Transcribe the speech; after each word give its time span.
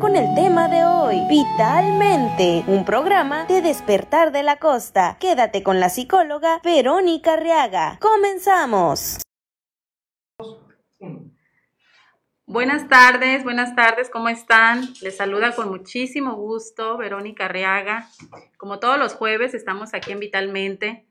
Con 0.00 0.14
el 0.14 0.34
tema 0.34 0.68
de 0.68 0.84
hoy, 0.84 1.22
Vitalmente, 1.28 2.64
un 2.66 2.84
programa 2.84 3.46
de 3.46 3.62
despertar 3.62 4.30
de 4.30 4.42
la 4.42 4.58
costa. 4.58 5.16
Quédate 5.18 5.62
con 5.62 5.80
la 5.80 5.88
psicóloga 5.88 6.60
Verónica 6.62 7.36
Reaga. 7.36 7.98
Comenzamos. 8.00 9.22
Buenas 12.46 12.88
tardes, 12.88 13.42
buenas 13.42 13.74
tardes, 13.74 14.10
¿cómo 14.10 14.28
están? 14.28 14.86
Les 15.00 15.16
saluda 15.16 15.52
con 15.52 15.68
muchísimo 15.68 16.34
gusto 16.34 16.96
Verónica 16.98 17.48
Reaga. 17.48 18.08
Como 18.58 18.78
todos 18.78 18.98
los 18.98 19.14
jueves 19.14 19.54
estamos 19.54 19.94
aquí 19.94 20.12
en 20.12 20.20
Vitalmente 20.20 21.05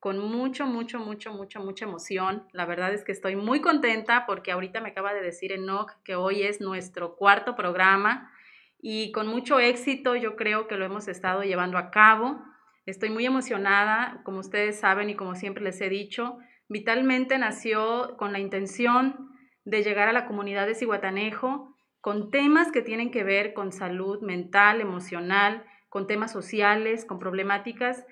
con 0.00 0.18
mucho, 0.18 0.66
mucho, 0.66 0.98
mucho, 0.98 1.32
mucho, 1.32 1.60
mucha 1.60 1.84
emoción. 1.84 2.48
La 2.52 2.66
verdad 2.66 2.92
es 2.92 3.04
que 3.04 3.12
estoy 3.12 3.36
muy 3.36 3.60
contenta 3.60 4.26
porque 4.26 4.50
ahorita 4.50 4.80
me 4.80 4.88
acaba 4.88 5.14
de 5.14 5.20
decir 5.20 5.52
Enoch 5.52 5.92
que 6.02 6.16
hoy 6.16 6.42
es 6.42 6.60
nuestro 6.60 7.14
cuarto 7.14 7.54
programa 7.54 8.32
y 8.80 9.12
con 9.12 9.28
mucho 9.28 9.60
éxito 9.60 10.16
yo 10.16 10.34
creo 10.36 10.66
que 10.66 10.76
lo 10.76 10.84
hemos 10.84 11.06
estado 11.06 11.42
llevando 11.42 11.78
a 11.78 11.90
cabo. 11.90 12.42
Estoy 12.86 13.10
muy 13.10 13.26
emocionada, 13.26 14.22
como 14.24 14.40
ustedes 14.40 14.80
saben 14.80 15.10
y 15.10 15.14
como 15.14 15.34
siempre 15.36 15.62
les 15.62 15.80
he 15.80 15.88
dicho, 15.88 16.38
Vitalmente 16.70 17.36
nació 17.36 18.16
con 18.16 18.30
la 18.32 18.38
intención 18.38 19.32
de 19.64 19.82
llegar 19.82 20.08
a 20.08 20.12
la 20.12 20.28
comunidad 20.28 20.68
de 20.68 20.76
Cihuatanejo 20.76 21.74
con 22.00 22.30
temas 22.30 22.70
que 22.70 22.80
tienen 22.80 23.10
que 23.10 23.24
ver 23.24 23.54
con 23.54 23.72
salud 23.72 24.22
mental, 24.22 24.80
emocional, 24.80 25.64
con 25.88 26.06
temas 26.06 26.30
sociales, 26.30 27.04
con 27.04 27.18
problemáticas 27.18 28.06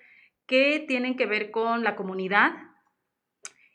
que 0.49 0.85
tienen 0.89 1.17
que 1.17 1.27
ver 1.27 1.53
con 1.53 1.85
la 1.85 1.95
comunidad. 1.95 2.51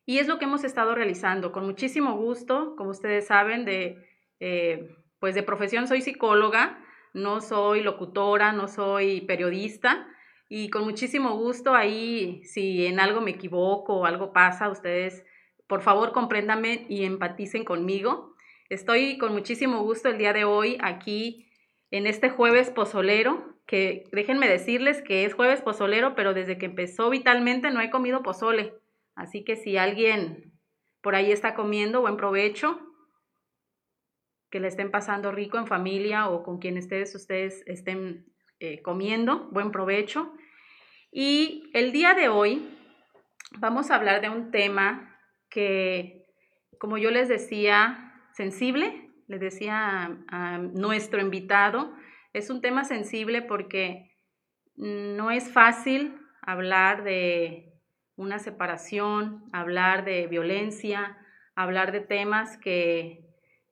Y 0.05 0.17
es 0.17 0.27
lo 0.27 0.37
que 0.37 0.45
hemos 0.45 0.65
estado 0.65 0.93
realizando 0.93 1.53
con 1.53 1.65
muchísimo 1.65 2.17
gusto, 2.17 2.75
como 2.75 2.89
ustedes 2.89 3.27
saben, 3.27 3.63
de, 3.63 4.05
eh, 4.41 4.93
pues 5.19 5.35
de 5.35 5.43
profesión 5.43 5.87
soy 5.87 6.01
psicóloga, 6.01 6.83
no 7.13 7.39
soy 7.39 7.81
locutora, 7.81 8.51
no 8.51 8.67
soy 8.67 9.21
periodista, 9.21 10.05
y 10.49 10.69
con 10.69 10.83
muchísimo 10.83 11.37
gusto 11.37 11.73
ahí, 11.73 12.43
si 12.43 12.85
en 12.85 12.99
algo 12.99 13.21
me 13.21 13.31
equivoco 13.31 13.93
o 13.95 14.05
algo 14.05 14.33
pasa, 14.33 14.69
ustedes 14.69 15.23
por 15.67 15.81
favor, 15.81 16.11
compréndanme 16.11 16.85
y 16.89 17.03
empaticen 17.03 17.63
conmigo. 17.63 18.35
Estoy 18.69 19.17
con 19.17 19.33
muchísimo 19.33 19.81
gusto 19.81 20.09
el 20.09 20.17
día 20.17 20.33
de 20.33 20.43
hoy 20.43 20.77
aquí 20.81 21.47
en 21.89 22.05
este 22.05 22.29
jueves 22.29 22.69
pozolero, 22.69 23.52
que 23.65 24.03
déjenme 24.11 24.47
decirles 24.47 25.01
que 25.01 25.25
es 25.25 25.33
jueves 25.33 25.61
pozolero, 25.61 26.15
pero 26.15 26.33
desde 26.33 26.57
que 26.57 26.65
empezó 26.65 27.09
vitalmente 27.09 27.71
no 27.71 27.81
he 27.81 27.89
comido 27.89 28.23
pozole. 28.23 28.73
Así 29.15 29.43
que 29.43 29.55
si 29.55 29.77
alguien 29.77 30.53
por 31.01 31.15
ahí 31.15 31.31
está 31.31 31.53
comiendo, 31.53 32.01
buen 32.01 32.17
provecho, 32.17 32.79
que 34.49 34.59
le 34.59 34.67
estén 34.67 34.91
pasando 34.91 35.31
rico 35.31 35.57
en 35.57 35.67
familia 35.67 36.29
o 36.29 36.43
con 36.43 36.59
quien 36.59 36.77
ustedes, 36.77 37.15
ustedes 37.15 37.63
estén 37.65 38.25
eh, 38.59 38.81
comiendo, 38.81 39.49
buen 39.51 39.71
provecho. 39.71 40.31
Y 41.11 41.69
el 41.73 41.91
día 41.91 42.13
de 42.13 42.29
hoy 42.29 42.69
vamos 43.59 43.91
a 43.91 43.95
hablar 43.95 44.21
de 44.21 44.29
un 44.29 44.51
tema 44.51 45.19
que, 45.49 46.25
como 46.79 46.97
yo 46.97 47.11
les 47.11 47.29
decía, 47.29 48.13
sensible, 48.33 49.11
les 49.27 49.39
decía 49.39 50.17
a, 50.27 50.57
nuestro 50.57 51.19
invitado, 51.21 51.93
es 52.33 52.49
un 52.49 52.61
tema 52.61 52.83
sensible 52.83 53.41
porque 53.41 54.11
no 54.75 55.31
es 55.31 55.51
fácil 55.51 56.17
hablar 56.41 57.03
de 57.03 57.73
una 58.15 58.39
separación, 58.39 59.43
hablar 59.53 60.03
de 60.03 60.27
violencia, 60.27 61.17
hablar 61.55 61.91
de 61.91 62.01
temas 62.01 62.57
que, 62.57 63.23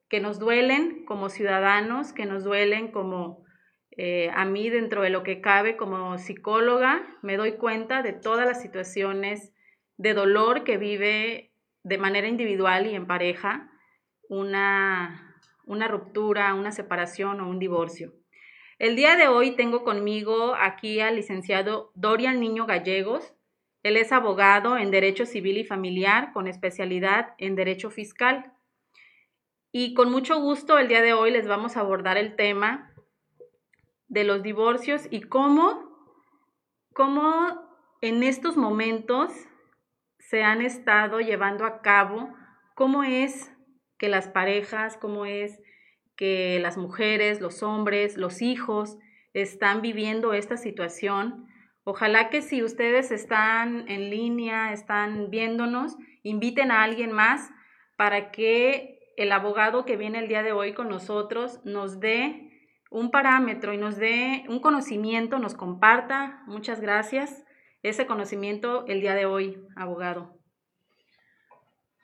que 0.08 0.20
nos 0.20 0.38
duelen 0.38 1.04
como 1.04 1.28
ciudadanos, 1.28 2.12
que 2.12 2.24
nos 2.24 2.44
duelen 2.44 2.92
como 2.92 3.44
eh, 3.96 4.30
a 4.34 4.44
mí 4.44 4.70
dentro 4.70 5.02
de 5.02 5.10
lo 5.10 5.22
que 5.22 5.40
cabe 5.40 5.76
como 5.76 6.16
psicóloga, 6.18 7.02
me 7.22 7.36
doy 7.36 7.56
cuenta 7.56 8.02
de 8.02 8.12
todas 8.12 8.46
las 8.46 8.62
situaciones 8.62 9.52
de 9.96 10.14
dolor 10.14 10.64
que 10.64 10.78
vive 10.78 11.52
de 11.82 11.98
manera 11.98 12.28
individual 12.28 12.86
y 12.86 12.94
en 12.94 13.06
pareja 13.06 13.70
una, 14.28 15.36
una 15.66 15.88
ruptura, 15.88 16.54
una 16.54 16.72
separación 16.72 17.40
o 17.40 17.48
un 17.48 17.58
divorcio. 17.58 18.14
El 18.82 18.96
día 18.96 19.14
de 19.14 19.28
hoy 19.28 19.52
tengo 19.52 19.84
conmigo 19.84 20.56
aquí 20.58 20.98
al 20.98 21.14
licenciado 21.14 21.92
Dorian 21.94 22.40
Niño 22.40 22.66
Gallegos. 22.66 23.32
Él 23.84 23.96
es 23.96 24.10
abogado 24.10 24.76
en 24.76 24.90
Derecho 24.90 25.24
Civil 25.24 25.56
y 25.58 25.64
Familiar 25.64 26.32
con 26.32 26.48
especialidad 26.48 27.36
en 27.38 27.54
Derecho 27.54 27.90
Fiscal. 27.90 28.52
Y 29.70 29.94
con 29.94 30.10
mucho 30.10 30.40
gusto 30.40 30.78
el 30.80 30.88
día 30.88 31.00
de 31.00 31.12
hoy 31.12 31.30
les 31.30 31.46
vamos 31.46 31.76
a 31.76 31.80
abordar 31.80 32.16
el 32.16 32.34
tema 32.34 32.92
de 34.08 34.24
los 34.24 34.42
divorcios 34.42 35.06
y 35.12 35.20
cómo, 35.20 35.88
cómo 36.92 37.62
en 38.00 38.24
estos 38.24 38.56
momentos 38.56 39.30
se 40.18 40.42
han 40.42 40.60
estado 40.60 41.20
llevando 41.20 41.66
a 41.66 41.82
cabo, 41.82 42.34
cómo 42.74 43.04
es 43.04 43.52
que 43.96 44.08
las 44.08 44.26
parejas, 44.26 44.96
cómo 44.96 45.24
es 45.24 45.61
que 46.16 46.58
las 46.60 46.76
mujeres, 46.76 47.40
los 47.40 47.62
hombres, 47.62 48.16
los 48.16 48.42
hijos 48.42 48.98
están 49.34 49.82
viviendo 49.82 50.32
esta 50.34 50.56
situación. 50.56 51.46
Ojalá 51.84 52.30
que 52.30 52.42
si 52.42 52.62
ustedes 52.62 53.10
están 53.10 53.88
en 53.88 54.10
línea, 54.10 54.72
están 54.72 55.30
viéndonos, 55.30 55.96
inviten 56.22 56.70
a 56.70 56.82
alguien 56.82 57.12
más 57.12 57.50
para 57.96 58.30
que 58.30 58.98
el 59.16 59.32
abogado 59.32 59.84
que 59.84 59.96
viene 59.96 60.18
el 60.18 60.28
día 60.28 60.42
de 60.42 60.52
hoy 60.52 60.74
con 60.74 60.88
nosotros 60.88 61.60
nos 61.64 62.00
dé 62.00 62.50
un 62.90 63.10
parámetro 63.10 63.72
y 63.72 63.78
nos 63.78 63.96
dé 63.96 64.44
un 64.48 64.60
conocimiento, 64.60 65.38
nos 65.38 65.54
comparta. 65.54 66.42
Muchas 66.46 66.80
gracias 66.80 67.44
ese 67.82 68.06
conocimiento 68.06 68.84
el 68.86 69.00
día 69.00 69.14
de 69.14 69.26
hoy, 69.26 69.64
abogado. 69.76 70.41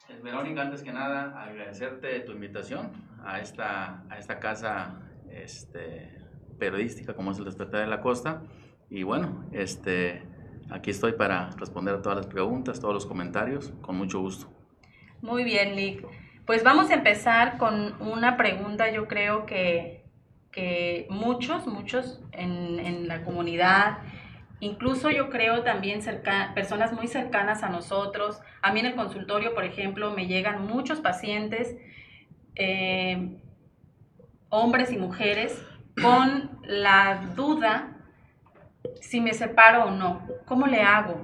Pues, 0.09 0.23
Verónica, 0.23 0.63
antes 0.63 0.83
que 0.83 0.91
nada, 0.91 1.39
agradecerte 1.39 2.21
tu 2.21 2.33
invitación 2.33 2.93
a 3.22 3.41
esta, 3.41 4.05
a 4.09 4.16
esta 4.16 4.41
casa 4.41 5.03
este, 5.31 6.19
periodística 6.59 7.13
como 7.13 7.31
es 7.31 7.39
el 7.39 7.45
Despertar 7.45 7.83
de 7.83 7.89
la 7.89 8.01
Costa. 8.01 8.43
Y 8.89 9.03
bueno, 9.03 9.45
este, 9.53 10.22
aquí 10.71 10.91
estoy 10.91 11.13
para 11.13 11.51
responder 11.59 11.95
a 11.95 12.01
todas 12.01 12.16
las 12.16 12.27
preguntas, 12.27 12.81
todos 12.81 12.95
los 12.95 13.05
comentarios, 13.05 13.75
con 13.83 13.97
mucho 13.97 14.21
gusto. 14.21 14.51
Muy 15.21 15.45
bien, 15.45 15.77
Nick. 15.77 16.07
Pues 16.47 16.65
vamos 16.65 16.89
a 16.89 16.95
empezar 16.95 17.59
con 17.59 18.01
una 18.01 18.39
pregunta, 18.39 18.91
yo 18.91 19.09
creo 19.09 19.45
que, 19.45 20.07
que 20.51 21.07
muchos, 21.11 21.66
muchos 21.66 22.22
en, 22.33 22.78
en 22.78 23.09
la 23.09 23.25
comunidad, 23.25 23.99
Incluso 24.60 25.10
yo 25.10 25.31
creo 25.31 25.63
también 25.63 26.01
personas 26.55 26.93
muy 26.93 27.07
cercanas 27.07 27.63
a 27.63 27.69
nosotros. 27.69 28.41
A 28.60 28.72
mí 28.72 28.81
en 28.81 28.87
el 28.87 28.95
consultorio, 28.95 29.55
por 29.55 29.65
ejemplo, 29.65 30.10
me 30.13 30.27
llegan 30.27 30.66
muchos 30.66 31.01
pacientes, 31.01 31.77
eh, 32.57 33.37
hombres 34.49 34.91
y 34.91 34.99
mujeres, 34.99 35.65
con 36.01 36.59
la 36.65 37.33
duda 37.37 37.95
si 39.01 39.21
me 39.21 39.33
separo 39.33 39.84
o 39.84 39.91
no. 39.91 40.27
¿Cómo 40.45 40.66
le 40.66 40.83
hago? 40.83 41.21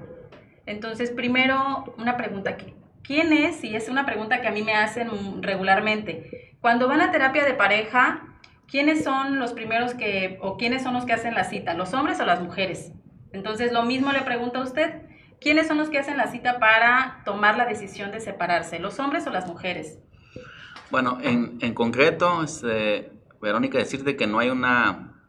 Entonces, 0.66 1.10
primero, 1.10 1.94
una 1.98 2.16
pregunta. 2.16 2.56
¿Quién 3.02 3.32
es? 3.32 3.62
Y 3.64 3.74
es 3.74 3.88
una 3.88 4.06
pregunta 4.06 4.40
que 4.40 4.48
a 4.48 4.52
mí 4.52 4.62
me 4.62 4.74
hacen 4.74 5.42
regularmente. 5.42 6.56
Cuando 6.60 6.88
van 6.88 7.00
a 7.00 7.10
terapia 7.10 7.44
de 7.44 7.54
pareja, 7.54 8.22
¿quiénes 8.66 9.04
son 9.04 9.38
los 9.38 9.52
primeros 9.52 9.94
que, 9.94 10.38
o 10.40 10.56
quiénes 10.56 10.82
son 10.82 10.94
los 10.94 11.04
que 11.04 11.12
hacen 11.12 11.34
la 11.34 11.44
cita? 11.44 11.74
¿Los 11.74 11.92
hombres 11.92 12.20
o 12.20 12.24
las 12.24 12.40
mujeres? 12.40 12.92
Entonces, 13.34 13.72
lo 13.72 13.82
mismo 13.82 14.12
le 14.12 14.22
pregunto 14.22 14.60
a 14.60 14.62
usted, 14.62 15.02
¿quiénes 15.40 15.66
son 15.66 15.76
los 15.76 15.90
que 15.90 15.98
hacen 15.98 16.16
la 16.16 16.28
cita 16.28 16.60
para 16.60 17.22
tomar 17.24 17.56
la 17.56 17.66
decisión 17.66 18.12
de 18.12 18.20
separarse, 18.20 18.78
los 18.78 19.00
hombres 19.00 19.26
o 19.26 19.30
las 19.30 19.48
mujeres? 19.48 19.98
Bueno, 20.90 21.18
en, 21.20 21.58
en 21.60 21.74
concreto, 21.74 22.44
este, 22.44 23.10
Verónica, 23.42 23.78
decirte 23.78 24.16
que 24.16 24.28
no 24.28 24.38
hay 24.38 24.50
una, 24.50 25.20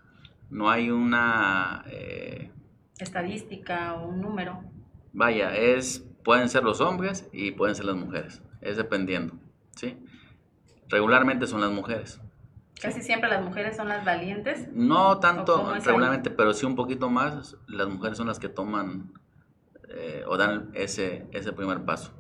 no 0.52 0.70
hay 0.70 0.92
una... 0.92 1.84
Eh, 1.88 2.52
Estadística 3.00 3.96
o 3.96 4.08
un 4.08 4.22
número. 4.22 4.64
Vaya, 5.12 5.56
es, 5.56 6.06
pueden 6.24 6.48
ser 6.48 6.64
los 6.64 6.82
hombres 6.82 7.28
y 7.34 7.52
pueden 7.54 7.76
ser 7.76 7.86
las 7.86 7.96
mujeres, 7.96 8.44
es 8.62 8.78
dependiendo, 8.78 9.34
¿sí? 9.76 9.98
Regularmente 10.90 11.48
son 11.48 11.62
las 11.62 11.72
mujeres. 11.72 12.22
Casi 12.82 13.02
siempre 13.02 13.30
las 13.30 13.44
mujeres 13.44 13.78
son 13.78 13.88
las 13.88 14.04
valientes. 14.04 14.68
No 14.72 15.20
tanto 15.20 15.74
regularmente, 15.74 16.30
pero 16.30 16.54
sí 16.54 16.66
un 16.66 16.76
poquito 16.76 17.10
más. 17.10 17.56
Las 17.68 17.88
mujeres 17.88 18.18
son 18.18 18.28
las 18.28 18.40
que 18.40 18.50
toman 18.50 19.14
eh, 19.90 20.24
o 20.28 20.38
dan 20.38 20.72
ese, 20.74 21.26
ese 21.32 21.54
primer 21.54 21.86
paso. 21.86 22.14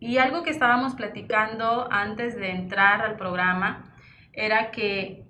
Y 0.00 0.18
algo 0.18 0.44
que 0.44 0.50
estábamos 0.50 0.94
platicando 0.94 1.88
antes 1.90 2.36
de 2.36 2.50
entrar 2.50 3.02
al 3.02 3.16
programa 3.16 3.92
era 4.32 4.70
que 4.70 5.24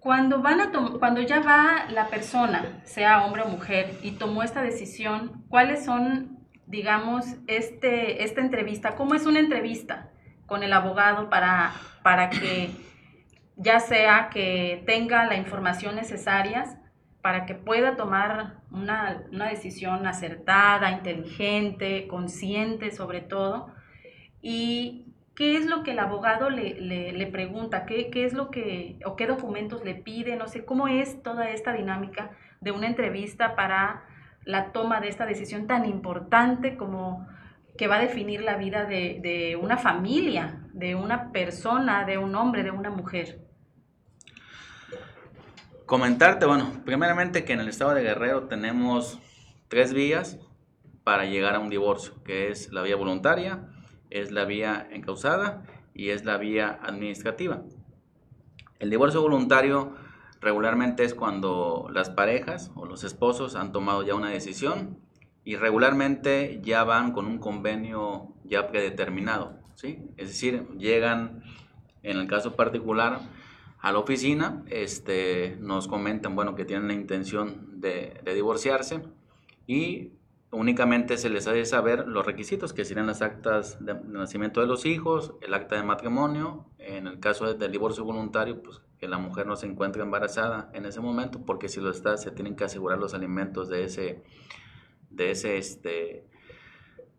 cuando, 0.00 0.42
van 0.42 0.60
a 0.60 0.72
cuando 0.98 1.20
ya 1.20 1.40
va 1.40 1.86
la 1.90 2.08
persona, 2.08 2.80
sea 2.84 3.24
hombre 3.24 3.42
o 3.42 3.48
mujer, 3.48 3.98
y 4.02 4.12
tomó 4.12 4.42
esta 4.42 4.62
decisión, 4.62 5.44
¿cuáles 5.48 5.84
son, 5.84 6.38
digamos, 6.66 7.26
este, 7.46 8.24
esta 8.24 8.40
entrevista? 8.40 8.96
¿Cómo 8.96 9.14
es 9.14 9.26
una 9.26 9.38
entrevista 9.38 10.10
con 10.46 10.62
el 10.62 10.72
abogado 10.72 11.28
para, 11.28 11.72
para 12.02 12.30
que 12.30 12.70
ya 13.58 13.80
sea 13.80 14.30
que 14.30 14.84
tenga 14.86 15.26
la 15.26 15.36
información 15.36 15.96
necesaria 15.96 16.80
para 17.20 17.44
que 17.44 17.56
pueda 17.56 17.96
tomar 17.96 18.60
una, 18.70 19.24
decisión 19.50 20.06
acertada, 20.06 20.92
inteligente, 20.92 22.06
consciente 22.06 22.92
sobre 22.92 23.20
todo. 23.20 23.74
¿Y 24.40 25.12
qué 25.34 25.56
es 25.56 25.66
lo 25.66 25.82
que 25.82 25.90
el 25.90 25.98
abogado 25.98 26.50
le, 26.50 27.28
pregunta? 27.32 27.84
¿Qué, 27.84 28.10
¿Qué, 28.10 28.24
es 28.24 28.32
lo 28.32 28.50
que, 28.50 29.00
o 29.04 29.16
qué 29.16 29.26
documentos 29.26 29.84
le 29.84 29.96
pide? 29.96 30.36
No 30.36 30.46
sé, 30.46 30.64
¿cómo 30.64 30.86
es 30.86 31.20
toda 31.24 31.50
esta 31.50 31.72
dinámica 31.72 32.30
de 32.60 32.70
una 32.70 32.86
entrevista 32.86 33.56
para 33.56 34.04
la 34.44 34.70
toma 34.70 35.00
de 35.00 35.08
esta 35.08 35.26
decisión 35.26 35.66
tan 35.66 35.84
importante 35.84 36.76
como 36.76 37.26
que 37.76 37.88
va 37.88 37.96
a 37.96 38.00
definir 38.00 38.42
la 38.42 38.56
vida 38.56 38.84
de, 38.84 39.18
de 39.20 39.56
una 39.56 39.78
familia, 39.78 40.60
de 40.72 40.94
una 40.94 41.32
persona, 41.32 42.04
de 42.04 42.18
un 42.18 42.36
hombre, 42.36 42.62
de 42.62 42.70
una 42.70 42.90
mujer? 42.90 43.47
Comentarte, 45.88 46.44
bueno, 46.44 46.82
primeramente 46.84 47.46
que 47.46 47.54
en 47.54 47.60
el 47.60 47.68
estado 47.70 47.94
de 47.94 48.02
Guerrero 48.02 48.42
tenemos 48.42 49.18
tres 49.68 49.94
vías 49.94 50.38
para 51.02 51.24
llegar 51.24 51.54
a 51.54 51.60
un 51.60 51.70
divorcio, 51.70 52.22
que 52.24 52.50
es 52.50 52.70
la 52.74 52.82
vía 52.82 52.94
voluntaria, 52.94 53.70
es 54.10 54.30
la 54.30 54.44
vía 54.44 54.86
encausada 54.90 55.62
y 55.94 56.10
es 56.10 56.26
la 56.26 56.36
vía 56.36 56.78
administrativa. 56.82 57.62
El 58.80 58.90
divorcio 58.90 59.22
voluntario 59.22 59.94
regularmente 60.42 61.04
es 61.04 61.14
cuando 61.14 61.88
las 61.90 62.10
parejas 62.10 62.70
o 62.74 62.84
los 62.84 63.02
esposos 63.02 63.54
han 63.54 63.72
tomado 63.72 64.02
ya 64.02 64.14
una 64.14 64.28
decisión 64.28 64.98
y 65.42 65.56
regularmente 65.56 66.60
ya 66.62 66.84
van 66.84 67.12
con 67.12 67.24
un 67.24 67.38
convenio 67.38 68.34
ya 68.44 68.68
predeterminado, 68.68 69.58
¿sí? 69.74 70.04
Es 70.18 70.28
decir, 70.28 70.68
llegan 70.76 71.42
en 72.02 72.18
el 72.18 72.26
caso 72.26 72.56
particular 72.56 73.20
a 73.80 73.92
la 73.92 73.98
oficina, 73.98 74.64
este, 74.70 75.56
nos 75.60 75.86
comentan, 75.86 76.34
bueno, 76.34 76.54
que 76.54 76.64
tienen 76.64 76.88
la 76.88 76.94
intención 76.94 77.80
de, 77.80 78.20
divorciarse 78.24 79.02
y 79.66 80.10
únicamente 80.50 81.16
se 81.16 81.28
les 81.30 81.46
hace 81.46 81.64
saber 81.64 82.08
los 82.08 82.26
requisitos, 82.26 82.72
que 82.72 82.84
serían 82.84 83.06
las 83.06 83.22
actas 83.22 83.84
de, 83.84 83.94
nacimiento 83.94 84.60
de 84.60 84.66
los 84.66 84.84
hijos, 84.84 85.34
el 85.42 85.54
acta 85.54 85.76
de 85.76 85.84
matrimonio, 85.84 86.66
en 86.78 87.06
el 87.06 87.20
caso 87.20 87.54
del 87.54 87.70
divorcio 87.70 88.04
voluntario, 88.04 88.62
pues 88.62 88.80
que 88.98 89.06
la 89.06 89.18
mujer 89.18 89.46
no 89.46 89.54
se 89.54 89.66
encuentre 89.66 90.02
embarazada 90.02 90.70
en 90.72 90.84
ese 90.84 91.00
momento, 91.00 91.40
porque 91.46 91.68
si 91.68 91.80
lo 91.80 91.90
está, 91.90 92.16
se 92.16 92.32
tienen 92.32 92.56
que 92.56 92.64
asegurar 92.64 92.98
los 92.98 93.14
alimentos 93.14 93.68
de 93.68 93.84
ese, 93.84 94.24
de 95.10 95.30
ese, 95.30 95.56
este, 95.56 96.24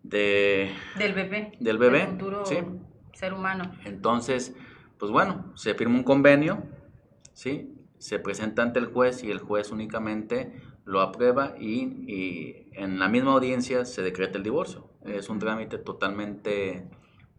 de... 0.03 0.73
Del 0.97 1.13
bebé. 1.13 1.53
Del 1.59 1.77
bebé, 1.77 2.07
futuro 2.07 2.43
ser 3.19 3.33
humano. 3.33 3.71
Entonces, 3.83 4.55
pues 4.99 5.11
bueno, 5.11 5.51
se 5.55 5.73
firma 5.73 5.95
un 5.95 6.03
convenio, 6.03 6.63
¿sí? 7.33 7.73
se 7.99 8.17
presenta 8.17 8.63
ante 8.63 8.79
el 8.79 8.87
juez 8.87 9.23
y 9.23 9.29
el 9.29 9.39
juez 9.39 9.71
únicamente 9.71 10.53
lo 10.85 11.01
aprueba 11.01 11.55
y, 11.59 12.67
en 12.73 12.97
la 12.97 13.09
misma 13.09 13.33
audiencia 13.33 13.83
se 13.85 14.01
decreta 14.01 14.37
el 14.37 14.43
divorcio. 14.43 14.89
Es 15.03 15.29
un 15.29 15.37
trámite 15.37 15.77
totalmente 15.77 16.89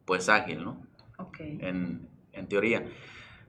pues 0.05 0.29
ágil, 0.29 0.63
¿no? 0.63 0.87
Okay. 1.19 1.59
En, 1.61 2.09
en 2.33 2.47
teoría. 2.47 2.85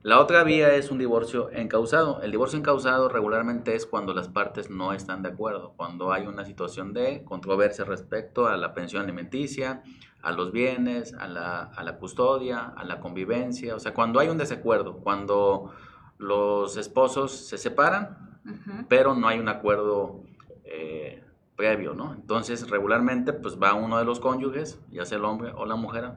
La 0.03 0.19
otra 0.19 0.43
vía 0.43 0.73
es 0.73 0.89
un 0.89 0.97
divorcio 0.97 1.51
encausado. 1.51 2.21
El 2.21 2.31
divorcio 2.31 2.57
encausado 2.57 3.09
regularmente 3.09 3.75
es 3.75 3.85
cuando 3.85 4.13
las 4.13 4.29
partes 4.29 4.69
no 4.69 4.93
están 4.93 5.21
de 5.21 5.29
acuerdo, 5.29 5.73
cuando 5.75 6.11
hay 6.11 6.25
una 6.25 6.45
situación 6.45 6.93
de 6.93 7.23
controversia 7.23 7.85
respecto 7.85 8.47
a 8.47 8.57
la 8.57 8.73
pensión 8.73 9.03
alimenticia, 9.03 9.83
a 10.21 10.31
los 10.31 10.51
bienes, 10.51 11.13
a 11.13 11.27
la, 11.27 11.63
a 11.63 11.83
la 11.83 11.97
custodia, 11.97 12.73
a 12.75 12.83
la 12.83 12.99
convivencia, 12.99 13.75
o 13.75 13.79
sea, 13.79 13.93
cuando 13.93 14.19
hay 14.19 14.29
un 14.29 14.37
desacuerdo, 14.37 14.97
cuando 14.97 15.71
los 16.17 16.77
esposos 16.77 17.31
se 17.31 17.57
separan, 17.57 18.39
pero 18.87 19.15
no 19.15 19.27
hay 19.27 19.39
un 19.39 19.49
acuerdo 19.49 20.23
eh, 20.63 21.23
previo, 21.55 21.93
¿no? 21.93 22.13
Entonces, 22.13 22.69
regularmente, 22.69 23.33
pues 23.33 23.57
va 23.57 23.73
uno 23.73 23.97
de 23.97 24.05
los 24.05 24.19
cónyuges, 24.19 24.79
ya 24.89 25.05
sea 25.05 25.17
el 25.17 25.25
hombre 25.25 25.51
o 25.55 25.65
la 25.65 25.75
mujer, 25.75 26.13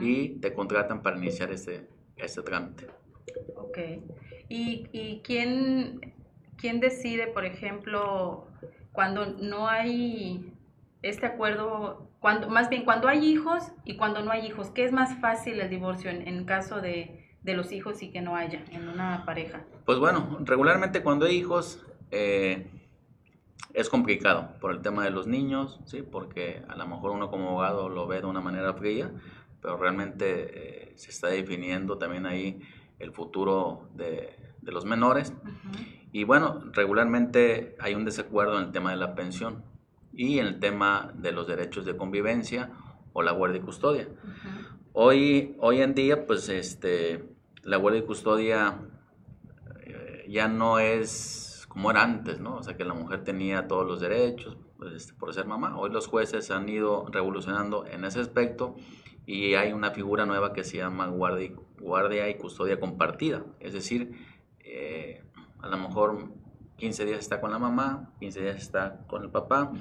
y 0.00 0.38
te 0.40 0.54
contratan 0.54 1.02
para 1.02 1.18
iniciar 1.18 1.50
este, 1.50 1.88
este 2.16 2.42
trámite. 2.42 2.86
Ok. 3.56 3.78
¿Y, 4.48 4.88
y 4.92 5.20
quién, 5.22 6.14
quién 6.56 6.80
decide, 6.80 7.26
por 7.26 7.44
ejemplo, 7.44 8.46
cuando 8.92 9.26
no 9.26 9.68
hay 9.68 10.52
este 11.02 11.26
acuerdo, 11.26 12.05
cuando, 12.20 12.48
más 12.48 12.68
bien 12.68 12.84
cuando 12.84 13.08
hay 13.08 13.24
hijos 13.24 13.72
y 13.84 13.96
cuando 13.96 14.22
no 14.22 14.30
hay 14.30 14.46
hijos, 14.46 14.70
¿qué 14.70 14.84
es 14.84 14.92
más 14.92 15.18
fácil 15.20 15.60
el 15.60 15.70
divorcio 15.70 16.10
en, 16.10 16.26
en 16.26 16.44
caso 16.44 16.80
de, 16.80 17.36
de, 17.42 17.54
los 17.54 17.72
hijos 17.72 18.02
y 18.02 18.10
que 18.10 18.20
no 18.20 18.36
haya 18.36 18.64
en 18.70 18.88
una 18.88 19.24
pareja? 19.24 19.64
Pues 19.84 19.98
bueno, 19.98 20.38
regularmente 20.40 21.02
cuando 21.02 21.26
hay 21.26 21.36
hijos 21.36 21.84
eh, 22.10 22.70
es 23.74 23.88
complicado 23.88 24.48
por 24.60 24.72
el 24.72 24.80
tema 24.80 25.04
de 25.04 25.10
los 25.10 25.26
niños, 25.26 25.80
¿sí? 25.84 26.02
porque 26.02 26.62
a 26.68 26.76
lo 26.76 26.86
mejor 26.86 27.12
uno 27.12 27.30
como 27.30 27.48
abogado 27.50 27.88
lo 27.88 28.06
ve 28.06 28.20
de 28.20 28.26
una 28.26 28.40
manera 28.40 28.72
fría, 28.74 29.10
pero 29.60 29.76
realmente 29.76 30.90
eh, 30.90 30.92
se 30.96 31.10
está 31.10 31.28
definiendo 31.28 31.98
también 31.98 32.26
ahí 32.26 32.60
el 32.98 33.12
futuro 33.12 33.90
de, 33.94 34.36
de 34.62 34.72
los 34.72 34.84
menores. 34.84 35.32
Y 36.12 36.24
bueno, 36.24 36.62
regularmente 36.72 37.76
hay 37.78 37.94
un 37.94 38.04
desacuerdo 38.04 38.58
en 38.58 38.64
el 38.64 38.72
tema 38.72 38.90
de 38.90 38.96
la 38.96 39.14
pensión 39.14 39.62
y 40.16 40.38
en 40.38 40.46
el 40.46 40.58
tema 40.58 41.12
de 41.14 41.30
los 41.30 41.46
derechos 41.46 41.84
de 41.84 41.96
convivencia 41.96 42.72
o 43.12 43.22
la 43.22 43.32
guardia 43.32 43.60
y 43.60 43.62
custodia. 43.62 44.08
hoy, 44.92 45.56
hoy 45.60 45.82
en 45.82 45.94
día, 45.94 46.26
pues 46.26 46.48
este, 46.48 47.24
la 47.62 47.76
guardia 47.76 48.00
y 48.00 48.04
custodia 48.04 48.80
eh, 49.80 50.26
ya 50.28 50.48
no 50.48 50.78
es 50.78 51.66
como 51.68 51.90
era 51.90 52.02
antes, 52.02 52.40
¿no? 52.40 52.56
O 52.56 52.62
sea, 52.62 52.76
que 52.76 52.84
la 52.84 52.94
mujer 52.94 53.22
tenía 53.22 53.68
todos 53.68 53.86
los 53.86 54.00
derechos 54.00 54.56
pues, 54.78 54.94
este, 54.94 55.12
por 55.12 55.34
ser 55.34 55.46
mamá. 55.46 55.78
Hoy 55.78 55.90
los 55.90 56.06
jueces 56.06 56.50
han 56.50 56.68
ido 56.68 57.06
revolucionando 57.10 57.86
en 57.86 58.04
ese 58.04 58.20
aspecto 58.20 58.76
y 59.26 59.54
hay 59.54 59.72
una 59.72 59.90
figura 59.90 60.24
nueva 60.24 60.54
que 60.54 60.64
se 60.64 60.78
llama 60.78 61.06
guardia, 61.08 61.52
guardia 61.78 62.30
y 62.30 62.36
custodia 62.36 62.80
compartida. 62.80 63.44
Es 63.60 63.74
decir, 63.74 64.12
eh, 64.60 65.22
a 65.58 65.68
lo 65.68 65.76
mejor 65.76 66.30
15 66.76 67.04
días 67.04 67.18
está 67.20 67.40
con 67.40 67.50
la 67.50 67.58
mamá, 67.58 68.12
15 68.20 68.40
días 68.40 68.56
está 68.56 69.00
con 69.06 69.22
el 69.22 69.30
papá. 69.30 69.72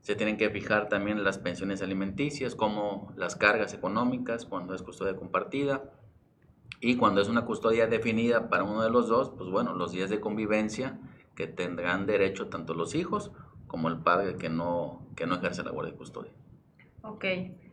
Se 0.00 0.14
tienen 0.14 0.36
que 0.36 0.48
fijar 0.50 0.88
también 0.88 1.22
las 1.22 1.38
pensiones 1.38 1.82
alimenticias, 1.82 2.54
como 2.54 3.12
las 3.16 3.36
cargas 3.36 3.74
económicas 3.74 4.46
cuando 4.46 4.74
es 4.74 4.82
custodia 4.82 5.16
compartida. 5.16 5.82
Y 6.80 6.96
cuando 6.96 7.20
es 7.20 7.28
una 7.28 7.44
custodia 7.44 7.86
definida 7.88 8.48
para 8.48 8.64
uno 8.64 8.82
de 8.82 8.90
los 8.90 9.08
dos, 9.08 9.30
pues 9.30 9.50
bueno, 9.50 9.74
los 9.74 9.92
días 9.92 10.10
de 10.10 10.20
convivencia 10.20 10.98
que 11.34 11.46
tendrán 11.46 12.06
derecho 12.06 12.48
tanto 12.48 12.74
los 12.74 12.94
hijos 12.94 13.32
como 13.66 13.88
el 13.88 13.98
padre 13.98 14.36
que 14.36 14.48
no, 14.48 15.06
que 15.14 15.26
no 15.26 15.36
ejerce 15.36 15.62
la 15.62 15.70
guardia 15.70 15.92
de 15.92 15.98
custodia. 15.98 16.32
Ok, 17.02 17.24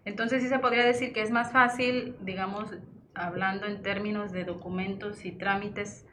entonces 0.06 0.44
sí 0.44 0.50
se 0.50 0.60
podría 0.60 0.86
decir 0.86 1.14
que 1.14 1.22
es 1.22 1.32
más 1.32 1.52
fácil, 1.52 2.16
digamos, 2.22 2.70
hablando 3.16 3.66
en 3.66 3.82
términos 3.82 4.32
de 4.32 4.44
documentos 4.44 5.26
y 5.26 5.32
trámites, 5.32 6.06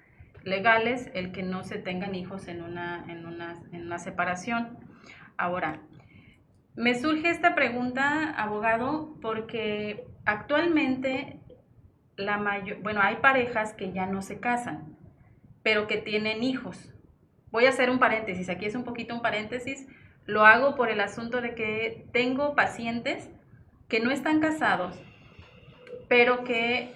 legales 0.44 1.10
el 1.14 1.32
que 1.32 1.42
no 1.42 1.64
se 1.64 1.78
tengan 1.78 2.14
hijos 2.14 2.48
en 2.48 2.62
una, 2.62 3.04
en 3.08 3.26
una, 3.26 3.62
en 3.72 3.82
una 3.86 3.98
separación. 3.98 4.78
Ahora, 5.36 5.80
me 6.74 6.94
surge 6.98 7.30
esta 7.30 7.54
pregunta, 7.54 8.30
abogado, 8.30 9.16
porque 9.20 10.06
actualmente 10.24 11.40
la 12.16 12.38
mayor, 12.38 12.78
bueno, 12.82 13.00
hay 13.02 13.16
parejas 13.16 13.74
que 13.74 13.92
ya 13.92 14.06
no 14.06 14.22
se 14.22 14.40
casan, 14.40 14.96
pero 15.62 15.86
que 15.86 15.98
tienen 15.98 16.42
hijos. 16.42 16.94
Voy 17.50 17.66
a 17.66 17.70
hacer 17.70 17.90
un 17.90 17.98
paréntesis, 17.98 18.48
aquí 18.48 18.64
es 18.64 18.74
un 18.74 18.84
poquito 18.84 19.14
un 19.14 19.22
paréntesis, 19.22 19.86
lo 20.24 20.46
hago 20.46 20.74
por 20.74 20.88
el 20.88 21.00
asunto 21.00 21.40
de 21.40 21.54
que 21.54 22.06
tengo 22.12 22.54
pacientes 22.54 23.30
que 23.88 24.00
no 24.00 24.10
están 24.10 24.40
casados, 24.40 24.98
pero 26.08 26.44
que 26.44 26.94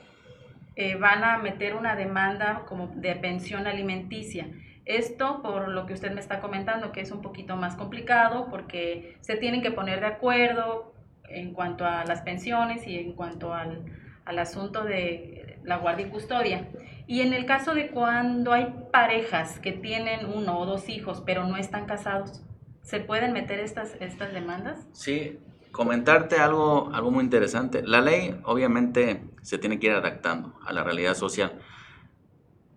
eh, 0.76 0.96
van 0.96 1.24
a 1.24 1.38
meter 1.38 1.74
una 1.74 1.96
demanda 1.96 2.64
como 2.66 2.88
de 2.88 3.16
pensión 3.16 3.66
alimenticia. 3.66 4.46
Esto 4.84 5.42
por 5.42 5.68
lo 5.68 5.86
que 5.86 5.94
usted 5.94 6.12
me 6.12 6.20
está 6.20 6.40
comentando, 6.40 6.92
que 6.92 7.00
es 7.00 7.10
un 7.10 7.22
poquito 7.22 7.56
más 7.56 7.74
complicado 7.74 8.48
porque 8.50 9.16
se 9.20 9.36
tienen 9.36 9.62
que 9.62 9.72
poner 9.72 10.00
de 10.00 10.06
acuerdo 10.06 10.94
en 11.28 11.54
cuanto 11.54 11.84
a 11.84 12.04
las 12.04 12.20
pensiones 12.20 12.86
y 12.86 12.98
en 12.98 13.14
cuanto 13.14 13.52
al, 13.52 13.84
al 14.24 14.38
asunto 14.38 14.84
de 14.84 15.58
la 15.64 15.78
guardia 15.78 16.06
y 16.06 16.10
custodia. 16.10 16.68
Y 17.06 17.22
en 17.22 17.32
el 17.32 17.46
caso 17.46 17.74
de 17.74 17.88
cuando 17.88 18.52
hay 18.52 18.74
parejas 18.92 19.58
que 19.58 19.72
tienen 19.72 20.26
uno 20.26 20.58
o 20.58 20.66
dos 20.66 20.88
hijos 20.88 21.22
pero 21.24 21.46
no 21.46 21.56
están 21.56 21.86
casados, 21.86 22.44
¿se 22.82 23.00
pueden 23.00 23.32
meter 23.32 23.60
estas, 23.60 23.96
estas 24.00 24.32
demandas? 24.32 24.86
Sí, 24.92 25.38
comentarte 25.76 26.36
algo, 26.36 26.88
algo 26.94 27.10
muy 27.10 27.22
interesante. 27.22 27.82
La 27.82 28.00
ley 28.00 28.40
obviamente 28.44 29.24
se 29.42 29.58
tiene 29.58 29.78
que 29.78 29.88
ir 29.88 29.92
adaptando 29.92 30.54
a 30.64 30.72
la 30.72 30.82
realidad 30.82 31.14
social. 31.14 31.60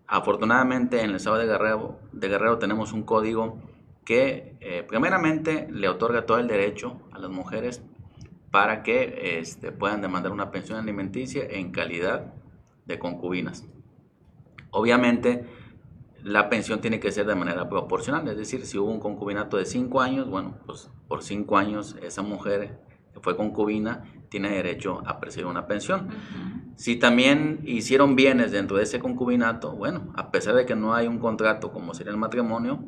Afortunadamente 0.06 1.02
en 1.02 1.12
el 1.12 1.16
estado 1.16 1.38
de 1.38 1.46
Guerrero, 1.46 1.98
de 2.12 2.28
Guerrero 2.28 2.58
tenemos 2.58 2.92
un 2.92 3.04
código 3.04 3.58
que 4.04 4.58
eh, 4.60 4.84
primeramente 4.86 5.70
le 5.72 5.88
otorga 5.88 6.26
todo 6.26 6.40
el 6.40 6.48
derecho 6.48 7.00
a 7.14 7.20
las 7.20 7.30
mujeres 7.30 7.82
para 8.52 8.84
que 8.84 9.40
este, 9.40 9.72
puedan 9.72 10.02
demandar 10.02 10.34
una 10.34 10.52
pensión 10.52 10.78
alimenticia 10.78 11.46
en 11.50 11.72
calidad 11.72 12.34
de 12.86 13.00
concubinas. 13.00 13.66
Obviamente, 14.72 15.46
la 16.22 16.50
pensión 16.50 16.82
tiene 16.82 17.00
que 17.00 17.14
ser 17.14 17.26
de 17.28 17.36
manera 17.36 17.70
proporcional, 17.70 18.28
es 18.28 18.36
decir, 18.36 18.66
si 18.66 18.78
hubo 18.78 18.92
un 18.92 19.00
concubinato 19.00 19.56
de 19.56 19.66
cinco 19.66 20.02
años, 20.02 20.30
bueno, 20.30 20.58
pues 20.66 20.90
por 21.08 21.24
cinco 21.24 21.58
años 21.58 21.96
esa 22.02 22.24
mujer 22.24 22.89
fue 23.22 23.36
concubina 23.36 24.04
tiene 24.30 24.50
derecho 24.50 25.02
a 25.06 25.20
percibir 25.20 25.48
una 25.48 25.68
pensión. 25.68 26.10
Si 26.76 26.96
también 26.96 27.60
hicieron 27.66 28.16
bienes 28.16 28.52
dentro 28.52 28.78
de 28.78 28.84
ese 28.84 29.00
concubinato, 29.00 29.72
bueno, 29.74 30.14
a 30.16 30.32
pesar 30.32 30.56
de 30.56 30.66
que 30.66 30.76
no 30.76 30.94
hay 30.94 31.08
un 31.08 31.20
contrato 31.20 31.72
como 31.72 31.94
sería 31.94 32.12
el 32.12 32.18
matrimonio, 32.18 32.86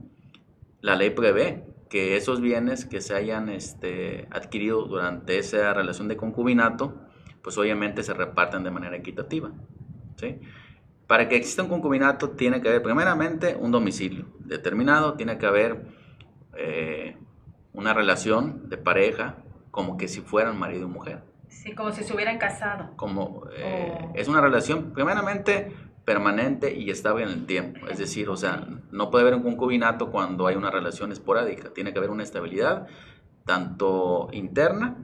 la 0.81 0.95
ley 0.95 1.09
prevé 1.09 1.65
que 1.89 2.15
esos 2.15 2.39
bienes 2.39 2.85
que 2.85 3.01
se 3.01 3.13
hayan 3.15 3.49
este, 3.49 4.27
adquirido 4.31 4.83
durante 4.83 5.37
esa 5.37 5.73
relación 5.73 6.07
de 6.07 6.15
concubinato, 6.15 6.95
pues 7.43 7.57
obviamente 7.57 8.01
se 8.03 8.13
reparten 8.13 8.63
de 8.63 8.71
manera 8.71 8.95
equitativa. 8.95 9.51
¿sí? 10.15 10.39
Para 11.05 11.27
que 11.27 11.35
exista 11.35 11.63
un 11.63 11.69
concubinato 11.69 12.29
tiene 12.29 12.61
que 12.61 12.69
haber 12.69 12.81
primeramente 12.81 13.57
un 13.59 13.71
domicilio 13.71 14.27
determinado, 14.39 15.15
tiene 15.15 15.37
que 15.37 15.45
haber 15.45 15.85
eh, 16.55 17.17
una 17.73 17.93
relación 17.93 18.69
de 18.69 18.77
pareja 18.77 19.40
como 19.71 19.97
que 19.97 20.07
si 20.07 20.21
fueran 20.21 20.59
marido 20.59 20.85
y 20.87 20.89
mujer. 20.89 21.23
Sí, 21.47 21.73
como 21.75 21.91
si 21.91 22.03
se 22.03 22.13
hubieran 22.13 22.37
casado. 22.37 22.91
Como 22.95 23.43
eh, 23.55 24.09
es 24.13 24.27
una 24.27 24.41
relación 24.41 24.93
primeramente 24.93 25.71
permanente 26.05 26.73
y 26.73 26.89
estable 26.89 27.23
en 27.23 27.29
el 27.29 27.45
tiempo. 27.45 27.87
Es 27.87 27.97
decir, 27.97 28.29
o 28.29 28.37
sea, 28.37 28.67
no 28.91 29.11
puede 29.11 29.23
haber 29.23 29.35
un 29.35 29.43
concubinato 29.43 30.11
cuando 30.11 30.47
hay 30.47 30.55
una 30.55 30.71
relación 30.71 31.11
esporádica. 31.11 31.73
Tiene 31.73 31.93
que 31.93 31.99
haber 31.99 32.09
una 32.09 32.23
estabilidad 32.23 32.87
tanto 33.45 34.29
interna 34.31 34.97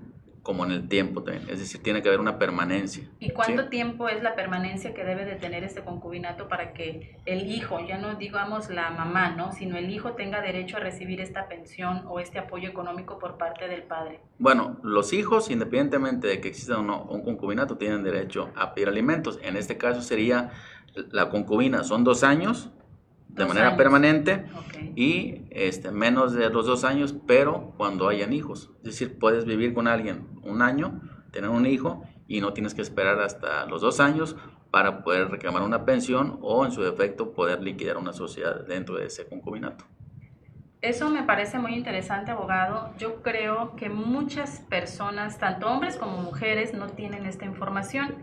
como 0.48 0.63
en 0.63 0.72
el 0.72 0.88
tiempo 0.88 1.24
también. 1.24 1.50
Es 1.50 1.60
decir, 1.60 1.84
tiene 1.84 2.01
que 2.01 2.08
haber 2.08 2.22
una 2.22 2.39
permanencia. 2.39 3.04
¿Y 3.20 3.32
cuánto 3.32 3.68
tiempo 3.68 4.08
es 4.08 4.24
la 4.24 4.34
permanencia 4.34 4.94
que 4.94 5.04
debe 5.04 5.25
de 5.25 5.36
tener 5.36 5.66
este 5.66 5.84
concubinato 5.84 6.48
para 6.48 6.72
que 6.72 7.18
el 7.25 7.51
hijo, 7.51 7.86
ya 7.86 7.98
no 7.98 8.16
digamos 8.16 8.70
la 8.70 8.89
mamá, 8.92 9.36
¿no? 9.36 9.51
sino 9.51 9.75
el 9.75 9.89
hijo 9.89 10.13
tenga 10.13 10.39
derecho 10.39 10.77
a 10.77 10.80
recibir 10.80 11.20
esta 11.20 11.50
pensión 11.50 12.04
o 12.08 12.22
este 12.22 12.39
apoyo 12.39 12.70
económico 12.70 13.20
por 13.20 13.38
parte 13.38 13.68
del 13.68 13.84
padre? 13.84 14.22
Bueno, 14.39 14.77
los 14.84 15.12
hijos, 15.12 15.51
independientemente 15.51 16.27
de 16.27 16.39
que 16.39 16.48
exista 16.48 16.80
o 16.80 16.82
no 16.82 17.04
un 17.04 17.24
concubinato, 17.24 17.77
tienen 17.77 18.01
derecho 18.04 18.50
a 18.56 18.74
pedir 18.74 18.88
alimentos. 18.88 19.42
En 19.44 19.58
este 19.58 19.77
caso 19.77 20.01
sería 20.01 20.51
la 21.12 21.27
concubina, 21.27 21.84
son 21.84 22.06
dos 22.06 22.24
años 22.24 22.72
de 23.38 23.46
manera 23.46 23.77
permanente 23.77 24.46
y 24.96 25.46
este, 25.51 25.91
menos 25.91 26.34
de 26.34 26.50
los 26.50 26.65
dos 26.65 26.84
años, 26.84 27.15
pero 27.27 27.74
cuando 27.77 28.10
hayan 28.10 28.34
hijos. 28.34 28.72
Es 28.79 28.84
decir, 28.84 29.20
puedes 29.20 29.46
vivir 29.46 29.74
con 29.74 29.88
alguien 29.88 30.27
un 30.44 30.62
año, 30.62 31.01
tener 31.32 31.50
un 31.50 31.65
hijo 31.65 32.03
y 32.27 32.41
no 32.41 32.53
tienes 32.53 32.74
que 32.74 32.82
esperar 32.82 33.20
hasta 33.22 33.65
los 33.65 33.82
dos 33.82 34.00
años 34.00 34.36
para 34.72 35.03
poder 35.03 35.29
reclamar 35.29 35.62
una 35.62 35.86
pensión 35.86 36.39
o 36.41 36.65
en 36.65 36.72
su 36.72 36.82
defecto 36.82 37.34
poder 37.34 37.62
liquidar 37.62 37.98
una 37.98 38.13
sociedad 38.13 38.65
dentro 38.65 38.98
de 38.98 39.06
ese 39.06 39.27
concubinato. 39.27 39.86
Eso 40.82 41.10
me 41.10 41.24
parece 41.24 41.58
muy 41.58 41.74
interesante, 41.74 42.32
abogado. 42.32 42.94
Yo 43.00 43.24
creo 43.24 43.75
que 43.75 43.89
muchas 43.89 44.60
personas, 44.70 45.39
tanto 45.39 45.67
hombres 45.67 45.98
como 45.98 46.17
mujeres, 46.17 46.74
no 46.74 46.88
tienen 46.88 47.25
esta 47.25 47.46
información. 47.46 48.15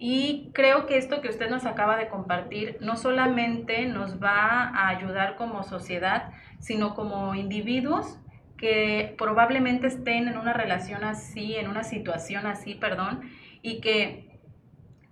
Y 0.00 0.52
creo 0.54 0.86
que 0.86 0.96
esto 0.96 1.20
que 1.20 1.28
usted 1.28 1.50
nos 1.50 1.66
acaba 1.66 1.96
de 1.96 2.06
compartir 2.06 2.78
no 2.80 2.96
solamente 2.96 3.84
nos 3.86 4.22
va 4.22 4.68
a 4.68 4.88
ayudar 4.90 5.34
como 5.34 5.64
sociedad, 5.64 6.30
sino 6.60 6.94
como 6.94 7.34
individuos 7.34 8.20
que 8.56 9.16
probablemente 9.18 9.88
estén 9.88 10.28
en 10.28 10.38
una 10.38 10.52
relación 10.52 11.02
así, 11.02 11.56
en 11.56 11.68
una 11.68 11.82
situación 11.82 12.46
así, 12.46 12.76
perdón, 12.76 13.22
y 13.60 13.80
que 13.80 14.38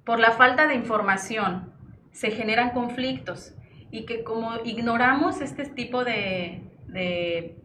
por 0.05 0.21
la 0.21 0.31
falta 0.31 0.69
de 0.69 0.77
información 0.77 1.73
se 2.13 2.31
generan 2.31 2.71
conflictos 2.71 3.55
y 3.91 4.07
que 4.07 4.23
como 4.23 4.53
ignoramos 4.65 5.41
este 5.41 5.65
tipo 5.65 6.05
de, 6.05 6.63
de 6.87 7.57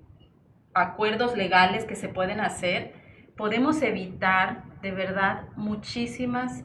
acuerdos 0.74 1.38
legales 1.38 1.86
que 1.86 1.96
se 1.96 2.10
pueden 2.10 2.40
hacer, 2.40 2.94
podemos 3.38 3.80
evitar 3.84 4.64
de 4.82 4.92
verdad 4.92 5.50
muchísimas 5.56 6.64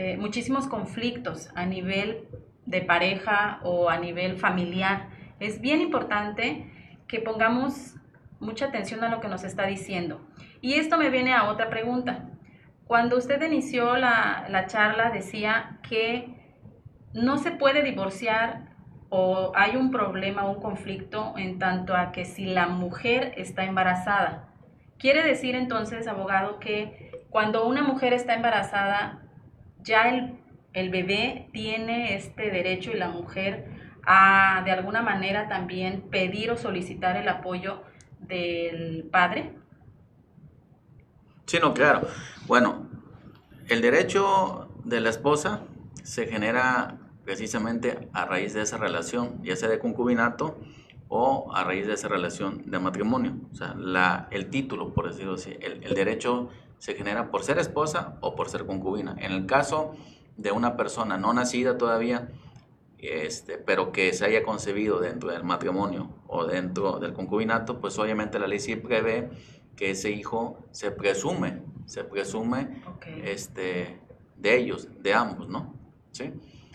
eh, 0.00 0.16
muchísimos 0.16 0.68
conflictos 0.68 1.50
a 1.56 1.66
nivel 1.66 2.28
de 2.66 2.82
pareja 2.82 3.58
o 3.64 3.90
a 3.90 3.98
nivel 3.98 4.36
familiar. 4.36 5.08
Es 5.40 5.60
bien 5.60 5.80
importante 5.80 6.70
que 7.08 7.18
pongamos 7.18 7.96
mucha 8.38 8.66
atención 8.66 9.02
a 9.02 9.08
lo 9.08 9.20
que 9.20 9.26
nos 9.26 9.42
está 9.42 9.66
diciendo. 9.66 10.20
Y 10.60 10.74
esto 10.74 10.98
me 10.98 11.10
viene 11.10 11.34
a 11.34 11.50
otra 11.50 11.68
pregunta. 11.68 12.28
Cuando 12.86 13.16
usted 13.16 13.42
inició 13.42 13.96
la, 13.96 14.46
la 14.48 14.66
charla 14.66 15.10
decía 15.10 15.80
que 15.82 16.32
no 17.12 17.38
se 17.38 17.50
puede 17.50 17.82
divorciar 17.82 18.68
o 19.08 19.50
hay 19.56 19.74
un 19.74 19.90
problema, 19.90 20.48
un 20.48 20.62
conflicto 20.62 21.34
en 21.36 21.58
tanto 21.58 21.96
a 21.96 22.12
que 22.12 22.24
si 22.24 22.44
la 22.44 22.68
mujer 22.68 23.34
está 23.36 23.64
embarazada. 23.64 24.50
Quiere 24.96 25.24
decir 25.24 25.56
entonces, 25.56 26.06
abogado, 26.06 26.60
que 26.60 27.26
cuando 27.30 27.66
una 27.66 27.82
mujer 27.82 28.12
está 28.12 28.34
embarazada, 28.34 29.24
ya 29.82 30.08
el, 30.72 30.90
bebé 30.90 31.48
tiene 31.52 32.14
este 32.14 32.50
derecho 32.50 32.92
y 32.92 32.98
la 32.98 33.08
mujer 33.08 33.66
a 34.04 34.62
de 34.64 34.70
alguna 34.70 35.02
manera 35.02 35.48
también 35.48 36.02
pedir 36.02 36.50
o 36.50 36.56
solicitar 36.56 37.16
el 37.16 37.28
apoyo 37.28 37.82
del 38.20 39.08
padre? 39.10 39.54
Sí, 41.46 41.58
no, 41.60 41.74
claro. 41.74 42.06
Bueno, 42.46 42.88
el 43.68 43.80
derecho 43.80 44.70
de 44.84 45.00
la 45.00 45.10
esposa 45.10 45.64
se 46.02 46.26
genera 46.26 46.98
precisamente 47.24 48.08
a 48.12 48.24
raíz 48.24 48.54
de 48.54 48.62
esa 48.62 48.78
relación, 48.78 49.42
ya 49.42 49.56
sea 49.56 49.68
de 49.68 49.78
concubinato 49.78 50.58
o 51.08 51.54
a 51.54 51.64
raíz 51.64 51.86
de 51.86 51.94
esa 51.94 52.08
relación 52.08 52.70
de 52.70 52.78
matrimonio. 52.78 53.36
O 53.52 53.54
sea, 53.54 53.74
la, 53.74 54.28
el 54.30 54.48
título, 54.48 54.94
por 54.94 55.08
decirlo 55.08 55.34
así, 55.34 55.56
el, 55.60 55.82
el 55.82 55.94
derecho 55.94 56.50
se 56.78 56.94
genera 56.94 57.30
por 57.30 57.42
ser 57.42 57.58
esposa 57.58 58.16
o 58.20 58.34
por 58.34 58.48
ser 58.48 58.66
concubina. 58.66 59.16
En 59.18 59.32
el 59.32 59.46
caso 59.46 59.94
de 60.36 60.52
una 60.52 60.76
persona 60.76 61.18
no 61.18 61.32
nacida 61.32 61.78
todavía, 61.78 62.28
este, 62.98 63.58
pero 63.58 63.92
que 63.92 64.12
se 64.12 64.24
haya 64.24 64.42
concebido 64.42 65.00
dentro 65.00 65.30
del 65.30 65.44
matrimonio 65.44 66.10
o 66.26 66.44
dentro 66.46 66.98
del 66.98 67.12
concubinato, 67.12 67.80
pues 67.80 67.98
obviamente 67.98 68.38
la 68.38 68.48
ley 68.48 68.58
sí 68.58 68.76
prevé 68.76 69.30
que 69.76 69.90
ese 69.90 70.10
hijo 70.10 70.58
se 70.72 70.90
presume, 70.90 71.62
se 71.86 72.02
presume 72.04 72.82
este, 73.24 74.00
de 74.36 74.56
ellos, 74.56 74.88
de 75.00 75.14
ambos, 75.14 75.48
¿no? 75.48 75.74
¿Sí? 76.10 76.32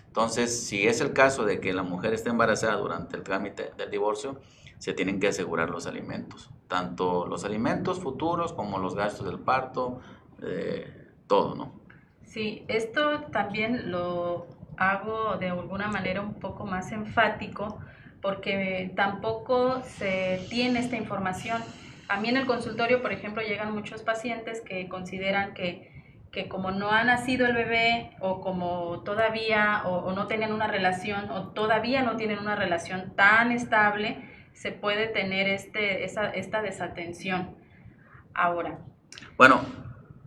Entonces, 0.07 0.65
si 0.65 0.87
es 0.87 1.01
el 1.01 1.11
caso 1.11 1.43
de 1.43 1.59
que 1.59 1.73
la 1.73 1.83
mujer 1.83 2.13
esté 2.13 2.29
embarazada 2.29 2.75
durante 2.75 3.17
el 3.17 3.23
trámite 3.23 3.71
del 3.77 3.89
divorcio, 3.89 4.39
se 4.83 4.93
tienen 4.93 5.21
que 5.21 5.29
asegurar 5.29 5.69
los 5.69 5.87
alimentos, 5.87 6.51
tanto 6.67 7.25
los 7.25 7.45
alimentos 7.45 8.01
futuros 8.01 8.51
como 8.51 8.79
los 8.79 8.95
gastos 8.95 9.25
del 9.25 9.39
parto, 9.39 10.01
eh, 10.41 11.07
todo, 11.25 11.55
¿no? 11.55 11.71
Sí, 12.23 12.65
esto 12.67 13.21
también 13.31 13.91
lo 13.91 14.45
hago 14.75 15.37
de 15.37 15.51
alguna 15.51 15.87
manera 15.87 16.19
un 16.19 16.33
poco 16.33 16.65
más 16.65 16.91
enfático 16.91 17.79
porque 18.21 18.91
tampoco 18.93 19.81
se 19.83 20.45
tiene 20.49 20.81
esta 20.81 20.97
información. 20.97 21.61
A 22.09 22.19
mí 22.19 22.27
en 22.27 22.35
el 22.35 22.45
consultorio, 22.45 23.01
por 23.01 23.13
ejemplo, 23.13 23.41
llegan 23.41 23.73
muchos 23.73 24.01
pacientes 24.01 24.59
que 24.59 24.89
consideran 24.89 25.53
que, 25.53 25.93
que 26.29 26.49
como 26.49 26.71
no 26.71 26.91
ha 26.91 27.05
nacido 27.05 27.45
el 27.45 27.53
bebé 27.53 28.17
o 28.19 28.41
como 28.41 29.01
todavía 29.05 29.83
o, 29.85 29.99
o 29.99 30.11
no 30.11 30.27
tienen 30.27 30.51
una 30.51 30.67
relación 30.67 31.31
o 31.31 31.51
todavía 31.53 32.01
no 32.01 32.17
tienen 32.17 32.39
una 32.39 32.57
relación 32.57 33.13
tan 33.15 33.53
estable, 33.53 34.32
se 34.53 34.71
puede 34.71 35.07
tener 35.07 35.47
este, 35.47 36.05
esa, 36.05 36.29
esta 36.29 36.61
desatención. 36.61 37.55
Ahora. 38.33 38.79
Bueno, 39.37 39.61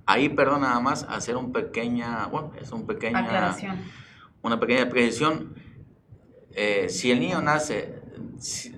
ahí, 0.04 0.28
perdón, 0.28 0.62
nada 0.62 0.80
más 0.80 1.04
hacer 1.09 1.37
un 1.37 1.52
pequeña, 1.52 2.26
bueno, 2.26 2.52
es 2.61 2.71
un 2.73 2.87
pequeña... 2.87 3.21
Aclaración. 3.21 3.78
Una 4.42 4.61
pequeña 4.61 4.88
precisión. 4.88 5.54
Eh, 6.52 6.88
si 6.88 7.11
el 7.11 7.21
niño 7.21 7.42
nace 7.42 8.00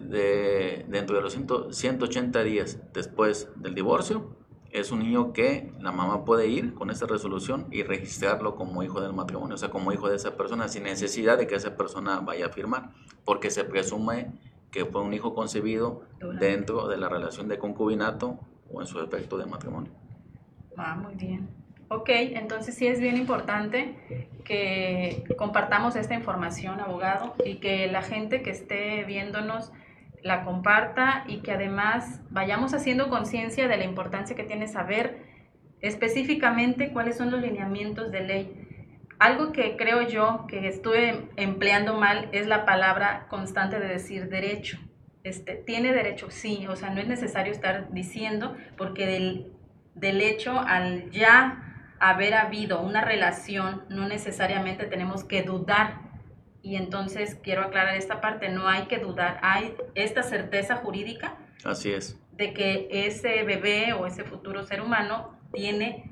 de, 0.00 0.84
dentro 0.88 1.16
de 1.16 1.22
los 1.22 1.36
180 1.76 2.42
días 2.42 2.78
después 2.92 3.48
del 3.56 3.74
divorcio, 3.74 4.36
es 4.70 4.90
un 4.90 5.00
niño 5.00 5.32
que 5.32 5.72
la 5.80 5.92
mamá 5.92 6.24
puede 6.24 6.46
ir 6.48 6.74
con 6.74 6.90
esta 6.90 7.06
resolución 7.06 7.66
y 7.70 7.82
registrarlo 7.82 8.54
como 8.54 8.82
hijo 8.82 9.00
del 9.00 9.12
matrimonio, 9.12 9.54
o 9.54 9.58
sea, 9.58 9.70
como 9.70 9.92
hijo 9.92 10.08
de 10.08 10.16
esa 10.16 10.36
persona, 10.36 10.68
sin 10.68 10.82
necesidad 10.84 11.38
de 11.38 11.46
que 11.46 11.54
esa 11.54 11.76
persona 11.76 12.20
vaya 12.20 12.46
a 12.46 12.48
firmar, 12.50 12.90
porque 13.24 13.50
se 13.50 13.64
presume 13.64 14.32
que 14.70 14.84
fue 14.84 15.02
un 15.02 15.14
hijo 15.14 15.34
concebido 15.34 16.02
dentro 16.38 16.88
de 16.88 16.96
la 16.96 17.08
relación 17.08 17.48
de 17.48 17.58
concubinato 17.58 18.38
o 18.72 18.80
en 18.80 18.86
su 18.86 19.00
efecto 19.00 19.38
de 19.38 19.46
matrimonio. 19.46 19.92
Ah, 20.76 20.94
muy 20.94 21.14
bien. 21.14 21.48
Ok, 21.90 22.10
entonces 22.10 22.74
sí 22.74 22.86
es 22.86 23.00
bien 23.00 23.16
importante 23.16 23.96
que 24.44 25.24
compartamos 25.38 25.96
esta 25.96 26.14
información, 26.14 26.80
abogado, 26.80 27.34
y 27.44 27.56
que 27.56 27.86
la 27.86 28.02
gente 28.02 28.42
que 28.42 28.50
esté 28.50 29.04
viéndonos 29.04 29.72
la 30.22 30.44
comparta 30.44 31.24
y 31.26 31.38
que 31.38 31.52
además 31.52 32.20
vayamos 32.30 32.74
haciendo 32.74 33.08
conciencia 33.08 33.68
de 33.68 33.76
la 33.78 33.84
importancia 33.84 34.36
que 34.36 34.44
tiene 34.44 34.66
saber 34.66 35.22
específicamente 35.80 36.92
cuáles 36.92 37.16
son 37.16 37.30
los 37.30 37.40
lineamientos 37.40 38.10
de 38.10 38.20
ley 38.20 38.67
Algo 39.18 39.52
que 39.52 39.76
creo 39.76 40.02
yo 40.02 40.46
que 40.46 40.68
estuve 40.68 41.28
empleando 41.36 41.94
mal 41.94 42.28
es 42.32 42.46
la 42.46 42.64
palabra 42.64 43.26
constante 43.28 43.80
de 43.80 43.88
decir 43.88 44.28
derecho. 44.28 44.78
Este, 45.24 45.54
tiene 45.56 45.92
derecho, 45.92 46.30
sí, 46.30 46.66
o 46.68 46.76
sea, 46.76 46.90
no 46.90 47.00
es 47.00 47.08
necesario 47.08 47.52
estar 47.52 47.92
diciendo, 47.92 48.56
porque 48.76 49.06
del, 49.06 49.52
del 49.94 50.20
hecho 50.20 50.60
al 50.60 51.10
ya 51.10 51.64
haber 51.98 52.34
habido 52.34 52.80
una 52.80 53.04
relación, 53.04 53.82
no 53.88 54.06
necesariamente 54.06 54.86
tenemos 54.86 55.24
que 55.24 55.42
dudar. 55.42 56.00
Y 56.62 56.76
entonces 56.76 57.36
quiero 57.42 57.62
aclarar 57.62 57.96
esta 57.96 58.20
parte, 58.20 58.48
no 58.48 58.68
hay 58.68 58.86
que 58.86 58.98
dudar, 58.98 59.40
hay 59.42 59.74
esta 59.94 60.22
certeza 60.22 60.76
jurídica. 60.76 61.36
Así 61.64 61.92
es. 61.92 62.20
De 62.32 62.52
que 62.52 62.88
ese 62.90 63.42
bebé 63.42 63.94
o 63.94 64.06
ese 64.06 64.22
futuro 64.22 64.62
ser 64.62 64.80
humano 64.80 65.36
tiene 65.52 66.07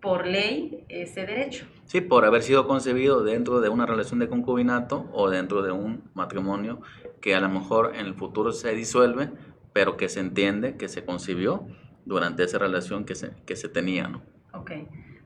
por 0.00 0.26
ley 0.26 0.84
ese 0.88 1.26
derecho. 1.26 1.66
Sí, 1.84 2.00
por 2.00 2.24
haber 2.24 2.42
sido 2.42 2.66
concebido 2.66 3.22
dentro 3.22 3.60
de 3.60 3.68
una 3.68 3.86
relación 3.86 4.18
de 4.18 4.28
concubinato 4.28 5.08
o 5.12 5.28
dentro 5.28 5.62
de 5.62 5.72
un 5.72 6.10
matrimonio 6.14 6.80
que 7.20 7.34
a 7.34 7.40
lo 7.40 7.48
mejor 7.48 7.92
en 7.94 8.06
el 8.06 8.14
futuro 8.14 8.52
se 8.52 8.74
disuelve, 8.74 9.30
pero 9.72 9.96
que 9.96 10.08
se 10.08 10.20
entiende 10.20 10.76
que 10.76 10.88
se 10.88 11.04
concibió 11.04 11.66
durante 12.04 12.44
esa 12.44 12.58
relación 12.58 13.04
que 13.04 13.14
se, 13.14 13.32
que 13.44 13.56
se 13.56 13.68
tenía, 13.68 14.08
¿no? 14.08 14.22
Ok, 14.52 14.72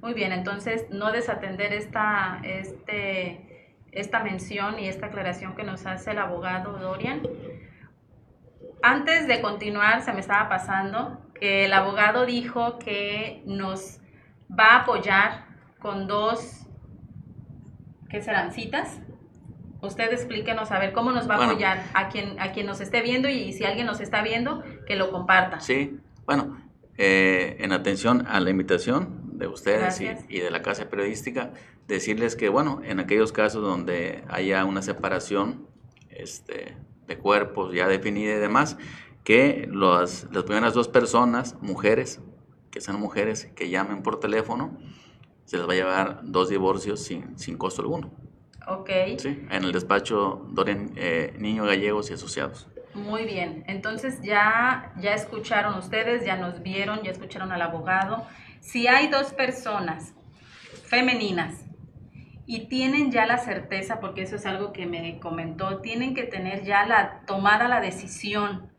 muy 0.00 0.12
bien, 0.12 0.33
entonces 0.33 0.87
no 0.90 1.12
desatender 1.12 1.73
esta, 1.73 2.40
este, 2.43 3.76
esta 3.93 4.23
mención 4.23 4.78
y 4.78 4.88
esta 4.88 5.07
aclaración 5.07 5.54
que 5.54 5.62
nos 5.64 5.87
hace 5.87 6.11
el 6.11 6.19
abogado 6.19 6.78
Dorian. 6.78 7.23
Antes 8.83 9.26
de 9.28 9.40
continuar, 9.40 10.02
se 10.02 10.12
me 10.12 10.21
estaba 10.21 10.49
pasando 10.49 11.19
que 11.35 11.64
el 11.64 11.73
abogado 11.73 12.26
dijo 12.26 12.78
que 12.78 13.43
nos 13.47 14.00
va 14.58 14.73
a 14.73 14.76
apoyar 14.82 15.46
con 15.80 16.06
dos, 16.06 16.66
¿qué 18.08 18.23
serán? 18.23 18.52
¿Citas? 18.52 19.00
Usted 19.83 20.12
explíquenos 20.12 20.70
a 20.70 20.79
ver 20.79 20.92
cómo 20.92 21.12
nos 21.12 21.29
va 21.29 21.37
a 21.37 21.44
apoyar 21.44 21.85
a 21.92 22.09
quien, 22.09 22.40
a 22.40 22.52
quien 22.52 22.66
nos 22.66 22.81
esté 22.81 23.02
viendo 23.02 23.29
y 23.29 23.52
si 23.52 23.64
alguien 23.64 23.87
nos 23.87 24.00
está 24.00 24.22
viendo, 24.22 24.62
que 24.87 24.96
lo 24.96 25.11
comparta. 25.11 25.61
Sí, 25.61 25.98
bueno, 26.24 26.57
eh, 26.96 27.57
en 27.61 27.72
atención 27.72 28.26
a 28.26 28.40
la 28.40 28.50
invitación 28.50 29.38
de 29.38 29.48
ustedes 29.48 30.00
y, 30.29 30.38
de 30.38 30.50
la 30.50 30.62
Casa 30.62 30.88
Periodística, 30.88 31.52
decirles 31.87 32.37
que, 32.37 32.48
bueno, 32.48 32.81
en 32.85 33.00
aquellos 33.00 33.33
casos 33.33 33.62
donde 33.62 34.24
haya 34.29 34.64
una 34.64 34.81
separación 34.81 35.66
este, 36.09 36.76
de 37.07 37.18
cuerpos 37.18 37.74
ya 37.74 37.88
definida 37.88 38.35
y 38.35 38.38
demás, 38.38 38.79
que 39.24 39.68
las 39.70 40.26
primeras 40.46 40.72
dos 40.72 40.88
personas, 40.88 41.57
mujeres, 41.61 42.20
que 42.74 42.80
sean 42.80 42.98
mujeres 42.98 43.46
que 43.54 43.70
llamen 43.70 44.02
por 44.02 44.18
teléfono, 44.18 44.76
se 45.44 45.56
les 45.56 45.68
va 45.68 45.74
a 45.74 45.76
llevar 45.76 46.20
dos 46.24 46.48
divorcios 46.48 47.04
sin, 47.04 47.38
sin 47.38 47.56
costo 47.56 47.82
alguno. 47.82 48.10
Ok. 48.66 48.90
Sí, 49.18 49.46
en 49.48 49.62
el 49.62 49.70
despacho 49.70 50.44
Dorian 50.50 50.90
eh, 50.96 51.37
Niño 51.38 51.64
Gallegos 51.66 52.10
y 52.10 52.14
Asociados. 52.14 52.66
Muy 52.92 53.26
bien, 53.26 53.62
entonces 53.68 54.20
ya, 54.22 54.92
ya 55.00 55.14
escucharon 55.14 55.78
ustedes, 55.78 56.24
ya 56.24 56.37
nos 56.37 56.62
vieron, 56.62 57.02
ya 57.04 57.12
escucharon 57.12 57.52
al 57.52 57.62
abogado. 57.62 58.26
Si 58.60 58.88
hay 58.88 59.06
dos 59.06 59.32
personas 59.32 60.12
femeninas 60.84 61.66
y 62.46 62.66
tienen 62.66 63.12
ya 63.12 63.24
la 63.24 63.38
certeza, 63.38 64.00
porque 64.00 64.22
eso 64.22 64.34
es 64.34 64.46
algo 64.46 64.72
que 64.72 64.87
me 64.87 65.20
comentó, 65.20 65.78
tienen 65.78 66.12
que 66.12 66.24
tener 66.24 66.64
ya 66.64 66.87
la 66.87 67.20
tomada 67.26 67.68
la 67.68 67.80
decisión 67.80 68.73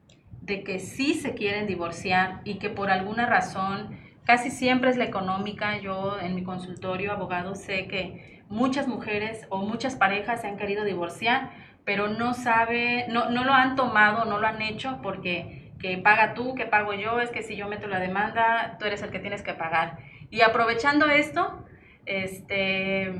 de 0.45 0.63
que 0.63 0.79
sí 0.79 1.15
se 1.15 1.33
quieren 1.33 1.65
divorciar 1.65 2.41
y 2.43 2.59
que 2.59 2.69
por 2.69 2.91
alguna 2.91 3.25
razón, 3.25 3.97
casi 4.25 4.51
siempre 4.51 4.91
es 4.91 4.97
la 4.97 5.05
económica, 5.05 5.79
yo 5.79 6.19
en 6.19 6.35
mi 6.35 6.43
consultorio 6.43 7.11
abogado 7.11 7.55
sé 7.55 7.87
que 7.87 8.43
muchas 8.47 8.87
mujeres 8.87 9.47
o 9.49 9.57
muchas 9.57 9.95
parejas 9.95 10.41
se 10.41 10.47
han 10.47 10.57
querido 10.57 10.83
divorciar, 10.83 11.49
pero 11.83 12.07
no 12.09 12.33
sabe, 12.35 13.05
no, 13.09 13.29
no 13.31 13.43
lo 13.43 13.53
han 13.53 13.75
tomado, 13.75 14.25
no 14.25 14.37
lo 14.37 14.47
han 14.47 14.61
hecho 14.61 14.99
porque 15.01 15.71
que 15.79 15.97
paga 15.97 16.35
tú, 16.35 16.53
que 16.53 16.65
pago 16.65 16.93
yo, 16.93 17.19
es 17.19 17.31
que 17.31 17.41
si 17.41 17.55
yo 17.55 17.67
meto 17.67 17.87
la 17.87 17.99
demanda, 17.99 18.77
tú 18.79 18.85
eres 18.85 19.01
el 19.01 19.09
que 19.09 19.19
tienes 19.19 19.41
que 19.41 19.53
pagar. 19.53 19.97
Y 20.29 20.41
aprovechando 20.41 21.07
esto, 21.07 21.65
este, 22.05 23.13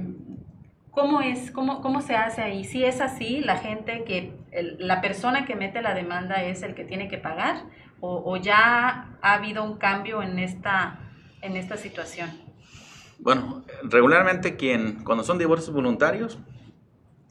¿Cómo 0.96 1.20
es? 1.20 1.52
¿Cómo, 1.52 1.82
¿Cómo 1.82 2.02
se 2.02 2.16
hace 2.16 2.42
ahí? 2.42 2.64
Si 2.64 2.86
es 2.86 3.02
así, 3.02 3.42
la 3.42 3.58
gente 3.58 4.06
que, 4.06 4.34
la 4.80 5.02
persona 5.02 5.46
que 5.46 5.56
mete 5.56 5.82
la 5.82 5.94
demanda 5.94 6.42
es 6.44 6.64
el 6.64 6.74
que 6.74 6.86
tiene 6.86 7.10
que 7.10 7.18
pagar 7.18 7.66
o, 8.00 8.38
ya 8.38 9.18
ha 9.22 9.34
habido 9.34 9.64
un 9.64 9.78
cambio 9.78 10.22
en 10.22 10.40
esta, 10.40 11.00
en 11.42 11.58
esta 11.58 11.76
situación. 11.76 12.30
Bueno, 13.20 13.64
regularmente 13.84 14.56
quien, 14.56 15.04
cuando 15.04 15.24
son 15.24 15.38
divorcios 15.38 15.74
voluntarios, 15.74 16.38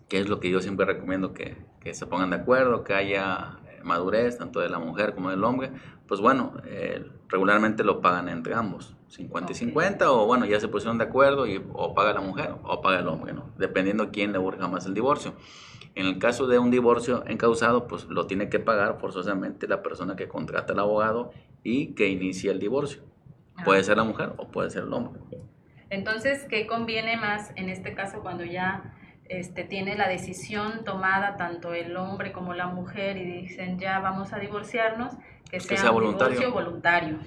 que 0.08 0.18
es 0.18 0.28
lo 0.28 0.40
que 0.40 0.50
yo 0.50 0.60
siempre 0.60 0.84
recomiendo 0.84 1.32
que, 1.32 1.56
que 1.80 1.94
se 1.94 2.06
pongan 2.06 2.30
de 2.30 2.36
acuerdo, 2.36 2.82
que 2.82 2.92
haya 2.92 3.58
madurez, 3.82 4.36
tanto 4.36 4.60
de 4.60 4.68
la 4.68 4.78
mujer 4.78 5.14
como 5.14 5.30
del 5.30 5.44
hombre, 5.44 5.70
pues 6.08 6.20
bueno, 6.20 6.54
eh, 6.64 7.06
regularmente 7.28 7.84
lo 7.84 8.00
pagan 8.00 8.28
entre 8.28 8.54
ambos, 8.54 8.96
50 9.14 9.52
y 9.52 9.54
50, 9.54 10.10
o 10.10 10.26
bueno, 10.26 10.44
ya 10.44 10.58
se 10.58 10.66
pusieron 10.66 10.98
de 10.98 11.04
acuerdo 11.04 11.46
y 11.46 11.62
o 11.72 11.94
paga 11.94 12.12
la 12.12 12.20
mujer 12.20 12.54
o 12.64 12.80
paga 12.80 12.98
el 12.98 13.06
hombre, 13.06 13.32
¿no? 13.32 13.50
Dependiendo 13.56 14.10
quién 14.10 14.32
le 14.32 14.38
urge 14.38 14.66
más 14.66 14.86
el 14.86 14.94
divorcio. 14.94 15.34
En 15.94 16.06
el 16.06 16.18
caso 16.18 16.48
de 16.48 16.58
un 16.58 16.72
divorcio 16.72 17.22
encausado, 17.28 17.86
pues 17.86 18.06
lo 18.06 18.26
tiene 18.26 18.48
que 18.48 18.58
pagar 18.58 18.98
forzosamente 18.98 19.68
la 19.68 19.82
persona 19.82 20.16
que 20.16 20.26
contrata 20.26 20.72
al 20.72 20.80
abogado 20.80 21.30
y 21.62 21.94
que 21.94 22.08
inicia 22.08 22.50
el 22.50 22.58
divorcio. 22.58 23.02
Puede 23.64 23.80
ah. 23.80 23.84
ser 23.84 23.96
la 23.98 24.04
mujer 24.04 24.32
o 24.36 24.48
puede 24.48 24.70
ser 24.70 24.82
el 24.82 24.92
hombre. 24.92 25.20
Entonces, 25.90 26.44
¿qué 26.50 26.66
conviene 26.66 27.16
más 27.16 27.52
en 27.54 27.68
este 27.68 27.94
caso 27.94 28.20
cuando 28.20 28.44
ya 28.44 28.96
este, 29.26 29.62
tiene 29.62 29.94
la 29.96 30.08
decisión 30.08 30.82
tomada 30.84 31.36
tanto 31.36 31.72
el 31.72 31.96
hombre 31.96 32.32
como 32.32 32.52
la 32.52 32.66
mujer 32.66 33.16
y 33.16 33.42
dicen 33.42 33.78
ya 33.78 34.00
vamos 34.00 34.32
a 34.32 34.40
divorciarnos? 34.40 35.14
que 35.50 35.60
sea, 35.60 35.90
voluntario. 35.90 36.52
voluntario. 36.52 37.18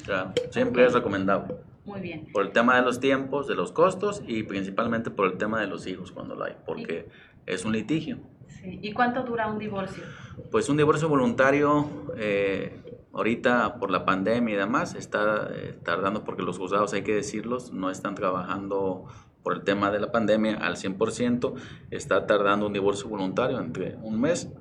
siempre 0.51 0.85
es 0.85 0.93
recomendable. 0.93 1.55
Muy 1.87 2.01
bien. 2.01 2.27
Por 2.33 2.45
el 2.45 2.51
tema 2.51 2.75
de 2.75 2.81
los 2.81 2.99
tiempos, 2.99 3.47
de 3.47 3.55
los 3.55 3.71
costos 3.71 4.21
y 4.27 4.43
principalmente 4.43 5.09
por 5.09 5.25
el 5.25 5.37
tema 5.37 5.61
de 5.61 5.67
los 5.67 5.87
hijos 5.87 6.11
cuando 6.11 6.35
lo 6.35 6.43
hay, 6.43 6.53
porque 6.65 7.07
es 7.45 7.63
un 7.63 7.71
litigio. 7.71 8.17
Sí. 8.45 8.79
¿Y 8.81 8.91
cuánto 8.91 9.23
dura 9.23 9.47
un 9.47 9.57
divorcio? 9.57 10.03
Pues 10.51 10.67
un 10.67 10.75
divorcio 10.75 11.07
voluntario, 11.07 11.89
eh, 12.17 12.99
ahorita 13.13 13.79
por 13.79 13.89
la 13.89 14.03
pandemia 14.03 14.53
y 14.53 14.57
demás, 14.57 14.95
está 14.95 15.47
eh, 15.49 15.79
tardando 15.81 16.25
porque 16.25 16.43
los 16.43 16.57
juzgados, 16.57 16.91
hay 16.91 17.03
que 17.03 17.15
decirlos, 17.15 17.71
no 17.71 17.89
están 17.89 18.15
trabajando 18.15 19.05
por 19.41 19.53
el 19.53 19.63
tema 19.63 19.89
de 19.89 20.01
la 20.01 20.11
pandemia 20.11 20.57
al 20.57 20.75
100%, 20.75 21.53
está 21.89 22.27
tardando 22.27 22.67
un 22.67 22.73
divorcio 22.73 23.07
voluntario 23.07 23.61
entre 23.61 23.95
un 24.01 24.19
mes, 24.19 24.51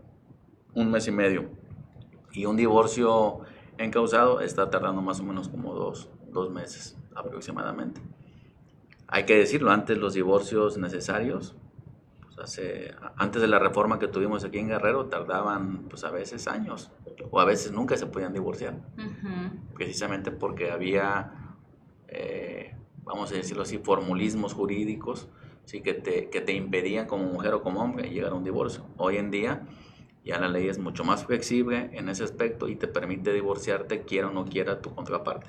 un 0.75 0.93
mes 0.93 1.09
y 1.09 1.11
medio. 1.11 1.47
Y 2.33 2.45
un 2.45 2.57
divorcio 2.57 3.41
encausado 3.79 4.43
está 4.43 4.71
tardando 4.71 5.03
más 5.03 5.19
o 5.19 5.25
menos 5.25 5.49
como 5.49 5.75
dos, 5.75 6.09
dos 6.31 6.53
meses 6.53 6.97
aproximadamente. 7.17 8.01
Hay 9.09 9.25
que 9.25 9.37
decirlo, 9.37 9.71
antes 9.71 9.99
los 9.99 10.15
divorcios 10.15 10.79
necesarios, 10.79 11.57
pues 12.23 12.39
hace, 12.39 12.95
antes 13.17 13.41
de 13.41 13.49
la 13.49 13.59
reforma 13.59 13.99
que 13.99 14.09
tuvimos 14.09 14.45
aquí 14.45 14.59
en 14.59 14.69
Guerrero, 14.69 15.07
tardaban 15.07 15.85
pues 15.89 16.05
a 16.05 16.11
veces 16.11 16.49
años 16.49 16.91
o 17.31 17.41
a 17.41 17.45
veces 17.45 17.73
nunca 17.73 17.97
se 17.97 18.07
podían 18.07 18.33
divorciar, 18.33 18.75
precisamente 19.75 20.31
porque 20.31 20.71
había, 20.71 21.55
eh, 22.09 22.75
vamos 23.05 23.31
a 23.33 23.37
decirlo 23.37 23.63
así, 23.63 23.79
formulismos 23.79 24.55
jurídicos 24.55 25.29
¿sí? 25.65 25.81
que, 25.83 25.95
te, 25.95 26.29
que 26.31 26.41
te 26.41 26.53
impedían 26.53 27.07
como 27.07 27.25
mujer 27.25 27.55
o 27.55 27.63
como 27.63 27.81
hombre 27.81 28.11
llegar 28.11 28.33
a 28.33 28.35
un 28.35 28.45
divorcio. 28.45 28.85
Hoy 28.97 29.17
en 29.17 29.31
día 29.31 29.67
ya 30.25 30.41
la 30.41 30.49
ley 30.49 30.69
es 30.69 30.79
mucho 30.79 31.05
más 31.05 31.25
flexible 31.25 31.91
en 31.93 32.09
ese 32.09 32.25
aspecto 32.25 32.69
y 32.69 32.75
te 32.75 32.89
permite 32.89 33.33
divorciarte 33.33 34.03
quiera 34.03 34.29
o 34.29 34.33
no 34.33 34.45
quiera 34.45 34.81
tu 34.81 34.93
contraparte. 34.93 35.47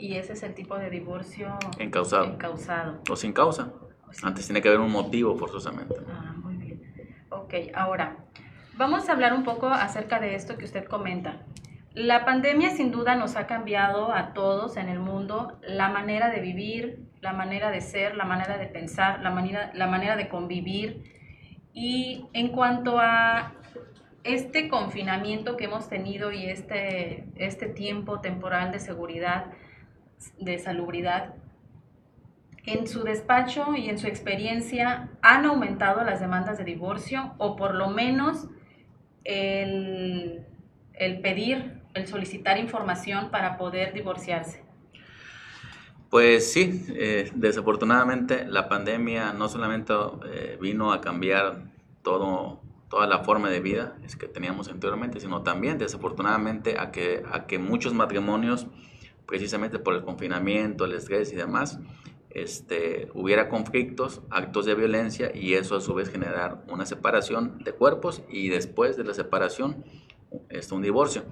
Y 0.00 0.16
ese 0.16 0.32
es 0.32 0.42
el 0.42 0.54
tipo 0.54 0.78
de 0.78 0.88
divorcio 0.88 1.58
encausado. 1.78 2.24
encausado. 2.24 3.00
O 3.10 3.16
sin 3.16 3.32
causa. 3.32 3.72
Antes 4.22 4.46
tiene 4.46 4.62
que 4.62 4.68
haber 4.68 4.80
un 4.80 4.90
motivo 4.90 5.36
forzosamente. 5.36 5.94
Ah, 6.08 6.34
muy 6.36 6.56
bien. 6.56 6.82
Ok, 7.28 7.54
ahora 7.74 8.16
vamos 8.76 9.08
a 9.08 9.12
hablar 9.12 9.34
un 9.34 9.44
poco 9.44 9.68
acerca 9.68 10.18
de 10.18 10.34
esto 10.34 10.56
que 10.56 10.64
usted 10.64 10.86
comenta. 10.86 11.42
La 11.92 12.24
pandemia 12.24 12.70
sin 12.70 12.90
duda 12.90 13.14
nos 13.14 13.36
ha 13.36 13.46
cambiado 13.46 14.12
a 14.14 14.32
todos 14.32 14.78
en 14.78 14.88
el 14.88 14.98
mundo 14.98 15.58
la 15.62 15.90
manera 15.90 16.30
de 16.30 16.40
vivir, 16.40 17.04
la 17.20 17.34
manera 17.34 17.70
de 17.70 17.82
ser, 17.82 18.16
la 18.16 18.24
manera 18.24 18.56
de 18.56 18.66
pensar, 18.66 19.20
la 19.20 19.30
manera, 19.30 19.70
la 19.74 19.86
manera 19.86 20.16
de 20.16 20.28
convivir 20.28 21.02
y 21.74 22.26
en 22.32 22.48
cuanto 22.48 22.98
a 22.98 23.52
este 24.24 24.68
confinamiento 24.68 25.56
que 25.56 25.64
hemos 25.64 25.88
tenido 25.88 26.32
y 26.32 26.46
este, 26.46 27.26
este 27.36 27.66
tiempo 27.66 28.20
temporal 28.20 28.72
de 28.72 28.78
seguridad, 28.78 29.46
de 30.38 30.58
salubridad, 30.58 31.34
en 32.66 32.86
su 32.86 33.02
despacho 33.02 33.74
y 33.74 33.88
en 33.88 33.98
su 33.98 34.06
experiencia, 34.06 35.08
¿han 35.22 35.44
aumentado 35.46 36.04
las 36.04 36.20
demandas 36.20 36.58
de 36.58 36.64
divorcio 36.64 37.34
o 37.38 37.56
por 37.56 37.74
lo 37.74 37.88
menos 37.88 38.48
el, 39.24 40.44
el 40.94 41.20
pedir, 41.20 41.80
el 41.94 42.06
solicitar 42.06 42.58
información 42.58 43.30
para 43.30 43.56
poder 43.56 43.92
divorciarse? 43.92 44.62
Pues 46.10 46.52
sí, 46.52 46.84
eh, 46.88 47.30
desafortunadamente 47.34 48.44
la 48.44 48.68
pandemia 48.68 49.32
no 49.32 49.48
solamente 49.48 49.94
eh, 50.26 50.58
vino 50.60 50.92
a 50.92 51.00
cambiar 51.00 51.62
todo, 52.02 52.60
toda 52.88 53.06
la 53.06 53.20
forma 53.20 53.48
de 53.48 53.60
vida 53.60 53.96
que 54.18 54.26
teníamos 54.26 54.68
anteriormente, 54.68 55.20
sino 55.20 55.42
también 55.42 55.78
desafortunadamente 55.78 56.80
a 56.80 56.90
que, 56.90 57.22
a 57.30 57.46
que 57.46 57.60
muchos 57.60 57.94
matrimonios, 57.94 58.66
precisamente 59.30 59.78
por 59.78 59.94
el 59.94 60.02
confinamiento, 60.02 60.84
el 60.84 60.92
estrés 60.92 61.32
y 61.32 61.36
demás, 61.36 61.78
este, 62.30 63.08
hubiera 63.14 63.48
conflictos, 63.48 64.22
actos 64.28 64.66
de 64.66 64.74
violencia 64.74 65.30
y 65.32 65.54
eso 65.54 65.76
a 65.76 65.80
su 65.80 65.94
vez 65.94 66.10
generar 66.10 66.64
una 66.68 66.84
separación 66.84 67.62
de 67.62 67.72
cuerpos 67.72 68.22
y 68.28 68.48
después 68.48 68.96
de 68.96 69.04
la 69.04 69.14
separación 69.14 69.84
este, 70.48 70.74
un 70.74 70.82
divorcio. 70.82 71.22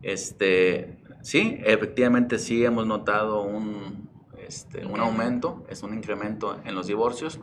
Este, 0.00 0.98
sí, 1.20 1.58
efectivamente 1.62 2.38
sí 2.38 2.64
hemos 2.64 2.86
notado 2.86 3.42
un, 3.42 4.08
este, 4.38 4.86
un 4.86 4.98
aumento, 4.98 5.66
es 5.68 5.82
un 5.82 5.92
incremento 5.92 6.58
en 6.64 6.74
los 6.74 6.86
divorcios 6.86 7.38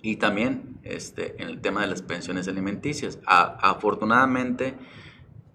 y 0.00 0.16
también 0.16 0.78
este, 0.82 1.42
en 1.42 1.48
el 1.48 1.60
tema 1.60 1.82
de 1.82 1.88
las 1.88 2.00
pensiones 2.00 2.48
alimenticias. 2.48 3.18
afortunadamente, 3.26 4.74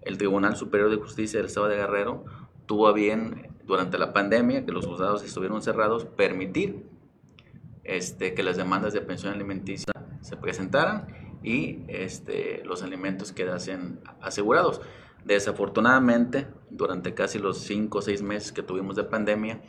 el 0.02 0.18
Tribunal 0.18 0.54
Superior 0.56 0.88
de 0.88 0.96
Justicia 0.96 1.40
del 1.40 1.46
Estado 1.46 1.66
de 1.66 1.76
Guerrero 1.76 2.24
tuvo 2.68 2.86
a 2.86 2.92
bien, 2.92 3.48
durante 3.64 3.98
la 3.98 4.12
pandemia, 4.12 4.64
que 4.64 4.72
los 4.72 4.86
juzgados 4.86 5.24
estuvieron 5.24 5.62
cerrados, 5.62 6.04
permitir 6.04 6.86
este, 7.82 8.34
que 8.34 8.42
las 8.42 8.56
demandas 8.56 8.92
de 8.92 9.00
pensión 9.00 9.32
alimenticia 9.32 9.92
se 10.20 10.36
presentaran 10.36 11.06
y 11.42 11.80
este, 11.88 12.62
los 12.64 12.82
alimentos 12.82 13.32
quedasen 13.32 14.00
asegurados. 14.20 14.80
Desafortunadamente, 15.24 16.46
durante 16.70 17.14
casi 17.14 17.38
los 17.38 17.58
5 17.58 17.98
o 17.98 18.02
6 18.02 18.22
meses 18.22 18.52
que 18.52 18.62
tuvimos 18.62 18.96
de 18.96 19.04
pandemia, 19.04 19.62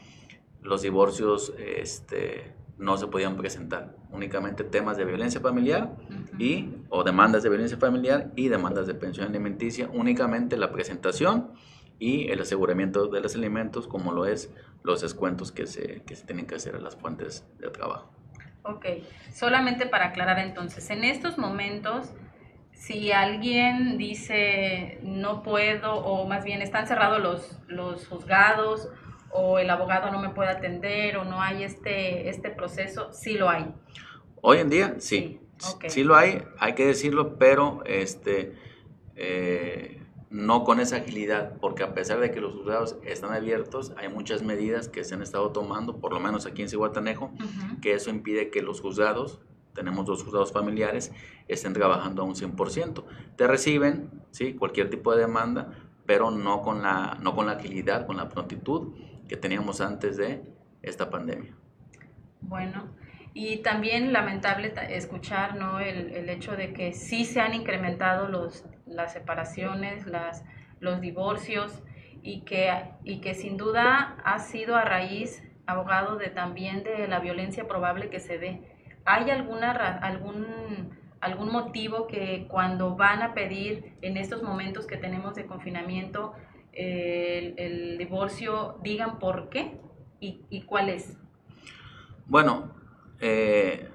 los 0.61 0.81
divorcios 0.81 1.53
este, 1.57 2.53
no 2.77 2.97
se 2.97 3.07
podían 3.07 3.37
presentar. 3.37 3.95
Únicamente 4.11 4.63
temas 4.65 4.97
de 4.97 5.05
violencia 5.05 5.39
familiar 5.39 5.95
y, 6.37 6.69
o 6.89 7.03
demandas 7.03 7.43
de 7.43 7.49
violencia 7.49 7.77
familiar 7.77 8.31
y 8.35 8.49
demandas 8.49 8.87
de 8.87 8.93
pensión 8.93 9.27
alimenticia. 9.27 9.89
Únicamente 9.93 10.57
la 10.57 10.71
presentación 10.71 11.51
y 11.99 12.31
el 12.31 12.41
aseguramiento 12.41 13.07
de 13.07 13.21
los 13.21 13.35
alimentos, 13.35 13.87
como 13.87 14.13
lo 14.13 14.25
es 14.25 14.51
los 14.83 15.01
descuentos 15.01 15.51
que 15.51 15.67
se, 15.67 16.01
que 16.03 16.15
se 16.15 16.25
tienen 16.25 16.47
que 16.47 16.55
hacer 16.55 16.75
a 16.75 16.79
las 16.79 16.95
fuentes 16.95 17.45
de 17.59 17.69
trabajo. 17.69 18.09
Ok, 18.63 18.85
solamente 19.33 19.85
para 19.85 20.07
aclarar 20.07 20.39
entonces, 20.39 20.89
en 20.89 21.03
estos 21.03 21.37
momentos, 21.37 22.11
si 22.71 23.11
alguien 23.11 23.97
dice 23.97 24.99
no 25.03 25.43
puedo, 25.43 25.95
o 25.95 26.27
más 26.27 26.45
bien 26.45 26.61
están 26.61 26.87
cerrados 26.87 27.21
los, 27.21 27.59
los 27.67 28.07
juzgados, 28.07 28.89
o 29.31 29.59
el 29.59 29.69
abogado 29.69 30.11
no 30.11 30.19
me 30.19 30.29
puede 30.29 30.49
atender, 30.49 31.17
o 31.17 31.25
no 31.25 31.41
hay 31.41 31.63
este, 31.63 32.29
este 32.29 32.49
proceso, 32.49 33.11
sí 33.11 33.33
lo 33.33 33.49
hay. 33.49 33.67
Hoy 34.41 34.59
en 34.59 34.69
día, 34.69 34.95
sí. 34.99 35.41
Sí, 35.87 36.05
lo 36.05 36.15
hay, 36.15 36.41
hay 36.57 36.73
que 36.73 36.85
decirlo, 36.85 37.37
pero 37.37 37.83
este, 37.85 38.53
eh, 39.17 39.98
no 40.29 40.63
con 40.63 40.79
esa 40.79 40.97
agilidad, 40.97 41.57
porque 41.59 41.83
a 41.83 41.93
pesar 41.93 42.19
de 42.19 42.31
que 42.31 42.39
los 42.39 42.53
juzgados 42.53 42.97
están 43.03 43.33
abiertos, 43.33 43.93
hay 43.97 44.09
muchas 44.09 44.43
medidas 44.43 44.87
que 44.87 45.03
se 45.03 45.15
han 45.15 45.23
estado 45.23 45.51
tomando, 45.51 45.99
por 45.99 46.13
lo 46.13 46.19
menos 46.19 46.45
aquí 46.45 46.61
en 46.61 46.69
Cihuatanejo, 46.69 47.31
que 47.81 47.93
eso 47.93 48.09
impide 48.09 48.51
que 48.51 48.61
los 48.61 48.79
juzgados, 48.81 49.39
tenemos 49.73 50.05
dos 50.05 50.23
juzgados 50.23 50.51
familiares, 50.51 51.11
estén 51.47 51.73
trabajando 51.73 52.21
a 52.21 52.25
un 52.25 52.35
100%. 52.35 53.03
Te 53.35 53.47
reciben, 53.47 54.09
¿sí? 54.31 54.53
cualquier 54.53 54.89
tipo 54.89 55.13
de 55.13 55.21
demanda, 55.21 55.71
pero 56.05 56.31
no 56.31 56.61
con 56.61 56.83
la, 56.83 57.17
no 57.21 57.35
con 57.35 57.47
la 57.47 57.53
agilidad, 57.53 58.05
con 58.05 58.17
la 58.17 58.29
prontitud 58.29 58.93
que 59.27 59.37
teníamos 59.37 59.81
antes 59.81 60.17
de 60.17 60.43
esta 60.81 61.09
pandemia. 61.09 61.55
Bueno, 62.41 62.87
y 63.33 63.57
también 63.57 64.11
lamentable 64.11 64.73
escuchar 64.89 65.55
¿no? 65.55 65.79
el, 65.79 66.11
el, 66.11 66.29
hecho 66.29 66.55
de 66.55 66.73
que 66.73 66.93
sí 66.93 67.25
se 67.25 67.39
han 67.39 67.53
incrementado 67.53 68.27
los, 68.27 68.65
las 68.89 69.13
separaciones, 69.13 70.05
las, 70.05 70.43
los 70.79 71.01
divorcios 71.01 71.81
y 72.21 72.41
que, 72.41 72.71
y 73.03 73.21
que 73.21 73.33
sin 73.33 73.57
duda 73.57 74.17
ha 74.23 74.39
sido 74.39 74.75
a 74.75 74.83
raíz, 74.83 75.43
abogado, 75.65 76.17
de 76.17 76.29
también 76.29 76.83
de 76.83 77.07
la 77.07 77.19
violencia 77.19 77.67
probable 77.67 78.09
que 78.09 78.19
se 78.19 78.37
dé. 78.37 78.61
¿Hay 79.05 79.29
alguna, 79.29 79.71
algún, 79.71 80.97
algún 81.21 81.51
motivo 81.51 82.07
que 82.07 82.47
cuando 82.49 82.95
van 82.95 83.21
a 83.21 83.33
pedir 83.33 83.93
en 84.01 84.17
estos 84.17 84.43
momentos 84.43 84.85
que 84.85 84.97
tenemos 84.97 85.35
de 85.35 85.45
confinamiento 85.45 86.33
el, 86.73 87.55
el 87.57 87.97
divorcio 87.97 88.77
digan 88.83 89.19
por 89.19 89.49
qué 89.49 89.79
y, 90.19 90.41
y 90.49 90.63
cuál 90.63 90.89
es? 90.89 91.17
Bueno, 92.25 92.75
eh, 93.19 93.88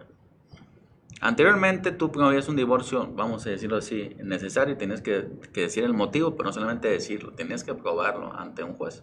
anteriormente 1.24 1.90
tú 1.90 2.12
promovías 2.12 2.50
un 2.50 2.56
divorcio, 2.56 3.10
vamos 3.14 3.46
a 3.46 3.50
decirlo 3.50 3.78
así, 3.78 4.14
necesario 4.22 4.74
y 4.74 4.76
tenías 4.76 5.00
que, 5.00 5.26
decir 5.54 5.82
el 5.84 5.94
motivo, 5.94 6.36
pero 6.36 6.50
no 6.50 6.52
solamente 6.52 6.88
decirlo, 6.88 7.32
tenías 7.32 7.64
que 7.64 7.74
probarlo 7.74 8.30
ante 8.34 8.62
un 8.62 8.74
juez. 8.74 9.02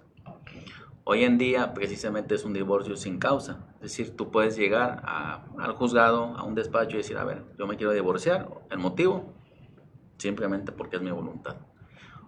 Hoy 1.03 1.23
en 1.23 1.39
día 1.39 1.73
precisamente 1.73 2.35
es 2.35 2.45
un 2.45 2.53
divorcio 2.53 2.95
sin 2.95 3.17
causa, 3.17 3.65
es 3.77 3.97
decir, 3.97 4.15
tú 4.15 4.29
puedes 4.29 4.55
llegar 4.55 5.01
al 5.03 5.73
juzgado, 5.73 6.37
a 6.37 6.43
un 6.43 6.53
despacho 6.53 6.93
y 6.93 6.97
decir, 6.97 7.17
a 7.17 7.25
ver, 7.25 7.43
yo 7.57 7.65
me 7.65 7.75
quiero 7.75 7.91
divorciar, 7.91 8.47
el 8.69 8.77
motivo, 8.77 9.33
simplemente 10.17 10.71
porque 10.71 10.97
es 10.97 11.01
mi 11.01 11.09
voluntad. 11.09 11.55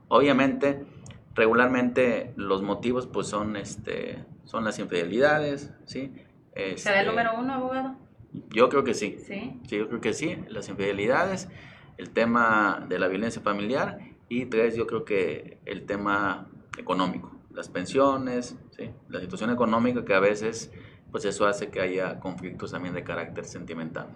Obviamente, 0.08 0.88
regularmente 1.36 2.34
los 2.36 2.64
motivos 2.64 3.06
pues 3.06 3.28
son, 3.28 3.56
este, 3.58 4.26
son 4.44 4.64
las 4.64 4.80
infidelidades, 4.80 5.72
¿sí? 5.86 6.16
¿Será 6.56 6.66
el 6.66 6.74
este, 6.74 7.06
número 7.06 7.36
uno, 7.38 7.54
abogado? 7.54 8.03
Yo 8.50 8.70
creo 8.70 8.84
que 8.84 8.94
sí. 8.94 9.18
sí. 9.26 9.60
Sí, 9.68 9.78
yo 9.78 9.88
creo 9.88 10.02
que 10.02 10.14
sí. 10.14 10.38
Las 10.50 10.70
infidelidades, 10.70 11.50
el 11.98 12.10
tema 12.10 12.86
de 12.88 13.00
la 13.00 13.08
violencia 13.08 13.42
familiar 13.42 14.00
y 14.30 14.46
tres, 14.46 14.76
yo 14.76 14.88
creo 14.88 15.06
que 15.06 15.60
el 15.66 15.86
tema 15.86 16.48
económico, 16.78 17.32
las 17.52 17.70
pensiones, 17.70 18.58
¿sí? 18.72 18.90
la 19.10 19.20
situación 19.20 19.52
económica 19.52 20.04
que 20.04 20.14
a 20.14 20.20
veces, 20.20 20.72
pues 21.12 21.26
eso 21.26 21.46
hace 21.46 21.70
que 21.70 21.82
haya 21.82 22.20
conflictos 22.20 22.72
también 22.72 22.96
de 22.96 23.04
carácter 23.04 23.46
sentimental. 23.46 24.08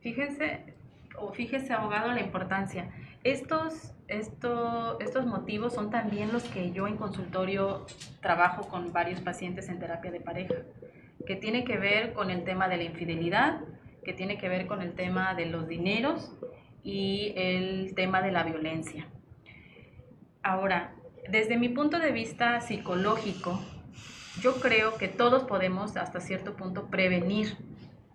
Fíjense, 0.00 0.74
o 1.18 1.32
fíjese, 1.32 1.72
abogado, 1.72 2.12
la 2.12 2.20
importancia. 2.20 2.90
Estos, 3.24 3.92
esto, 4.08 4.98
estos 5.00 5.26
motivos 5.26 5.74
son 5.74 5.90
también 5.90 6.32
los 6.32 6.42
que 6.44 6.72
yo 6.72 6.86
en 6.86 6.96
consultorio 6.96 7.86
trabajo 8.20 8.68
con 8.68 8.92
varios 8.92 9.20
pacientes 9.20 9.68
en 9.68 9.78
terapia 9.78 10.10
de 10.10 10.20
pareja 10.20 10.54
que 11.26 11.36
tiene 11.36 11.64
que 11.64 11.78
ver 11.78 12.12
con 12.12 12.30
el 12.30 12.44
tema 12.44 12.68
de 12.68 12.76
la 12.76 12.84
infidelidad, 12.84 13.60
que 14.04 14.12
tiene 14.12 14.38
que 14.38 14.48
ver 14.48 14.66
con 14.66 14.82
el 14.82 14.94
tema 14.94 15.34
de 15.34 15.46
los 15.46 15.68
dineros 15.68 16.32
y 16.82 17.32
el 17.36 17.94
tema 17.94 18.22
de 18.22 18.32
la 18.32 18.42
violencia. 18.42 19.06
Ahora, 20.42 20.94
desde 21.28 21.56
mi 21.56 21.68
punto 21.68 21.98
de 21.98 22.10
vista 22.10 22.60
psicológico, 22.60 23.60
yo 24.40 24.60
creo 24.60 24.96
que 24.96 25.08
todos 25.08 25.44
podemos 25.44 25.96
hasta 25.96 26.20
cierto 26.20 26.56
punto 26.56 26.88
prevenir 26.88 27.56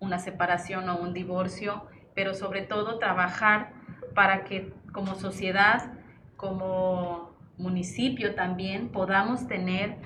una 0.00 0.18
separación 0.18 0.88
o 0.88 0.98
un 0.98 1.14
divorcio, 1.14 1.86
pero 2.14 2.34
sobre 2.34 2.62
todo 2.62 2.98
trabajar 2.98 3.72
para 4.14 4.44
que 4.44 4.72
como 4.92 5.14
sociedad, 5.14 5.92
como 6.36 7.36
municipio 7.56 8.34
también 8.34 8.88
podamos 8.90 9.46
tener 9.46 9.96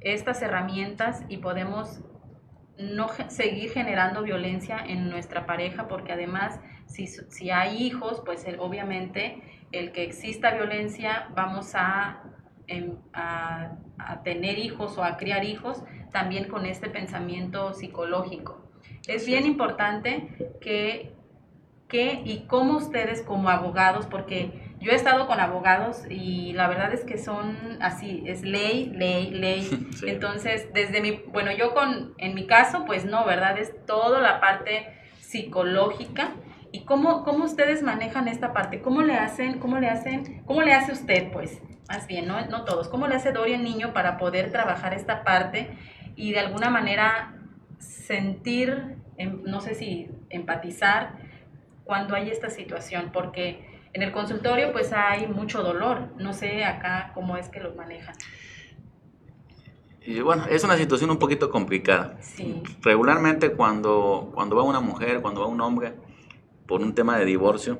estas 0.00 0.42
herramientas 0.42 1.22
y 1.28 1.38
podemos 1.38 2.00
no 2.78 3.08
seguir 3.28 3.70
generando 3.70 4.22
violencia 4.22 4.78
en 4.86 5.10
nuestra 5.10 5.46
pareja, 5.46 5.86
porque 5.88 6.12
además 6.12 6.60
si, 6.86 7.06
si 7.06 7.50
hay 7.50 7.82
hijos, 7.82 8.22
pues 8.24 8.46
obviamente 8.58 9.42
el 9.72 9.92
que 9.92 10.04
exista 10.04 10.52
violencia 10.52 11.28
vamos 11.34 11.72
em, 12.66 12.96
a, 13.12 13.72
a, 13.98 14.22
tener 14.22 14.58
hijos 14.58 14.96
o 14.98 15.04
a 15.04 15.16
criar 15.16 15.44
hijos 15.44 15.82
también 16.12 16.48
con 16.48 16.66
este 16.66 16.88
pensamiento 16.88 17.74
psicológico. 17.74 18.62
Es 19.08 19.26
bien 19.26 19.46
importante 19.46 20.56
que, 20.60 21.12
que 21.88 22.22
y 22.24 22.46
cómo 22.46 22.76
ustedes 22.76 23.22
como 23.22 23.48
abogados, 23.48 24.06
porque 24.06 24.63
yo 24.84 24.92
he 24.92 24.94
estado 24.94 25.26
con 25.26 25.40
abogados 25.40 26.02
y 26.10 26.52
la 26.52 26.68
verdad 26.68 26.92
es 26.92 27.04
que 27.04 27.16
son 27.16 27.56
así, 27.80 28.22
es 28.26 28.42
ley, 28.42 28.92
ley, 28.94 29.30
ley. 29.30 29.88
Entonces, 30.06 30.68
desde 30.74 31.00
mi, 31.00 31.22
bueno, 31.32 31.50
yo 31.52 31.72
con, 31.72 32.12
en 32.18 32.34
mi 32.34 32.46
caso, 32.46 32.84
pues 32.84 33.06
no, 33.06 33.24
¿verdad? 33.24 33.58
Es 33.58 33.72
toda 33.86 34.20
la 34.20 34.40
parte 34.40 34.86
psicológica. 35.20 36.32
¿Y 36.70 36.84
cómo, 36.84 37.24
cómo 37.24 37.44
ustedes 37.44 37.82
manejan 37.82 38.28
esta 38.28 38.52
parte? 38.52 38.82
¿Cómo 38.82 39.00
le 39.00 39.14
hacen, 39.14 39.58
cómo 39.58 39.78
le 39.78 39.88
hacen, 39.88 40.42
cómo 40.44 40.60
le 40.60 40.74
hace 40.74 40.92
usted, 40.92 41.30
pues? 41.32 41.62
Más 41.88 42.06
bien, 42.06 42.26
no, 42.26 42.44
no 42.46 42.64
todos. 42.64 42.88
¿Cómo 42.88 43.06
le 43.06 43.14
hace 43.14 43.32
Dorian 43.32 43.64
Niño 43.64 43.94
para 43.94 44.18
poder 44.18 44.52
trabajar 44.52 44.92
esta 44.92 45.24
parte 45.24 45.70
y 46.14 46.32
de 46.32 46.40
alguna 46.40 46.68
manera 46.68 47.36
sentir, 47.78 48.96
em, 49.16 49.40
no 49.44 49.62
sé 49.62 49.74
si 49.74 50.10
empatizar 50.28 51.12
cuando 51.84 52.16
hay 52.16 52.28
esta 52.28 52.50
situación? 52.50 53.10
Porque 53.12 53.73
en 53.94 54.02
el 54.02 54.12
consultorio 54.12 54.72
pues 54.72 54.92
hay 54.92 55.26
mucho 55.28 55.62
dolor. 55.62 56.08
No 56.18 56.34
sé 56.34 56.64
acá 56.64 57.12
cómo 57.14 57.36
es 57.36 57.48
que 57.48 57.60
lo 57.60 57.74
manejan. 57.74 58.14
Y 60.02 60.20
bueno, 60.20 60.44
es 60.50 60.64
una 60.64 60.76
situación 60.76 61.10
un 61.10 61.18
poquito 61.18 61.48
complicada. 61.48 62.18
Sí. 62.20 62.62
Regularmente 62.82 63.52
cuando, 63.52 64.32
cuando 64.34 64.56
va 64.56 64.64
una 64.64 64.80
mujer, 64.80 65.22
cuando 65.22 65.40
va 65.40 65.46
un 65.46 65.60
hombre 65.60 65.94
por 66.66 66.82
un 66.82 66.94
tema 66.94 67.16
de 67.16 67.24
divorcio, 67.24 67.78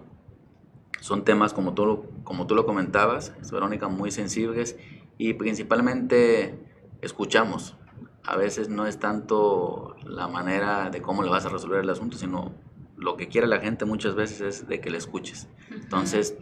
son 1.00 1.24
temas 1.24 1.52
como 1.52 1.74
tú, 1.74 2.06
como 2.22 2.46
tú 2.46 2.54
lo 2.54 2.64
comentabas, 2.64 3.34
Verónica, 3.52 3.88
muy 3.88 4.10
sensibles 4.10 4.78
y 5.18 5.34
principalmente 5.34 6.58
escuchamos. 7.02 7.76
A 8.24 8.36
veces 8.36 8.68
no 8.70 8.86
es 8.86 8.98
tanto 8.98 9.96
la 10.04 10.28
manera 10.28 10.88
de 10.90 11.02
cómo 11.02 11.22
le 11.24 11.28
vas 11.28 11.44
a 11.44 11.50
resolver 11.50 11.80
el 11.80 11.90
asunto, 11.90 12.16
sino 12.16 12.54
lo 12.96 13.16
que 13.16 13.28
quiere 13.28 13.46
la 13.46 13.60
gente 13.60 13.84
muchas 13.84 14.14
veces 14.14 14.40
es 14.40 14.68
de 14.68 14.80
que 14.80 14.90
le 14.90 14.98
escuches. 14.98 15.48
Entonces, 15.70 16.36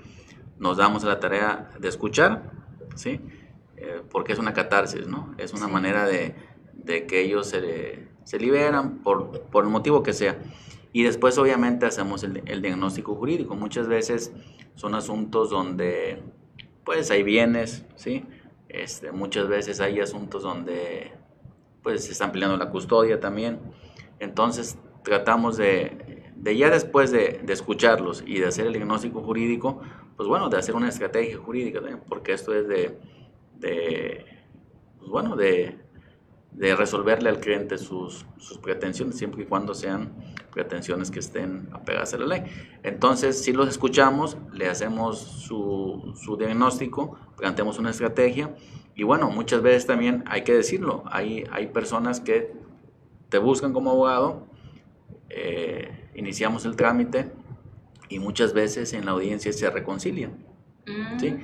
nos 0.58 0.76
damos 0.76 1.04
a 1.04 1.08
la 1.08 1.20
tarea 1.20 1.70
de 1.78 1.88
escuchar, 1.88 2.50
¿sí? 2.94 3.20
Eh, 3.76 4.02
porque 4.10 4.32
es 4.32 4.38
una 4.38 4.52
catarsis, 4.52 5.06
¿no? 5.08 5.34
Es 5.38 5.52
una 5.52 5.66
Sí. 5.66 5.72
manera 5.72 6.06
de, 6.06 6.34
de 6.74 7.06
que 7.06 7.20
ellos 7.20 7.48
se, 7.48 8.08
se 8.24 8.38
liberan 8.38 8.98
por, 9.02 9.40
por 9.50 9.64
el 9.64 9.70
motivo 9.70 10.02
que 10.02 10.12
sea. 10.12 10.38
Y 10.92 11.04
después, 11.04 11.38
obviamente, 11.38 11.86
hacemos 11.86 12.22
el, 12.22 12.42
el 12.46 12.60
diagnóstico 12.62 13.14
jurídico. 13.14 13.56
Muchas 13.56 13.88
veces 13.88 14.32
son 14.74 14.94
asuntos 14.94 15.48
donde, 15.50 16.22
pues, 16.84 17.10
hay 17.10 17.22
bienes, 17.22 17.84
¿sí? 17.96 18.24
Este, 18.68 19.10
muchas 19.10 19.48
veces 19.48 19.80
hay 19.80 20.00
asuntos 20.00 20.42
donde, 20.42 21.12
pues, 21.82 22.04
se 22.04 22.12
están 22.12 22.30
peleando 22.30 22.56
la 22.58 22.70
custodia 22.70 23.20
también. 23.20 23.58
Entonces, 24.18 24.78
tratamos 25.02 25.56
de, 25.56 26.11
de 26.42 26.56
ya 26.56 26.70
después 26.70 27.12
de, 27.12 27.40
de 27.42 27.52
escucharlos 27.52 28.24
y 28.26 28.40
de 28.40 28.46
hacer 28.46 28.66
el 28.66 28.72
diagnóstico 28.72 29.22
jurídico, 29.22 29.80
pues, 30.16 30.28
bueno, 30.28 30.48
de 30.48 30.58
hacer 30.58 30.74
una 30.74 30.88
estrategia 30.88 31.38
jurídica, 31.38 31.80
¿no? 31.80 32.00
porque 32.08 32.32
esto 32.32 32.52
es 32.52 32.66
de, 32.66 32.98
de 33.60 34.26
pues, 34.98 35.08
bueno, 35.08 35.36
de, 35.36 35.78
de 36.50 36.74
resolverle 36.74 37.28
al 37.28 37.38
cliente 37.38 37.78
sus, 37.78 38.26
sus 38.38 38.58
pretensiones, 38.58 39.16
siempre 39.16 39.44
y 39.44 39.46
cuando 39.46 39.72
sean 39.72 40.12
pretensiones 40.52 41.12
que 41.12 41.20
estén 41.20 41.68
apegadas 41.72 42.12
a 42.14 42.18
la 42.18 42.26
ley. 42.26 42.42
Entonces, 42.82 43.40
si 43.42 43.52
los 43.52 43.68
escuchamos, 43.68 44.36
le 44.52 44.68
hacemos 44.68 45.18
su, 45.20 46.12
su 46.16 46.36
diagnóstico, 46.36 47.16
planteamos 47.36 47.78
una 47.78 47.90
estrategia 47.90 48.54
y 48.96 49.04
bueno, 49.04 49.30
muchas 49.30 49.62
veces 49.62 49.86
también 49.86 50.24
hay 50.26 50.42
que 50.42 50.54
decirlo, 50.54 51.04
hay, 51.06 51.44
hay 51.52 51.68
personas 51.68 52.20
que 52.20 52.52
te 53.28 53.38
buscan 53.38 53.72
como 53.72 53.92
abogado, 53.92 54.46
eh, 55.30 56.01
iniciamos 56.14 56.64
el 56.64 56.76
trámite 56.76 57.32
y 58.08 58.18
muchas 58.18 58.52
veces 58.52 58.92
en 58.92 59.06
la 59.06 59.12
audiencia 59.12 59.52
se 59.52 59.68
reconcilian. 59.70 60.44
Mm, 60.86 61.18
¿sí? 61.18 61.36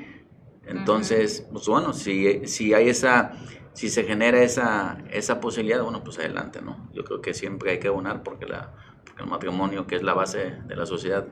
Entonces, 0.66 1.46
pues 1.50 1.66
bueno, 1.66 1.92
si, 1.92 2.46
si 2.46 2.74
hay 2.74 2.88
esa, 2.90 3.32
si 3.72 3.88
se 3.88 4.04
genera 4.04 4.42
esa, 4.42 4.98
esa 5.10 5.40
posibilidad, 5.40 5.82
bueno, 5.82 6.04
pues 6.04 6.18
adelante, 6.18 6.60
¿no? 6.60 6.90
Yo 6.92 7.04
creo 7.04 7.22
que 7.22 7.32
siempre 7.32 7.70
hay 7.70 7.78
que 7.78 7.88
abonar 7.88 8.22
porque, 8.22 8.44
la, 8.44 8.74
porque 9.04 9.22
el 9.22 9.28
matrimonio, 9.28 9.86
que 9.86 9.96
es 9.96 10.02
la 10.02 10.12
base 10.12 10.56
de 10.66 10.76
la 10.76 10.84
sociedad, 10.84 11.26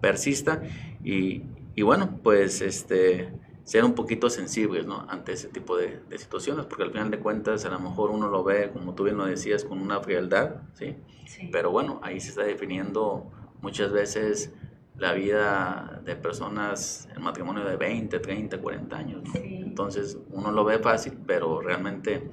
persista 0.00 0.62
y, 1.02 1.42
y 1.74 1.82
bueno, 1.82 2.20
pues 2.22 2.60
este, 2.60 3.32
ser 3.64 3.84
un 3.84 3.94
poquito 3.94 4.30
sensibles, 4.30 4.86
¿no? 4.86 5.06
Ante 5.08 5.32
ese 5.32 5.48
tipo 5.48 5.76
de, 5.76 6.00
de 6.08 6.18
situaciones, 6.18 6.66
porque 6.66 6.84
al 6.84 6.92
final 6.92 7.10
de 7.10 7.18
cuentas 7.18 7.64
a 7.64 7.70
lo 7.70 7.80
mejor 7.80 8.10
uno 8.10 8.28
lo 8.28 8.44
ve, 8.44 8.70
como 8.70 8.94
tú 8.94 9.04
bien 9.04 9.16
lo 9.16 9.24
decías, 9.24 9.64
con 9.64 9.80
una 9.80 10.00
frialdad, 10.00 10.56
¿sí? 10.74 10.96
sí. 11.26 11.48
Pero 11.50 11.70
bueno, 11.70 11.98
ahí 12.02 12.20
se 12.20 12.28
está 12.28 12.42
definiendo 12.42 13.30
muchas 13.62 13.90
veces 13.90 14.52
la 14.98 15.12
vida 15.12 16.00
de 16.04 16.14
personas 16.14 17.08
en 17.16 17.22
matrimonio 17.22 17.64
de 17.64 17.76
20, 17.76 18.20
30, 18.20 18.58
40 18.58 18.96
años. 18.96 19.22
¿no? 19.24 19.32
Sí. 19.32 19.60
Entonces 19.62 20.18
uno 20.30 20.52
lo 20.52 20.64
ve 20.64 20.78
fácil, 20.78 21.18
pero 21.26 21.60
realmente 21.60 22.30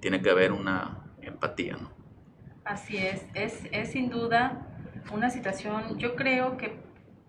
tiene 0.00 0.20
que 0.20 0.30
haber 0.30 0.52
una 0.52 1.04
empatía. 1.22 1.76
¿no? 1.76 1.90
Así 2.64 2.96
es, 2.96 3.24
es, 3.34 3.66
es 3.70 3.92
sin 3.92 4.10
duda 4.10 4.66
una 5.12 5.30
situación, 5.30 5.98
yo 5.98 6.14
creo 6.16 6.56
que 6.56 6.76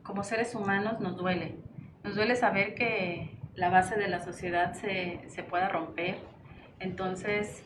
como 0.04 0.24
seres 0.24 0.54
humanos 0.54 1.00
nos 1.00 1.16
duele, 1.16 1.58
nos 2.04 2.16
duele 2.16 2.36
saber 2.36 2.76
que 2.76 3.38
la 3.56 3.70
base 3.70 3.96
de 3.96 4.08
la 4.08 4.20
sociedad 4.20 4.74
se, 4.74 5.22
se 5.28 5.44
pueda 5.44 5.70
romper, 5.70 6.18
entonces 6.80 7.64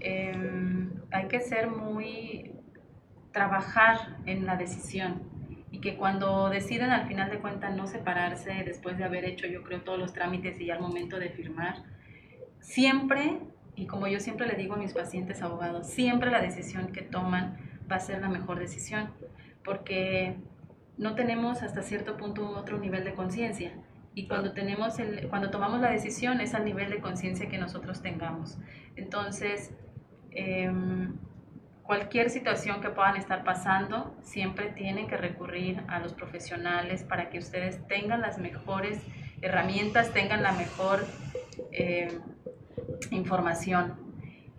em, 0.00 0.90
hay 1.10 1.28
que 1.28 1.40
ser 1.40 1.68
muy, 1.68 2.52
trabajar 3.32 4.16
en 4.26 4.46
la 4.46 4.56
decisión 4.56 5.22
y 5.70 5.80
que 5.80 5.96
cuando 5.96 6.50
deciden 6.50 6.90
al 6.90 7.06
final 7.06 7.30
de 7.30 7.38
cuentas 7.38 7.74
no 7.76 7.86
separarse 7.86 8.52
después 8.64 8.98
de 8.98 9.04
haber 9.04 9.24
hecho 9.24 9.46
yo 9.46 9.62
creo 9.62 9.82
todos 9.82 9.98
los 9.98 10.12
trámites 10.12 10.60
y 10.60 10.66
ya 10.66 10.74
al 10.74 10.80
momento 10.80 11.18
de 11.18 11.28
firmar, 11.28 11.84
siempre, 12.60 13.38
y 13.76 13.86
como 13.86 14.08
yo 14.08 14.20
siempre 14.20 14.46
le 14.46 14.54
digo 14.54 14.74
a 14.74 14.78
mis 14.78 14.92
pacientes 14.92 15.42
abogados, 15.42 15.86
siempre 15.88 16.30
la 16.30 16.40
decisión 16.40 16.92
que 16.92 17.02
toman 17.02 17.56
va 17.90 17.96
a 17.96 18.00
ser 18.00 18.20
la 18.20 18.28
mejor 18.28 18.58
decisión, 18.58 19.10
porque 19.64 20.36
no 20.98 21.14
tenemos 21.14 21.62
hasta 21.62 21.82
cierto 21.82 22.16
punto 22.16 22.48
un 22.48 22.56
otro 22.56 22.78
nivel 22.78 23.04
de 23.04 23.14
conciencia. 23.14 23.72
Y 24.20 24.26
cuando, 24.26 24.52
tenemos 24.52 24.98
el, 24.98 25.28
cuando 25.30 25.48
tomamos 25.48 25.80
la 25.80 25.90
decisión 25.90 26.42
es 26.42 26.52
al 26.52 26.66
nivel 26.66 26.90
de 26.90 27.00
conciencia 27.00 27.48
que 27.48 27.56
nosotros 27.56 28.02
tengamos. 28.02 28.58
Entonces, 28.94 29.72
em, 30.30 31.14
cualquier 31.84 32.28
situación 32.28 32.82
que 32.82 32.90
puedan 32.90 33.16
estar 33.16 33.44
pasando, 33.44 34.14
siempre 34.20 34.72
tienen 34.72 35.08
que 35.08 35.16
recurrir 35.16 35.82
a 35.88 36.00
los 36.00 36.12
profesionales 36.12 37.02
para 37.02 37.30
que 37.30 37.38
ustedes 37.38 37.82
tengan 37.88 38.20
las 38.20 38.36
mejores 38.38 39.00
herramientas, 39.40 40.12
tengan 40.12 40.42
la 40.42 40.52
mejor 40.52 41.06
eh, 41.72 42.18
información. 43.10 43.94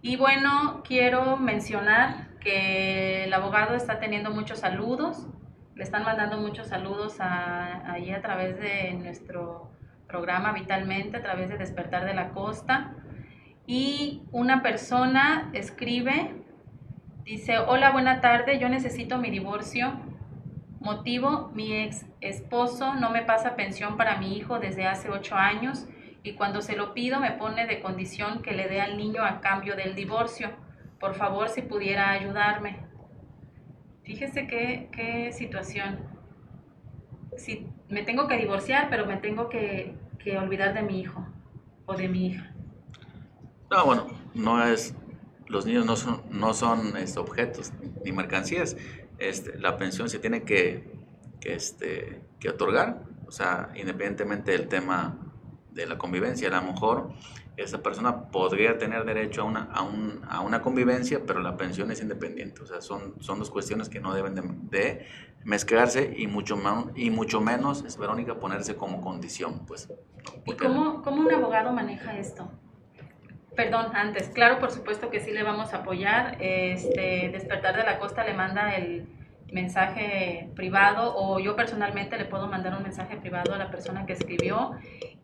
Y 0.01 0.15
bueno, 0.15 0.81
quiero 0.83 1.37
mencionar 1.37 2.29
que 2.39 3.25
el 3.25 3.33
abogado 3.35 3.75
está 3.75 3.99
teniendo 3.99 4.31
muchos 4.31 4.57
saludos, 4.57 5.27
están 5.81 6.03
mandando 6.03 6.37
muchos 6.37 6.67
saludos 6.67 7.19
a, 7.19 7.91
ahí 7.91 8.11
a 8.11 8.21
través 8.21 8.59
de 8.59 8.93
nuestro 8.93 9.71
programa 10.07 10.51
Vitalmente, 10.51 11.17
a 11.17 11.21
través 11.21 11.49
de 11.49 11.57
Despertar 11.57 12.05
de 12.05 12.13
la 12.13 12.29
Costa. 12.29 12.95
Y 13.65 14.23
una 14.31 14.61
persona 14.61 15.49
escribe, 15.53 16.35
dice, 17.23 17.59
hola, 17.59 17.91
buena 17.91 18.21
tarde, 18.21 18.59
yo 18.59 18.69
necesito 18.69 19.17
mi 19.17 19.31
divorcio. 19.31 19.93
Motivo, 20.79 21.51
mi 21.53 21.73
ex 21.73 22.05
esposo 22.21 22.93
no 22.95 23.09
me 23.09 23.23
pasa 23.23 23.55
pensión 23.55 23.97
para 23.97 24.17
mi 24.17 24.37
hijo 24.37 24.59
desde 24.59 24.85
hace 24.85 25.09
ocho 25.09 25.35
años 25.35 25.87
y 26.23 26.33
cuando 26.33 26.61
se 26.61 26.75
lo 26.75 26.93
pido 26.93 27.19
me 27.19 27.31
pone 27.31 27.65
de 27.65 27.81
condición 27.81 28.41
que 28.41 28.51
le 28.51 28.67
dé 28.67 28.81
al 28.81 28.97
niño 28.97 29.23
a 29.23 29.41
cambio 29.41 29.75
del 29.75 29.95
divorcio. 29.95 30.49
Por 30.99 31.15
favor, 31.15 31.49
si 31.49 31.63
pudiera 31.63 32.11
ayudarme. 32.11 32.90
Fíjese 34.11 34.45
qué, 34.45 35.31
situación. 35.31 35.99
Si 37.37 37.65
me 37.87 38.03
tengo 38.03 38.27
que 38.27 38.35
divorciar, 38.35 38.89
pero 38.89 39.05
me 39.05 39.15
tengo 39.15 39.47
que, 39.47 39.95
que 40.19 40.37
olvidar 40.37 40.73
de 40.73 40.81
mi 40.81 40.99
hijo 40.99 41.25
o 41.85 41.95
de 41.95 42.09
mi 42.09 42.27
hija. 42.27 42.53
No, 43.71 43.85
bueno, 43.85 44.07
no 44.33 44.67
es, 44.67 44.93
los 45.47 45.65
niños 45.65 45.85
no 45.85 45.95
son, 45.95 46.23
no 46.29 46.53
son 46.53 46.97
este, 46.97 47.19
objetos 47.21 47.71
ni 48.03 48.11
mercancías. 48.11 48.75
Este, 49.17 49.57
la 49.57 49.77
pensión 49.77 50.09
se 50.09 50.19
tiene 50.19 50.43
que, 50.43 50.91
que, 51.39 51.53
este, 51.53 52.21
que 52.37 52.49
otorgar, 52.49 53.03
o 53.27 53.31
sea, 53.31 53.69
independientemente 53.75 54.51
del 54.51 54.67
tema 54.67 55.17
de 55.71 55.85
la 55.85 55.97
convivencia. 55.97 56.49
A 56.49 56.61
lo 56.61 56.73
mejor 56.73 57.13
esa 57.57 57.83
persona 57.83 58.29
podría 58.29 58.77
tener 58.77 59.05
derecho 59.05 59.41
a 59.41 59.45
una, 59.45 59.63
a, 59.71 59.81
un, 59.83 60.21
a 60.27 60.41
una 60.41 60.61
convivencia, 60.61 61.21
pero 61.25 61.41
la 61.41 61.57
pensión 61.57 61.91
es 61.91 62.01
independiente. 62.01 62.61
O 62.61 62.65
sea, 62.65 62.81
son, 62.81 63.15
son 63.21 63.39
dos 63.39 63.49
cuestiones 63.49 63.89
que 63.89 63.99
no 63.99 64.13
deben 64.13 64.35
de, 64.35 64.41
de 64.69 65.07
mezclarse 65.43 66.13
y 66.15 66.27
mucho, 66.27 66.55
menos, 66.55 66.87
y 66.95 67.09
mucho 67.09 67.41
menos, 67.41 67.83
es 67.83 67.97
Verónica, 67.97 68.35
ponerse 68.39 68.75
como 68.75 69.01
condición. 69.01 69.65
Pues. 69.65 69.89
¿Y 70.45 70.53
cómo, 70.53 71.01
cómo 71.01 71.21
un 71.21 71.33
abogado 71.33 71.71
maneja 71.71 72.17
esto? 72.17 72.49
Perdón, 73.55 73.87
antes, 73.93 74.29
claro, 74.29 74.59
por 74.59 74.71
supuesto 74.71 75.09
que 75.09 75.19
sí 75.19 75.31
le 75.31 75.43
vamos 75.43 75.73
a 75.73 75.77
apoyar. 75.77 76.37
Este, 76.39 77.29
Despertar 77.33 77.75
de 77.75 77.83
la 77.83 77.99
Costa 77.99 78.23
le 78.23 78.33
manda 78.33 78.75
el 78.75 79.07
mensaje 79.51 80.49
privado 80.55 81.13
o 81.15 81.39
yo 81.39 81.55
personalmente 81.55 82.17
le 82.17 82.25
puedo 82.25 82.47
mandar 82.47 82.75
un 82.75 82.83
mensaje 82.83 83.17
privado 83.17 83.53
a 83.53 83.57
la 83.57 83.69
persona 83.69 84.05
que 84.05 84.13
escribió 84.13 84.71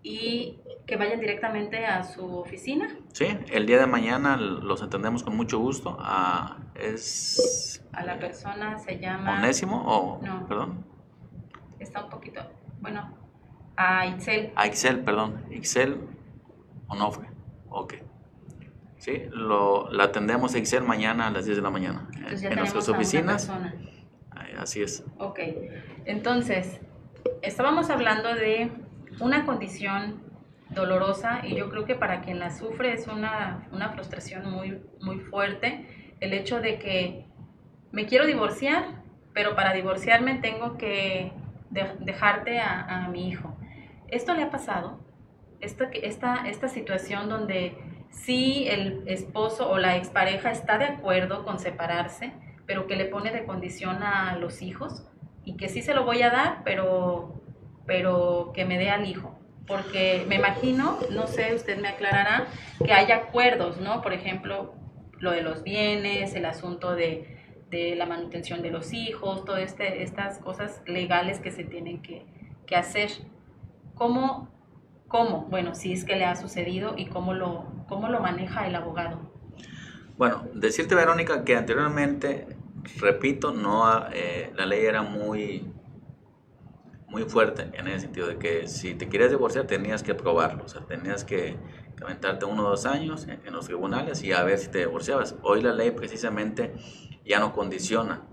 y 0.03 0.59
que 0.85 0.95
vayan 0.97 1.19
directamente 1.19 1.85
a 1.85 2.03
su 2.03 2.39
oficina. 2.39 2.95
Sí, 3.13 3.27
el 3.51 3.65
día 3.65 3.79
de 3.79 3.87
mañana 3.87 4.37
los 4.37 4.81
atendemos 4.83 5.23
con 5.23 5.35
mucho 5.35 5.59
gusto. 5.59 5.97
Ah, 5.99 6.57
¿Es 6.75 7.83
A 7.93 8.03
la 8.03 8.19
persona 8.19 8.77
se 8.79 8.99
llama... 8.99 9.39
Onésimo 9.39 9.81
o, 9.85 10.21
No. 10.25 10.45
perdón? 10.47 10.85
Está 11.79 12.03
un 12.03 12.09
poquito... 12.09 12.41
Bueno, 12.79 13.11
a 13.75 14.05
Itzel. 14.07 14.51
A 14.55 14.65
Excel, 14.67 15.03
perdón. 15.03 15.43
Excel 15.51 15.97
Onofre. 16.87 17.27
Ok. 17.69 17.95
Sí, 18.97 19.23
lo, 19.31 19.89
la 19.91 20.05
atendemos 20.05 20.53
a 20.55 20.57
Excel 20.57 20.83
mañana 20.83 21.27
a 21.27 21.31
las 21.31 21.45
10 21.45 21.57
de 21.57 21.63
la 21.63 21.69
mañana. 21.69 22.07
En, 22.11 22.17
Entonces 22.17 22.41
ya 22.41 22.49
en 22.49 22.55
nuestras 22.59 22.87
a 22.87 22.91
una 22.91 22.99
oficinas. 22.99 23.45
persona. 23.47 23.73
Así 24.57 24.81
es. 24.81 25.03
Ok, 25.19 25.39
entonces, 26.05 26.79
estábamos 27.41 27.89
hablando 27.89 28.33
de 28.33 28.71
una 29.19 29.45
condición 29.45 30.21
dolorosa 30.69 31.41
y 31.43 31.55
yo 31.55 31.69
creo 31.69 31.85
que 31.85 31.95
para 31.95 32.21
quien 32.21 32.39
la 32.39 32.49
sufre 32.49 32.93
es 32.93 33.07
una, 33.07 33.67
una 33.71 33.89
frustración 33.89 34.49
muy, 34.51 34.81
muy 35.01 35.19
fuerte 35.19 36.15
el 36.19 36.33
hecho 36.33 36.59
de 36.59 36.79
que 36.79 37.25
me 37.91 38.05
quiero 38.05 38.25
divorciar, 38.25 39.03
pero 39.33 39.55
para 39.55 39.73
divorciarme 39.73 40.35
tengo 40.35 40.77
que 40.77 41.31
dejarte 41.99 42.59
a, 42.59 43.05
a, 43.05 43.09
mi 43.09 43.29
hijo. 43.29 43.55
¿Esto 44.07 44.33
le 44.33 44.41
ha 44.43 44.49
pasado? 44.49 44.99
Esta, 45.59 45.85
esta, 45.93 46.47
esta 46.47 46.67
situación 46.67 47.29
donde 47.29 47.77
sí 48.09 48.67
el 48.67 49.03
esposo 49.07 49.69
o 49.69 49.77
la 49.77 49.97
expareja 49.97 50.51
está 50.51 50.77
de 50.77 50.85
acuerdo 50.85 51.43
con 51.45 51.59
separarse, 51.59 52.33
pero 52.67 52.85
que 52.85 52.97
le 52.97 53.05
pone 53.05 53.31
de 53.31 53.45
condición 53.45 54.03
a 54.03 54.35
los 54.37 54.61
hijos 54.61 55.05
y 55.45 55.55
que 55.55 55.69
sí 55.69 55.81
se 55.81 55.93
lo 55.93 56.03
voy 56.03 56.21
a 56.21 56.29
dar, 56.29 56.61
pero, 56.65 57.41
pero 57.85 58.51
que 58.53 58.65
me 58.65 58.77
dé 58.77 58.89
al 58.89 59.07
hijo. 59.07 59.39
Porque 59.65 60.25
me 60.27 60.35
imagino, 60.35 60.99
no 61.11 61.27
sé, 61.27 61.55
usted 61.55 61.79
me 61.79 61.87
aclarará, 61.87 62.47
que 62.85 62.93
hay 62.93 63.11
acuerdos, 63.11 63.79
¿no? 63.79 64.01
Por 64.01 64.13
ejemplo, 64.13 64.75
lo 65.19 65.31
de 65.31 65.41
los 65.41 65.63
bienes, 65.63 66.35
el 66.35 66.45
asunto 66.45 66.95
de, 66.95 67.33
la 67.71 68.05
manutención 68.05 68.61
de 68.61 68.71
los 68.71 68.93
hijos, 68.93 69.43
todas 69.45 69.61
este, 69.61 70.03
estas 70.03 70.39
cosas 70.39 70.81
legales 70.85 71.39
que 71.39 71.51
se 71.51 71.63
tienen 71.63 72.01
que, 72.01 72.25
hacer. 72.75 73.09
¿Cómo, 73.95 74.49
¿Cómo? 75.07 75.47
Bueno, 75.49 75.73
si 75.73 75.93
es 75.93 76.03
que 76.03 76.17
le 76.17 76.25
ha 76.25 76.35
sucedido 76.35 76.95
y 76.97 77.05
cómo 77.05 77.33
lo, 77.33 77.65
cómo 77.87 78.09
lo 78.09 78.19
maneja 78.19 78.67
el 78.67 78.75
abogado. 78.75 79.31
Bueno, 80.17 80.43
decirte, 80.53 80.95
Verónica, 80.95 81.45
que 81.45 81.55
anteriormente, 81.55 82.56
repito, 82.99 83.51
no 83.51 84.07
eh, 84.11 84.51
la 84.55 84.65
ley 84.65 84.85
era 84.85 85.01
muy, 85.01 85.71
muy 87.07 87.23
fuerte 87.23 87.69
en 87.73 87.87
el 87.87 87.99
sentido 87.99 88.27
de 88.27 88.37
que 88.37 88.67
si 88.67 88.93
te 88.95 89.07
querías 89.09 89.29
divorciar 89.29 89.65
tenías 89.65 90.03
que 90.03 90.13
probarlo, 90.13 90.65
o 90.65 90.67
sea, 90.67 90.81
tenías 90.81 91.23
que 91.23 91.57
aventarte 92.01 92.45
uno 92.45 92.65
o 92.65 92.69
dos 92.69 92.85
años 92.85 93.27
en, 93.27 93.51
los 93.51 93.65
tribunales 93.65 94.23
y 94.23 94.31
a 94.31 94.43
ver 94.43 94.59
si 94.59 94.69
te 94.69 94.79
divorciabas. 94.79 95.35
Hoy 95.41 95.61
la 95.61 95.73
ley 95.73 95.91
precisamente 95.91 96.73
ya 97.25 97.39
no 97.39 97.53
condiciona, 97.53 98.23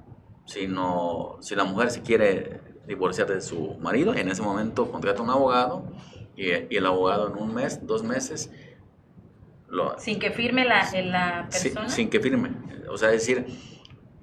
sino 0.44 1.38
si 1.40 1.54
la 1.54 1.64
mujer 1.64 1.90
se 1.90 2.02
quiere 2.02 2.60
divorciar 2.86 3.28
de 3.28 3.40
su 3.40 3.76
marido, 3.80 4.14
en 4.14 4.28
ese 4.28 4.42
momento 4.42 4.90
contrata 4.90 5.22
un 5.22 5.30
abogado 5.30 5.90
y, 6.36 6.50
el 6.50 6.86
abogado 6.86 7.28
en 7.28 7.36
un 7.36 7.54
mes, 7.54 7.86
dos 7.86 8.02
meses... 8.02 8.50
Lo, 9.68 9.98
sin 9.98 10.20
que 10.20 10.30
firme 10.30 10.64
la, 10.64 10.88
la 11.02 11.48
persona. 11.50 11.88
Sin, 11.88 12.08
que 12.08 12.20
firme. 12.20 12.50
O 12.88 12.96
sea, 12.96 13.12
es 13.12 13.26
decir, 13.26 13.46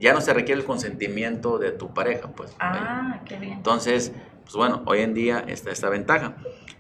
ya 0.02 0.14
no 0.14 0.20
se 0.20 0.34
requiere 0.34 0.60
el 0.60 0.66
consentimiento 0.66 1.60
de 1.60 1.72
tu 1.72 1.94
pareja, 1.94 2.30
pues. 2.32 2.56
Ah, 2.60 3.22
qué 3.24 3.38
bien. 3.38 3.54
Entonces, 3.54 4.12
pues 4.44 4.56
bueno, 4.56 4.82
hoy 4.88 5.02
en 5.02 5.14
día 5.14 5.46
está 5.48 5.70
esta 5.70 5.90
ventaja. 5.90 6.38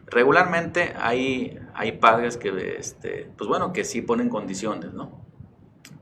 Regularmente 0.07 0.93
hay, 0.99 1.59
hay 1.75 1.93
padres 1.93 2.35
que, 2.37 2.77
este, 2.79 3.29
pues 3.37 3.47
bueno, 3.47 3.73
que 3.73 3.85
sí 3.85 4.01
ponen 4.01 4.27
condiciones, 4.27 4.91
¿no? 4.93 5.23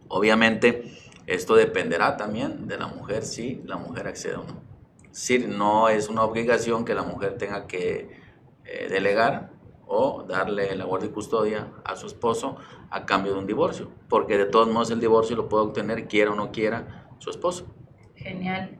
Obviamente, 0.08 0.98
esto 1.28 1.56
dependerá 1.56 2.16
también 2.16 2.68
de 2.68 2.78
la 2.78 2.88
mujer 2.88 3.24
si 3.24 3.62
la 3.66 3.76
mujer 3.76 4.08
accede 4.08 4.36
o 4.36 4.44
no. 4.46 4.64
Si 5.12 5.40
no 5.40 5.90
es 5.90 6.08
una 6.08 6.24
obligación 6.24 6.86
que 6.86 6.96
la 6.96 7.04
mujer 7.04 7.38
tenga 7.38 7.68
que 7.68 8.18
eh, 8.64 8.88
delegar 8.90 9.52
o 9.86 10.24
darle 10.24 10.74
la 10.76 10.86
guardia 10.86 11.10
y 11.10 11.12
custodia 11.12 11.68
a 11.84 11.98
su 11.98 12.08
esposo 12.08 12.56
a 12.90 13.06
cambio 13.06 13.34
de 13.34 13.40
un 13.40 13.48
divorcio, 13.48 13.92
porque 14.08 14.38
de 14.38 14.46
todos 14.46 14.70
modos 14.70 14.90
el 14.92 15.02
divorcio 15.02 15.36
lo 15.36 15.50
puede 15.50 15.66
obtener 15.66 16.08
quiera 16.08 16.32
o 16.32 16.36
no 16.36 16.52
quiera 16.52 16.99
su 17.20 17.30
esposo. 17.30 17.74
Genial. 18.16 18.78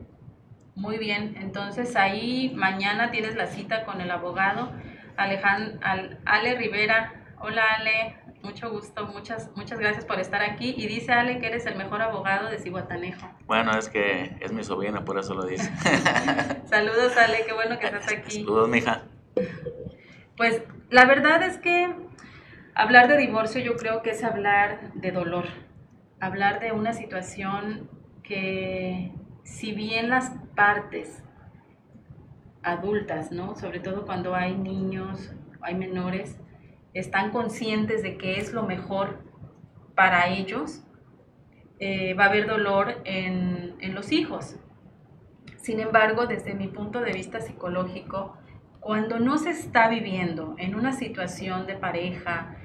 Muy 0.76 0.98
bien, 0.98 1.36
entonces 1.40 1.96
ahí 1.96 2.54
mañana 2.56 3.12
tienes 3.12 3.36
la 3.36 3.48
cita 3.48 3.86
con 3.86 4.02
el 4.02 4.12
abogado 4.12 4.72
Alejandro, 5.20 5.80
Ale 6.26 6.56
Rivera. 6.56 7.14
Hola 7.42 7.64
Ale, 7.78 8.16
mucho 8.42 8.70
gusto, 8.70 9.06
muchas, 9.08 9.50
muchas 9.56 9.80
gracias 9.80 10.06
por 10.06 10.20
estar 10.20 10.42
aquí. 10.42 10.74
Y 10.78 10.88
dice 10.88 11.12
Ale 11.12 11.40
que 11.40 11.48
eres 11.48 11.66
el 11.66 11.76
mejor 11.76 12.02
abogado 12.02 12.50
de 12.50 12.58
Cihuatanejo. 12.58 13.30
Bueno, 13.46 13.78
es 13.78 13.90
que 13.90 14.38
es 14.40 14.52
mi 14.52 14.64
sobrina, 14.64 15.04
por 15.04 15.20
eso 15.20 15.34
lo 15.34 15.46
dice. 15.46 15.70
Saludos 16.66 17.16
Ale, 17.18 17.44
qué 17.46 17.54
bueno 17.54 17.78
que 17.80 17.88
estás 17.88 18.12
aquí. 18.12 18.44
Saludos, 18.44 18.70
mija. 18.70 19.04
Pues 20.38 20.64
la 20.90 21.06
verdad 21.06 21.44
es 21.44 21.58
que 21.58 21.94
hablar 22.74 23.10
de 23.10 23.18
divorcio 23.18 23.62
yo 23.62 23.76
creo 23.76 24.02
que 24.02 24.12
es 24.12 24.24
hablar 24.24 24.94
de 24.94 25.12
dolor, 25.12 25.46
hablar 26.22 26.62
de 26.62 26.72
una 26.72 26.94
situación 26.94 27.90
que 28.30 29.12
si 29.44 29.74
bien 29.74 30.10
las 30.10 30.32
partes 30.56 31.24
adultas, 32.62 33.32
¿no? 33.32 33.56
Sobre 33.56 33.80
todo 33.80 34.06
cuando 34.06 34.36
hay 34.36 34.56
niños, 34.56 35.34
hay 35.62 35.74
menores, 35.74 36.40
están 36.94 37.32
conscientes 37.32 38.04
de 38.04 38.18
que 38.18 38.40
es 38.40 38.54
lo 38.54 38.64
mejor 38.64 39.24
para 39.96 40.30
ellos, 40.30 40.84
eh, 41.80 42.14
va 42.14 42.26
a 42.26 42.28
haber 42.28 42.46
dolor 42.46 43.02
en, 43.04 43.78
los 43.96 44.12
hijos. 44.12 44.58
Sin 45.58 45.80
embargo, 45.80 46.28
desde 46.28 46.54
mi 46.54 46.68
punto 46.68 47.02
de 47.02 47.12
vista 47.12 47.42
psicológico, 47.42 48.38
cuando 48.80 49.20
no 49.20 49.40
se 49.40 49.50
está 49.50 49.90
viviendo 49.90 50.54
en 50.60 50.76
una 50.76 50.92
situación 50.92 51.66
de 51.66 51.76
pareja 51.76 52.56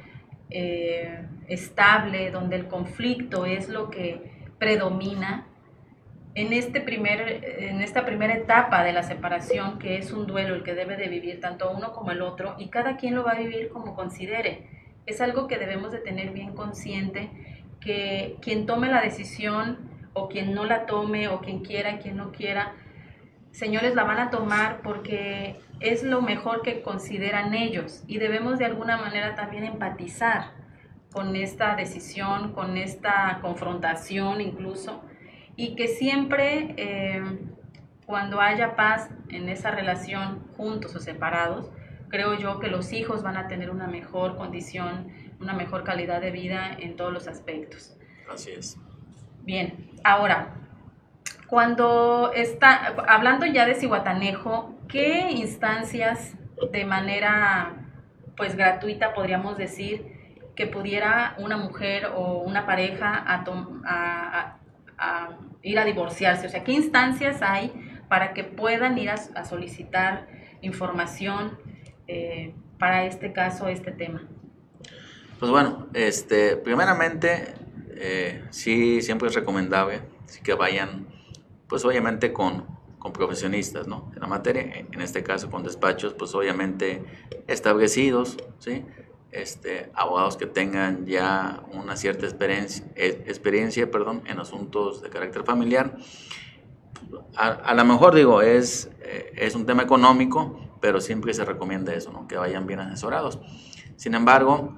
eh, 0.51 1.27
estable, 1.49 2.31
donde 2.31 2.57
el 2.57 2.69
conflicto 2.69 3.47
es 3.47 3.71
lo 3.71 3.89
que 3.89 4.51
predomina, 4.59 5.47
en, 6.35 6.53
este 6.53 6.81
primer, 6.81 7.45
en 7.61 7.81
esta 7.81 8.05
primera 8.05 8.35
etapa 8.35 8.83
de 8.83 8.93
la 8.93 9.03
separación, 9.03 9.79
que 9.79 9.99
es 9.99 10.13
un 10.13 10.27
duelo 10.27 10.55
el 10.55 10.65
que 10.65 10.75
debe 10.75 10.97
de 10.97 11.09
vivir 11.09 11.41
tanto 11.41 11.71
uno 11.71 11.93
como 11.93 12.11
el 12.11 12.23
otro, 12.23 12.57
y 12.59 12.69
cada 12.69 12.97
quien 12.97 13.15
lo 13.15 13.25
va 13.25 13.33
a 13.33 13.39
vivir 13.39 13.69
como 13.69 13.95
considere. 13.95 14.69
Es 15.07 15.21
algo 15.21 15.47
que 15.47 15.59
debemos 15.59 15.93
de 15.93 15.99
tener 15.99 16.31
bien 16.31 16.55
consciente, 16.55 17.31
que 17.81 18.37
quien 18.41 18.67
tome 18.67 18.89
la 18.89 19.01
decisión 19.01 19.91
o 20.13 20.29
quien 20.29 20.55
no 20.55 20.65
la 20.65 20.87
tome 20.87 21.29
o 21.29 21.41
quien 21.41 21.61
quiera, 21.61 21.99
quien 21.99 22.17
no 22.17 22.33
quiera, 22.33 22.73
señores, 23.53 23.95
la 23.95 24.05
van 24.05 24.19
a 24.19 24.31
tomar 24.31 24.81
porque 24.83 25.57
es 25.81 26.03
lo 26.03 26.23
mejor 26.23 26.63
que 26.63 26.83
consideran 26.83 27.55
ellos 27.55 28.03
y 28.07 28.19
debemos 28.19 28.59
de 28.59 28.65
alguna 28.65 28.97
manera 28.97 29.35
también 29.35 29.65
empatizar 29.65 30.53
con 31.13 31.37
esta 31.37 31.77
decisión, 31.77 32.53
con 32.53 32.77
esta 32.77 33.39
confrontación 33.43 34.41
incluso 34.41 35.05
y 35.57 35.77
que 35.77 35.89
siempre 35.89 36.75
eh, 36.77 37.23
cuando 38.07 38.41
haya 38.41 38.77
paz 38.77 39.11
en 39.29 39.49
esa 39.49 39.71
relación, 39.71 40.47
juntos 40.57 40.95
o 40.95 41.01
separados, 41.01 41.71
creo 42.09 42.35
yo 42.35 42.61
que 42.61 42.69
los 42.69 42.93
hijos 42.93 43.23
van 43.23 43.37
a 43.37 43.49
tener 43.49 43.71
una 43.71 43.87
mejor 43.87 44.37
condición, 44.37 45.09
una 45.41 45.53
mejor 45.53 45.85
calidad 45.85 46.21
de 46.21 46.31
vida 46.31 46.77
en 46.79 46.97
todos 46.97 47.13
los 47.13 47.29
aspectos. 47.29 47.97
Así 48.33 48.53
es. 48.53 48.79
Bien, 49.43 49.91
ahora, 50.05 50.55
cuando 51.49 52.33
está, 52.35 52.95
hablando 53.09 53.47
ya 53.47 53.67
de 53.67 53.75
Cihuatanejo, 53.75 54.75
¿qué 54.89 55.31
instancias 55.31 56.35
de 56.73 56.85
manera 56.85 57.75
pues 58.37 58.57
gratuita 58.57 59.15
podríamos 59.15 59.57
decir 59.57 60.41
que 60.57 60.67
pudiera 60.67 61.35
una 61.39 61.57
mujer 61.57 62.07
o 62.15 62.39
una 62.39 62.67
pareja 62.67 63.15
a, 63.17 63.45
a, 63.85 64.57
a 64.99 65.29
ir 65.65 65.79
a 65.79 65.85
divorciarse? 65.85 66.47
O 66.47 66.51
sea, 66.51 66.63
¿qué 66.63 66.73
instancias 66.73 67.43
hay 67.43 67.73
para 68.09 68.33
que 68.35 68.45
puedan 68.45 68.97
ir 68.99 69.11
a, 69.11 69.45
solicitar 69.45 70.29
información 70.61 71.59
eh, 72.07 72.55
para 72.79 73.07
este 73.07 73.33
caso, 73.33 73.67
este 73.67 73.91
tema? 73.91 74.23
Pues 75.41 75.51
bueno, 75.51 75.89
este, 75.95 76.57
primeramente, 76.57 77.55
eh, 77.97 78.45
sí, 78.51 79.03
siempre 79.03 79.29
es 79.29 79.35
recomendable 79.35 80.03
que 80.43 80.55
vayan, 80.55 81.09
pues 81.69 81.85
obviamente 81.85 82.33
con, 82.33 82.67
con 82.99 83.13
profesionistas, 83.13 83.87
¿no? 83.87 84.11
En 84.15 84.21
la 84.21 84.27
materia, 84.27 84.87
en 84.91 85.01
este 85.01 85.23
caso 85.23 85.51
con 85.51 85.63
despachos, 85.63 86.15
pues 86.15 86.35
obviamente 86.35 87.03
establecidos, 87.47 88.37
¿sí? 88.59 88.85
Este, 89.35 89.91
abogados 89.95 90.37
que 90.37 90.47
tengan 90.47 91.07
ya 91.07 91.65
una 91.73 91.97
cierta 91.97 92.25
experiencia, 92.25 92.85
eh, 92.95 93.25
experiencia 93.27 93.91
perdón, 93.91 94.23
en 94.27 94.39
asuntos 94.39 95.03
de 95.03 95.11
carácter 95.11 95.45
familiar. 95.45 95.97
A, 97.37 97.75
lo 97.75 97.85
mejor 97.85 98.15
digo, 98.15 98.43
es, 98.43 98.91
eh, 99.01 99.33
es 99.37 99.55
un 99.55 99.67
tema 99.67 99.83
económico, 99.83 100.61
pero 100.81 101.01
siempre 101.01 101.35
se 101.35 101.45
recomienda 101.45 101.93
eso, 101.95 102.13
¿no? 102.13 102.29
que 102.29 102.37
vayan 102.37 102.67
bien 102.67 102.81
asesorados. 102.81 103.41
Sin 103.97 104.15
embargo, 104.15 104.77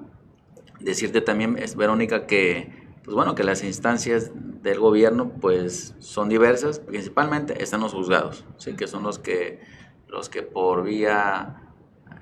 decirte 0.80 1.20
también, 1.20 1.58
es, 1.58 1.76
Verónica, 1.76 2.26
que, 2.26 2.72
pues 3.04 3.14
bueno, 3.14 3.34
que 3.34 3.44
las 3.44 3.62
instancias 3.62 4.32
del 4.62 4.80
gobierno 4.80 5.32
pues, 5.40 5.94
son 5.98 6.28
diversas, 6.28 6.80
principalmente 6.80 7.62
están 7.62 7.80
los 7.80 7.92
juzgados, 7.92 8.44
¿sí? 8.56 8.74
que 8.74 8.86
son 8.86 9.02
los 9.02 9.18
que, 9.18 9.60
los 10.08 10.28
que 10.28 10.42
por 10.42 10.82
vía 10.82 11.65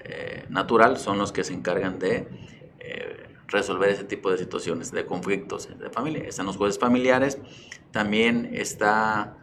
eh, 0.04 0.44
natural 0.48 0.98
son 0.98 1.18
los 1.18 1.32
que 1.32 1.44
se 1.44 1.54
encargan 1.54 1.98
de 1.98 2.28
eh, 2.78 3.26
resolver 3.48 3.88
ese 3.88 4.04
tipo 4.04 4.30
de 4.30 4.38
situaciones, 4.38 4.92
de 4.92 5.06
conflictos 5.06 5.68
de 5.78 5.90
familia. 5.90 6.24
Están 6.24 6.46
los 6.46 6.56
jueces 6.56 6.78
familiares, 6.78 7.38
también 7.90 8.50
está 8.52 9.38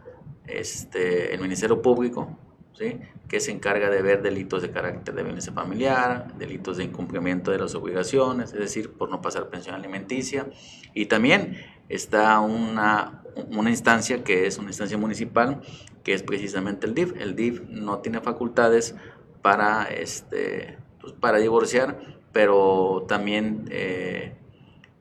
este, 0.46 1.34
el 1.34 1.40
Ministerio 1.40 1.82
Público, 1.82 2.38
¿sí? 2.74 2.98
que 3.28 3.40
se 3.40 3.50
encarga 3.50 3.88
de 3.88 4.02
ver 4.02 4.22
delitos 4.22 4.62
de 4.62 4.70
carácter 4.70 5.14
de 5.14 5.22
violencia 5.22 5.52
familiar, 5.52 6.36
delitos 6.36 6.76
de 6.76 6.84
incumplimiento 6.84 7.50
de 7.50 7.58
las 7.58 7.74
obligaciones, 7.74 8.52
es 8.52 8.58
decir, 8.58 8.92
por 8.92 9.08
no 9.08 9.22
pasar 9.22 9.48
pensión 9.48 9.74
alimenticia. 9.74 10.46
Y 10.92 11.06
también 11.06 11.56
está 11.88 12.40
una, 12.40 13.22
una 13.50 13.70
instancia 13.70 14.22
que 14.22 14.46
es 14.46 14.58
una 14.58 14.68
instancia 14.68 14.98
municipal, 14.98 15.62
que 16.04 16.12
es 16.12 16.22
precisamente 16.22 16.86
el 16.86 16.94
DIF. 16.94 17.14
El 17.18 17.34
DIF 17.34 17.62
no 17.68 18.00
tiene 18.00 18.20
facultades 18.20 18.94
para, 19.42 19.84
este, 19.84 20.78
pues, 21.00 21.12
para 21.12 21.38
divorciar, 21.38 21.98
pero 22.32 23.04
también 23.08 23.66
eh, 23.70 24.34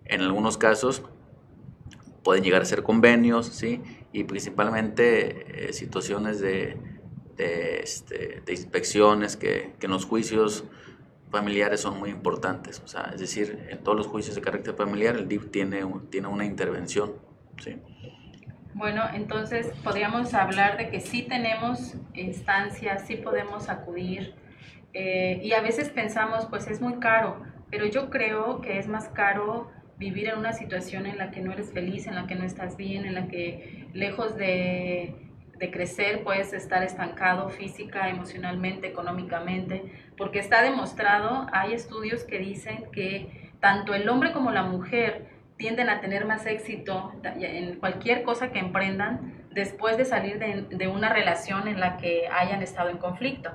en 0.06 0.22
algunos 0.22 0.58
casos 0.58 1.04
pueden 2.24 2.44
llegar 2.44 2.62
a 2.62 2.66
ser 2.66 2.84
convenios, 2.84 3.48
¿sí? 3.48 3.82
Y 4.12 4.26
principalmente 4.26 5.70
eh, 5.70 5.74
situaciones 5.74 6.42
de, 6.42 6.78
este, 7.38 8.42
de 8.46 8.52
inspecciones 8.52 9.38
que, 9.38 9.74
que, 9.80 9.86
en 9.86 9.92
los 9.92 10.06
juicios 10.06 10.66
familiares 11.32 11.80
son 11.80 11.98
muy 11.98 12.10
importantes. 12.10 12.82
O 12.84 12.88
sea, 12.88 13.12
es 13.14 13.22
decir, 13.22 13.68
en 13.70 13.84
todos 13.84 13.98
los 13.98 14.08
juicios 14.08 14.36
de 14.36 14.42
carácter 14.42 14.76
familiar 14.76 15.16
el 15.16 15.28
DIF 15.28 15.50
tiene, 15.50 15.86
tiene 16.10 16.28
una 16.28 16.46
intervención, 16.46 17.14
¿sí? 17.64 17.78
Bueno, 18.74 19.04
entonces 19.14 19.74
podríamos 19.84 20.34
hablar 20.34 20.78
de 20.78 20.90
que 20.90 21.02
sí 21.02 21.24
tenemos 21.24 21.96
instancias, 22.14 23.06
sí 23.06 23.18
podemos 23.18 23.68
acudir 23.68 24.34
eh, 24.94 25.42
y 25.44 25.52
a 25.52 25.62
veces 25.62 25.90
pensamos, 25.90 26.46
pues 26.46 26.68
es 26.68 26.80
muy 26.80 26.96
caro, 27.00 27.42
pero 27.70 27.86
yo 27.86 28.10
creo 28.10 28.62
que 28.62 28.80
es 28.80 28.88
más 28.88 29.10
caro 29.10 29.70
vivir 29.98 30.30
en 30.30 30.38
una 30.38 30.54
situación 30.54 31.06
en 31.06 31.18
la 31.18 31.32
que 31.32 31.42
no 31.42 31.52
eres 31.52 31.74
feliz, 31.74 32.08
en 32.08 32.16
la 32.16 32.28
que 32.28 32.36
no 32.36 32.46
estás 32.46 32.78
bien, 32.78 33.06
en 33.06 33.14
la 33.14 33.28
que 33.28 33.88
lejos 33.94 34.38
de, 34.38 35.16
de 35.58 35.72
crecer 35.72 36.24
puedes 36.24 36.54
estar 36.54 36.82
estancado 36.82 37.50
física, 37.50 38.10
emocionalmente, 38.10 38.88
económicamente, 38.88 39.84
porque 40.18 40.40
está 40.40 40.62
demostrado, 40.62 41.46
hay 41.52 41.74
estudios 41.74 42.24
que 42.24 42.40
dicen 42.40 42.86
que 42.94 43.52
tanto 43.60 43.94
el 43.94 44.08
hombre 44.08 44.32
como 44.32 44.50
la 44.52 44.64
mujer 44.64 45.28
tienden 45.62 45.92
a 45.92 46.02
tener 46.02 46.26
más 46.26 46.48
éxito 46.48 47.14
en 47.24 47.76
cualquier 47.76 48.24
cosa 48.24 48.52
que 48.52 48.58
emprendan 48.58 49.46
después 49.52 49.96
de 49.96 50.06
salir 50.06 50.40
de, 50.40 50.64
de, 50.76 50.88
una 50.88 51.10
relación 51.10 51.68
en 51.68 51.80
la 51.80 51.98
que 51.98 52.28
hayan 52.28 52.64
estado 52.64 52.90
en 52.90 52.98
conflicto. 52.98 53.52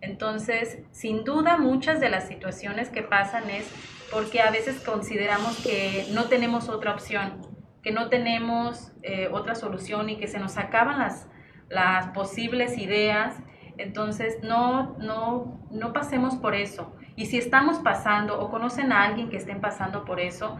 Entonces, 0.00 0.78
sin 0.90 1.22
duda, 1.22 1.58
muchas 1.58 2.00
de 2.00 2.08
las 2.08 2.26
situaciones 2.28 2.88
que 2.88 3.02
pasan 3.02 3.50
es 3.50 3.70
porque 4.10 4.40
a 4.40 4.50
veces 4.50 4.80
consideramos 4.80 5.62
que 5.62 6.06
no 6.14 6.24
tenemos 6.24 6.70
otra 6.70 6.94
opción, 6.94 7.42
que 7.82 7.92
no 7.92 8.08
tenemos 8.08 8.92
eh, 9.02 9.28
otra 9.30 9.54
solución 9.54 10.08
y 10.08 10.16
que 10.16 10.28
se 10.28 10.38
nos 10.38 10.56
acaban 10.56 10.98
las, 10.98 11.28
las 11.68 12.06
posibles 12.08 12.78
ideas. 12.78 13.36
Entonces, 13.76 14.38
no, 14.42 14.96
no, 14.98 15.60
no 15.70 15.92
pasemos 15.92 16.36
por 16.36 16.54
eso. 16.54 16.96
Y 17.16 17.26
si 17.26 17.36
estamos 17.36 17.80
pasando 17.80 18.40
o 18.40 18.50
conocen 18.50 18.92
a 18.92 19.04
alguien 19.04 19.28
que 19.28 19.36
estén 19.36 19.60
pasando 19.60 20.06
por 20.06 20.20
eso, 20.20 20.58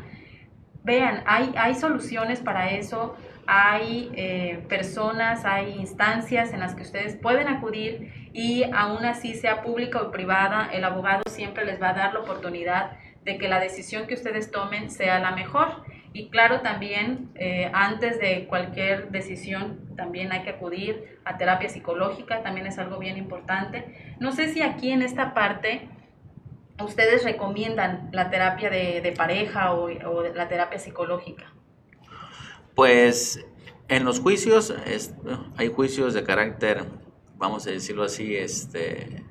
vean, 0.83 1.23
hay, 1.27 1.53
hay 1.57 1.75
soluciones 1.75 2.41
para 2.41 2.71
eso, 2.71 3.17
hay 3.47 4.11
eh, 4.15 4.65
personas, 4.69 5.45
hay 5.45 5.73
instancias 5.73 6.53
en 6.53 6.61
las 6.61 6.75
que 6.75 6.83
ustedes 6.83 7.17
pueden 7.17 7.49
acudir 7.49 8.31
y 8.33 8.65
aún 8.73 9.05
así 9.05 9.35
sea 9.35 9.63
pública 9.63 10.01
o 10.03 10.11
privada, 10.11 10.71
el 10.73 10.85
abogado 10.85 11.25
siempre 11.29 11.65
les 11.65 11.83
va 11.83 11.91
a 11.91 11.95
dar 11.95 12.15
la 12.15 12.21
oportunidad 12.21 12.93
de 13.25 13.39
que 13.39 13.49
la 13.49 13.61
decisión 13.61 14.07
que 14.07 14.15
ustedes 14.15 14.51
tomen 14.51 14.91
sea 14.91 15.19
la 15.19 15.33
mejor. 15.33 15.83
Y 16.13 16.29
claro, 16.29 16.61
también 16.61 17.31
eh, 17.35 17.71
antes 17.73 18.19
de 18.19 18.47
cualquier 18.47 19.11
decisión, 19.11 19.81
también 19.97 20.33
hay 20.33 20.43
que 20.43 20.51
acudir 20.51 21.19
a 21.25 21.37
terapia 21.37 21.69
psicológica, 21.69 22.43
también 22.43 22.67
es 22.67 22.79
algo 22.79 22.99
bien 22.99 23.17
importante. 23.17 24.15
No 24.19 24.33
sé 24.33 24.49
si 24.49 24.63
aquí 24.63 24.91
en 24.91 25.03
esta 25.03 25.35
parte 25.35 25.89
ustedes 26.85 27.25
recomiendan 27.25 28.11
la 28.13 28.31
terapia 28.31 28.71
de, 28.71 29.15
pareja 29.17 29.73
o, 29.73 29.89
la 30.23 30.49
terapia 30.49 30.79
psicológica? 30.79 31.53
Pues 32.75 33.45
en 33.89 34.05
los 34.05 34.21
juicios 34.21 34.75
hay 35.57 35.69
juicios 35.69 36.15
de 36.15 36.25
carácter, 36.25 36.85
vamos 37.37 37.67
a 37.67 37.71
decirlo 37.71 38.05
así, 38.05 38.37
este, 38.37 39.25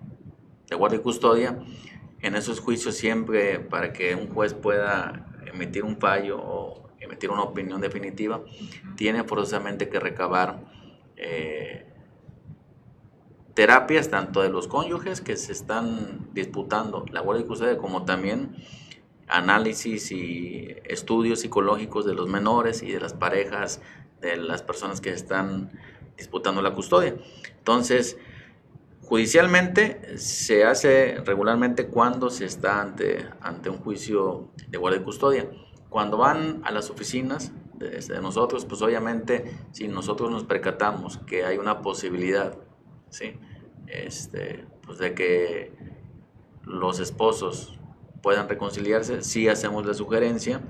de 0.67 0.75
guardia 0.75 0.99
y 0.99 1.01
custodia. 1.01 1.57
En 2.21 2.35
esos 2.35 2.59
juicios 2.59 2.95
siempre 2.95 3.59
para 3.59 3.93
que 3.93 4.15
un 4.15 4.27
juez 4.27 4.53
pueda 4.53 5.25
emitir 5.51 5.83
un 5.83 5.97
fallo 5.97 6.37
o 6.41 6.89
emitir 6.99 7.29
una 7.29 7.43
opinión 7.43 7.81
definitiva, 7.81 8.43
tiene 8.95 9.23
forzosamente 9.23 9.89
que 9.89 9.99
recabar 9.99 10.59
eh, 11.15 11.88
terapias 13.59 14.09
tanto 14.09 14.41
de 14.41 14.47
los 14.47 14.69
cónyuges 14.69 15.19
que 15.19 15.35
se 15.35 15.51
están 15.51 16.29
disputando 16.31 17.03
la 17.11 17.19
guardia 17.19 17.45
custodia 17.45 17.77
como 17.77 18.05
también 18.05 18.55
análisis 19.27 20.13
y 20.13 20.77
estudios 20.85 21.41
psicológicos 21.41 22.05
de 22.05 22.13
los 22.13 22.29
menores 22.29 22.81
y 22.83 22.89
de 22.93 23.01
las 23.01 23.13
parejas 23.13 23.81
de 24.21 24.37
las 24.37 24.61
personas 24.61 25.01
que 25.01 25.09
están 25.09 25.77
disputando 26.15 26.61
la 26.61 26.73
custodia. 26.73 27.15
Entonces, 27.57 28.17
judicialmente 29.03 30.17
se 30.17 30.63
hace 30.63 31.17
regularmente 31.25 31.87
cuando 31.87 32.29
se 32.29 32.45
está 32.45 32.79
ante, 32.79 33.27
ante 33.41 33.69
un 33.69 33.79
juicio 33.79 34.51
de 34.69 34.77
guardia 34.77 35.01
y 35.01 35.03
custodia. 35.03 35.51
Cuando 35.89 36.15
van 36.15 36.61
a 36.63 36.71
las 36.71 36.89
oficinas 36.89 37.51
de, 37.73 37.89
de 37.89 38.21
nosotros, 38.21 38.63
pues 38.63 38.81
obviamente 38.81 39.53
si 39.73 39.89
nosotros 39.89 40.31
nos 40.31 40.45
percatamos 40.45 41.17
que 41.27 41.43
hay 41.43 41.57
una 41.57 41.81
posibilidad, 41.81 42.57
¿sí? 43.09 43.37
Este, 43.89 44.65
pues 44.85 44.99
de 44.99 45.13
que 45.13 45.73
los 46.63 46.99
esposos 46.99 47.79
puedan 48.21 48.47
reconciliarse, 48.47 49.23
sí 49.23 49.47
hacemos 49.47 49.85
la 49.85 49.93
sugerencia, 49.93 50.61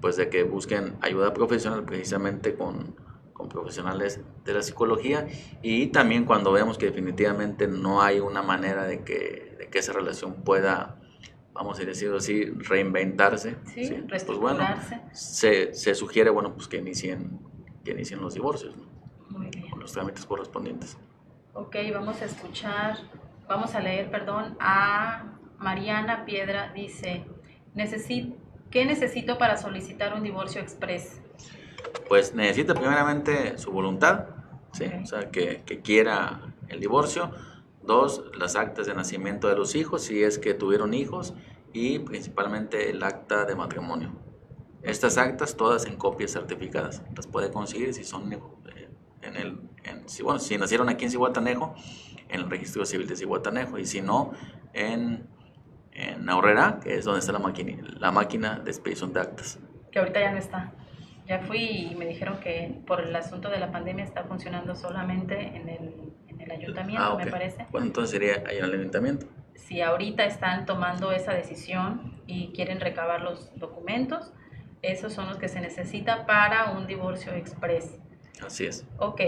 pues 0.00 0.16
de 0.16 0.28
que 0.28 0.42
busquen 0.42 0.96
ayuda 1.00 1.32
profesional 1.32 1.84
precisamente 1.84 2.54
con, 2.54 2.96
con 3.32 3.48
profesionales 3.48 4.20
de 4.44 4.52
la 4.52 4.62
psicología 4.62 5.26
y 5.62 5.88
también 5.88 6.24
cuando 6.24 6.52
vemos 6.52 6.78
que 6.78 6.86
definitivamente 6.86 7.68
no 7.68 8.02
hay 8.02 8.20
una 8.20 8.42
manera 8.42 8.84
de 8.84 9.04
que, 9.04 9.56
de 9.58 9.68
que 9.68 9.78
esa 9.78 9.92
relación 9.92 10.42
pueda, 10.44 11.00
vamos 11.52 11.78
a 11.78 11.84
decirlo 11.84 12.18
así, 12.18 12.44
reinventarse, 12.44 13.56
sí, 13.72 13.86
¿sí? 13.86 14.04
pues 14.08 14.26
bueno, 14.38 14.64
se, 15.12 15.74
se, 15.74 15.94
sugiere 15.94 16.30
bueno, 16.30 16.54
pues 16.54 16.68
que 16.68 16.78
inicien, 16.78 17.38
que 17.84 17.92
inicien 17.92 18.20
los 18.20 18.34
divorcios, 18.34 18.76
¿no? 18.76 18.84
con 19.70 19.80
los 19.80 19.92
trámites 19.92 20.24
correspondientes. 20.26 20.96
Ok, 21.56 21.76
vamos 21.92 22.20
a 22.20 22.24
escuchar, 22.24 22.98
vamos 23.46 23.76
a 23.76 23.80
leer, 23.80 24.10
perdón, 24.10 24.56
a 24.58 25.38
Mariana 25.58 26.24
Piedra 26.24 26.72
dice, 26.74 27.24
¿qué 28.72 28.84
necesito 28.84 29.38
para 29.38 29.56
solicitar 29.56 30.14
un 30.14 30.24
divorcio 30.24 30.60
express? 30.60 31.22
Pues 32.08 32.34
necesita 32.34 32.74
primeramente 32.74 33.56
su 33.56 33.70
voluntad, 33.70 34.26
¿sí? 34.72 34.86
o 35.00 35.06
sea, 35.06 35.30
que, 35.30 35.62
que, 35.64 35.80
quiera 35.80 36.40
el 36.66 36.80
divorcio. 36.80 37.30
Dos, 37.84 38.24
las 38.36 38.56
actas 38.56 38.86
de 38.86 38.94
nacimiento 38.94 39.46
de 39.46 39.54
los 39.54 39.76
hijos, 39.76 40.02
si 40.02 40.24
es 40.24 40.40
que 40.40 40.54
tuvieron 40.54 40.92
hijos, 40.92 41.34
y 41.72 42.00
principalmente 42.00 42.90
el 42.90 43.00
acta 43.04 43.44
de 43.44 43.54
matrimonio. 43.54 44.10
Estas 44.82 45.18
actas 45.18 45.56
todas 45.56 45.86
en 45.86 45.94
copias 45.96 46.32
certificadas, 46.32 47.02
las 47.14 47.28
puede 47.28 47.52
conseguir 47.52 47.94
si 47.94 48.02
son 48.02 48.28
en 49.26 49.36
el 49.36 49.58
si, 50.06 50.22
bueno, 50.22 50.38
si 50.38 50.56
nacieron 50.58 50.88
aquí 50.88 51.04
en 51.04 51.10
Cihuatanejo, 51.10 51.74
en 52.28 52.40
el 52.40 52.50
registro 52.50 52.84
civil 52.84 53.06
de 53.06 53.16
Cihuatanejo, 53.16 53.78
y 53.78 53.86
si 53.86 54.00
no, 54.00 54.32
en, 54.72 55.26
en 55.92 56.28
Ahorrera, 56.28 56.80
que 56.82 56.96
es 56.96 57.04
donde 57.04 57.20
está 57.20 57.32
la 57.32 57.38
máquina, 57.38 57.82
la 57.98 58.10
máquina 58.10 58.58
de 58.58 58.70
expedición 58.70 59.12
de 59.12 59.20
actas. 59.20 59.58
Que 59.90 59.98
ahorita 59.98 60.20
ya 60.20 60.32
no 60.32 60.38
está. 60.38 60.72
Ya 61.26 61.40
fui 61.40 61.88
y 61.90 61.94
me 61.94 62.06
dijeron 62.06 62.38
que 62.40 62.82
por 62.86 63.00
el 63.00 63.14
asunto 63.16 63.48
de 63.48 63.58
la 63.58 63.72
pandemia 63.72 64.04
está 64.04 64.24
funcionando 64.24 64.74
solamente 64.74 65.38
en 65.38 65.68
el, 65.68 66.12
en 66.28 66.40
el 66.40 66.50
ayuntamiento, 66.50 67.02
ah, 67.02 67.14
okay. 67.14 67.26
me 67.26 67.30
parece. 67.30 67.66
Bueno, 67.70 67.86
entonces 67.86 68.10
sería 68.10 68.44
ahí 68.46 68.58
en 68.58 68.64
el 68.64 68.74
ayuntamiento. 68.74 69.26
Si 69.54 69.80
ahorita 69.80 70.24
están 70.26 70.66
tomando 70.66 71.12
esa 71.12 71.32
decisión 71.32 72.20
y 72.26 72.52
quieren 72.52 72.80
recabar 72.80 73.22
los 73.22 73.50
documentos, 73.58 74.34
esos 74.82 75.14
son 75.14 75.28
los 75.28 75.38
que 75.38 75.48
se 75.48 75.60
necesita 75.60 76.26
para 76.26 76.72
un 76.72 76.86
divorcio 76.86 77.32
express. 77.32 77.98
Así 78.46 78.66
es. 78.66 78.86
Ok. 78.98 79.20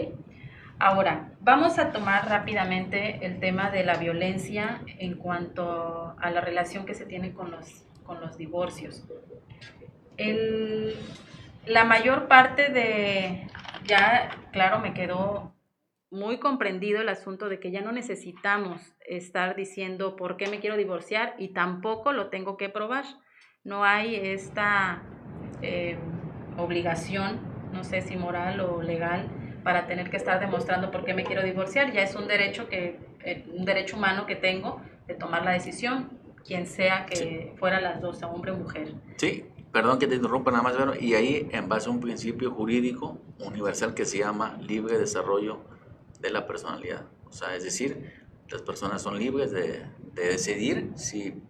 Ahora, 0.79 1.33
vamos 1.41 1.79
a 1.79 1.91
tomar 1.91 2.29
rápidamente 2.29 3.25
el 3.25 3.41
tema 3.41 3.71
de 3.71 3.83
la 3.85 3.95
violencia 3.95 4.83
en 4.87 5.14
cuanto 5.14 6.14
a 6.19 6.31
la 6.31 6.43
relación 6.43 6.85
que 6.85 6.95
se 6.95 7.07
tiene 7.07 7.33
con 7.33 7.51
los, 7.51 7.87
con 8.05 8.21
los 8.21 8.37
divorcios. 8.37 9.03
La 11.67 11.85
mayor 11.85 12.29
parte 12.29 12.69
de, 12.69 13.49
ya 13.87 14.31
claro, 14.53 14.81
me 14.81 14.93
quedó 14.93 15.57
muy 16.11 16.39
comprendido 16.39 17.01
el 17.01 17.09
asunto 17.09 17.49
de 17.49 17.59
que 17.59 17.71
ya 17.71 17.81
no 17.81 17.93
necesitamos 17.93 18.81
estar 19.07 19.57
diciendo 19.57 20.14
por 20.14 20.37
qué 20.37 20.47
me 20.49 20.61
quiero 20.61 20.77
divorciar 20.77 21.35
y 21.39 21.49
tampoco 21.49 22.12
lo 22.12 22.29
tengo 22.29 22.57
que 22.57 22.69
probar. 22.69 23.05
No 23.64 23.83
hay 23.83 24.14
esta 24.14 25.03
eh, 25.62 25.99
obligación, 26.57 27.41
no 27.77 27.85
sé 27.85 28.03
si 28.03 28.16
moral 28.16 28.61
o 28.61 28.83
legal, 28.83 29.29
para 29.62 29.87
tener 29.87 30.11
que 30.11 30.16
estar 30.16 30.41
demostrando 30.41 30.91
por 30.91 31.05
qué 31.05 31.14
me 31.14 31.24
quiero 31.24 31.43
divorciar. 31.43 31.93
Ya 31.93 32.03
es 32.03 32.14
un 32.14 32.29
derecho 32.29 32.68
que 32.68 32.99
eh, 33.24 33.45
un 33.53 33.64
derecho 33.64 33.97
humano 33.97 34.27
que 34.27 34.37
tengo 34.37 34.81
de 35.07 35.14
tomar 35.14 35.45
la 35.45 35.53
decisión, 35.53 36.11
quien 36.45 36.66
sea 36.66 37.07
que 37.07 37.55
fuera 37.59 37.81
las 37.81 38.01
dos, 38.01 38.22
hombre 38.22 38.53
o 38.53 38.57
mujer. 38.57 38.95
Sí, 39.16 39.45
perdón 39.72 39.99
que 39.99 40.07
te 40.07 40.14
interrumpa 40.14 40.51
nada 40.51 40.62
más, 40.62 40.74
pero 40.77 40.95
y 40.95 41.14
ahí 41.14 41.49
en 41.51 41.68
base 41.68 41.89
a 41.89 41.93
un 41.93 42.01
principio 42.01 42.51
jurídico 42.53 43.18
universal 43.41 43.95
que 43.95 44.05
se 44.05 44.18
llama 44.18 44.57
libre 44.61 44.99
desarrollo 44.99 45.59
de 46.20 46.31
la 46.31 46.47
personalidad. 46.47 47.07
O 47.27 47.33
sea, 47.33 47.57
es 47.57 47.64
decir, 47.64 48.12
las 48.49 48.62
personas 48.62 49.03
son 49.03 49.18
libres 49.18 49.51
de, 49.51 49.85
de 50.14 50.29
decidir 50.29 50.93
si 50.95 51.43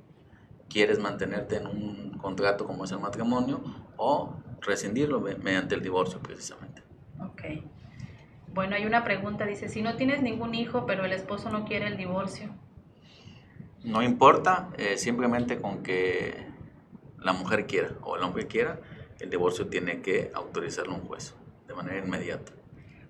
quieres 0.69 0.99
mantenerte 0.99 1.57
en 1.57 1.67
un 1.67 2.19
contrato 2.19 2.67
como 2.67 2.85
es 2.85 2.93
el 2.93 2.99
matrimonio 2.99 3.63
o 3.97 4.35
rescindirlo 4.67 5.21
mediante 5.21 5.75
el 5.75 5.83
divorcio 5.83 6.21
precisamente. 6.21 6.83
Ok. 7.21 7.43
Bueno, 8.53 8.75
hay 8.75 8.87
una 8.87 9.05
pregunta, 9.05 9.45
dice, 9.45 9.69
si 9.69 9.83
no 9.83 9.97
tienes 9.97 10.23
ningún 10.23 10.55
hijo, 10.55 10.87
pero 10.87 11.05
el 11.05 11.13
esposo 11.13 11.51
no 11.51 11.65
quiere 11.65 11.87
el 11.87 11.97
divorcio. 11.97 12.51
No 13.85 14.03
importa, 14.03 14.71
eh, 14.79 14.97
simplemente 14.97 15.61
con 15.61 15.83
que 15.83 16.47
la 17.19 17.33
mujer 17.33 17.67
quiera 17.67 17.91
o 18.03 18.17
el 18.17 18.23
hombre 18.23 18.47
quiera, 18.47 18.81
el 19.21 19.31
divorcio 19.31 19.69
tiene 19.69 20.01
que 20.01 20.31
autorizarlo 20.35 20.95
un 20.95 21.03
juez 21.03 21.35
de 21.69 21.75
manera 21.75 21.99
inmediata. 21.99 22.53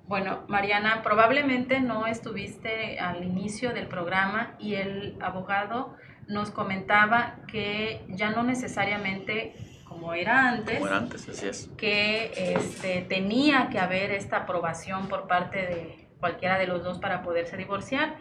Bueno, 0.06 0.44
Mariana, 0.48 1.02
probablemente 1.02 1.80
no 1.80 2.06
estuviste 2.06 2.98
al 3.00 3.24
inicio 3.24 3.72
del 3.72 3.88
programa 3.88 4.54
y 4.58 4.74
el 4.74 5.16
abogado 5.20 5.96
nos 6.28 6.50
comentaba 6.50 7.38
que 7.48 8.04
ya 8.08 8.30
no 8.30 8.42
necesariamente 8.42 9.54
como 9.96 10.12
era 10.12 10.48
antes, 10.48 10.78
como 10.78 10.88
era 10.88 10.98
antes 10.98 11.28
así 11.28 11.48
es. 11.48 11.70
que 11.76 12.54
este, 12.54 13.02
tenía 13.08 13.68
que 13.70 13.78
haber 13.78 14.10
esta 14.10 14.38
aprobación 14.38 15.08
por 15.08 15.26
parte 15.26 15.58
de 15.58 16.08
cualquiera 16.20 16.58
de 16.58 16.66
los 16.66 16.84
dos 16.84 16.98
para 16.98 17.22
poderse 17.22 17.56
divorciar. 17.56 18.16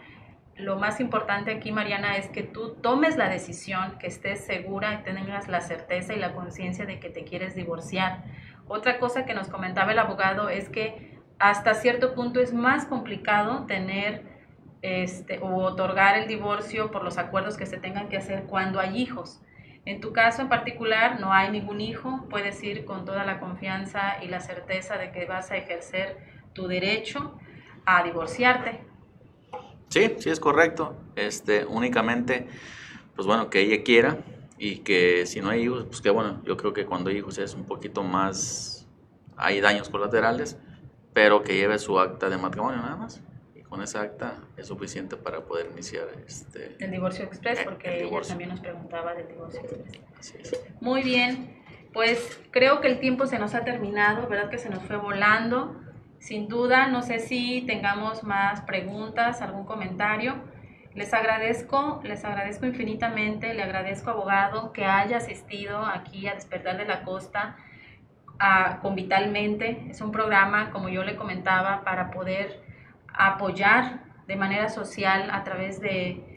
Lo 0.56 0.78
más 0.78 1.00
importante 1.00 1.52
aquí, 1.52 1.70
Mariana, 1.70 2.16
es 2.16 2.28
que 2.28 2.42
tú 2.42 2.76
tomes 2.76 3.16
la 3.16 3.28
decisión, 3.28 3.98
que 3.98 4.06
estés 4.06 4.46
segura 4.46 4.94
y 4.94 5.02
tengas 5.04 5.48
la 5.48 5.60
certeza 5.60 6.14
y 6.14 6.18
la 6.18 6.32
conciencia 6.32 6.86
de 6.86 6.98
que 6.98 7.10
te 7.10 7.24
quieres 7.24 7.54
divorciar. 7.54 8.24
Otra 8.66 8.98
cosa 8.98 9.26
que 9.26 9.34
nos 9.34 9.48
comentaba 9.48 9.92
el 9.92 9.98
abogado 9.98 10.48
es 10.48 10.70
que 10.70 11.20
hasta 11.38 11.74
cierto 11.74 12.14
punto 12.14 12.40
es 12.40 12.54
más 12.54 12.86
complicado 12.86 13.66
tener 13.66 14.22
este, 14.80 15.40
o 15.40 15.56
otorgar 15.56 16.16
el 16.16 16.26
divorcio 16.26 16.90
por 16.90 17.04
los 17.04 17.18
acuerdos 17.18 17.58
que 17.58 17.66
se 17.66 17.76
tengan 17.76 18.08
que 18.08 18.16
hacer 18.16 18.44
cuando 18.44 18.80
hay 18.80 18.96
hijos. 18.96 19.42
En 19.86 20.00
tu 20.00 20.12
caso 20.12 20.42
en 20.42 20.48
particular 20.48 21.20
no 21.20 21.32
hay 21.32 21.48
ningún 21.52 21.80
hijo, 21.80 22.26
puedes 22.28 22.60
ir 22.64 22.84
con 22.84 23.04
toda 23.04 23.24
la 23.24 23.38
confianza 23.38 24.16
y 24.20 24.26
la 24.26 24.40
certeza 24.40 24.98
de 24.98 25.12
que 25.12 25.26
vas 25.26 25.52
a 25.52 25.56
ejercer 25.56 26.18
tu 26.52 26.66
derecho 26.66 27.38
a 27.84 28.02
divorciarte. 28.02 28.80
Sí, 29.88 30.16
sí 30.18 30.28
es 30.28 30.40
correcto. 30.40 30.96
Este, 31.14 31.64
únicamente, 31.64 32.48
pues 33.14 33.28
bueno, 33.28 33.48
que 33.48 33.60
ella 33.60 33.84
quiera 33.84 34.18
y 34.58 34.78
que 34.78 35.24
si 35.24 35.40
no 35.40 35.50
hay 35.50 35.62
hijos, 35.62 35.84
pues 35.84 36.00
que 36.00 36.10
bueno, 36.10 36.42
yo 36.44 36.56
creo 36.56 36.72
que 36.72 36.84
cuando 36.84 37.10
hay 37.10 37.18
hijos 37.18 37.38
es 37.38 37.54
un 37.54 37.64
poquito 37.64 38.02
más, 38.02 38.88
hay 39.36 39.60
daños 39.60 39.88
colaterales, 39.88 40.58
pero 41.12 41.44
que 41.44 41.54
lleve 41.54 41.78
su 41.78 42.00
acta 42.00 42.28
de 42.28 42.36
matrimonio 42.38 42.82
nada 42.82 42.96
más 42.96 43.22
con 43.68 43.82
esa 43.82 44.02
acta 44.02 44.38
es 44.56 44.68
suficiente 44.68 45.16
para 45.16 45.40
poder 45.40 45.68
iniciar 45.72 46.06
este 46.26 46.76
el 46.78 46.90
divorcio 46.90 47.24
express 47.24 47.60
porque 47.64 48.04
ella 48.04 48.20
también 48.22 48.50
nos 48.50 48.60
preguntaba 48.60 49.14
del 49.14 49.28
divorcio 49.28 49.60
express. 49.60 50.60
muy 50.80 51.02
bien 51.02 51.56
pues 51.96 52.40
creo 52.50 52.82
que 52.82 52.88
el 52.88 53.00
tiempo 53.00 53.26
se 53.26 53.38
nos 53.38 53.54
ha 53.54 53.64
terminado 53.64 54.28
verdad 54.28 54.50
que 54.50 54.58
se 54.58 54.68
nos 54.68 54.82
fue 54.82 54.96
volando. 54.96 55.80
Sin 56.18 56.46
duda 56.46 56.88
no 56.88 57.00
sé 57.00 57.20
si 57.20 57.62
tengamos 57.62 58.22
más 58.22 58.60
preguntas 58.62 59.40
algún 59.40 59.64
comentario. 59.64 60.34
Les 60.94 61.14
agradezco 61.14 62.02
les 62.04 62.22
agradezco 62.22 62.66
infinitamente 62.66 63.54
le 63.54 63.62
agradezco 63.62 64.10
abogado 64.10 64.74
que 64.74 64.84
haya 64.84 65.16
asistido 65.16 65.86
aquí 65.86 66.28
a 66.28 66.34
despertar 66.34 66.76
de 66.76 66.84
la 66.84 67.02
costa 67.02 67.56
a, 68.38 68.80
con 68.80 68.94
Vitalmente. 68.94 69.86
Es 69.88 70.02
un 70.02 70.12
programa 70.12 70.70
como 70.72 70.90
yo 70.90 71.02
le 71.02 71.16
comentaba 71.16 71.82
para 71.82 72.10
poder 72.10 72.65
apoyar 73.16 74.04
de 74.26 74.36
manera 74.36 74.68
social 74.68 75.28
a 75.30 75.44
través 75.44 75.80
de, 75.80 76.32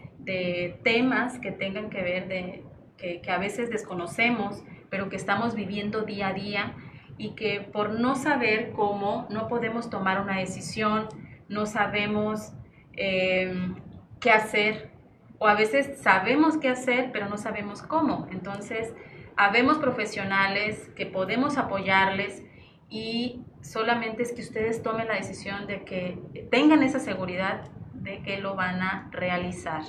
temas 0.83 1.39
que 1.39 1.51
tengan 1.51 1.89
que 1.89 2.03
ver, 2.03 2.27
de, 2.27 2.63
que, 2.97 3.31
a 3.31 3.39
veces 3.39 3.71
desconocemos, 3.71 4.63
pero 4.91 5.09
que 5.09 5.15
estamos 5.15 5.55
viviendo 5.55 6.03
día 6.03 6.27
a 6.27 6.33
día 6.33 6.75
y 7.17 7.31
que 7.31 7.61
por 7.61 7.99
no 7.99 8.15
saber 8.15 8.71
cómo 8.73 9.27
no 9.31 9.47
podemos 9.47 9.89
tomar 9.89 10.21
una 10.21 10.37
decisión, 10.37 11.07
no 11.47 11.65
sabemos 11.65 12.53
em, 12.93 13.75
qué 14.19 14.29
hacer 14.29 14.91
o 15.39 15.47
a 15.47 15.55
veces 15.55 15.99
sabemos 15.99 16.57
qué 16.57 16.69
hacer, 16.69 17.11
pero 17.11 17.27
no 17.27 17.37
sabemos 17.37 17.81
cómo. 17.81 18.27
Entonces, 18.31 18.93
habemos 19.35 19.77
profesionales 19.77 20.91
que 20.95 21.05
podemos 21.05 21.57
apoyarles 21.57 22.43
y 22.89 23.41
solamente 23.61 24.23
es 24.23 24.31
que 24.31 24.41
ustedes 24.41 24.81
tomen 24.81 25.07
la 25.07 25.15
decisión 25.15 25.67
de 25.67 25.83
que 25.83 26.47
tengan 26.51 26.83
esa 26.83 26.99
seguridad 26.99 27.65
de 27.93 28.21
que 28.21 28.39
lo 28.39 28.55
van 28.55 28.81
a 28.81 29.09
realizar. 29.11 29.83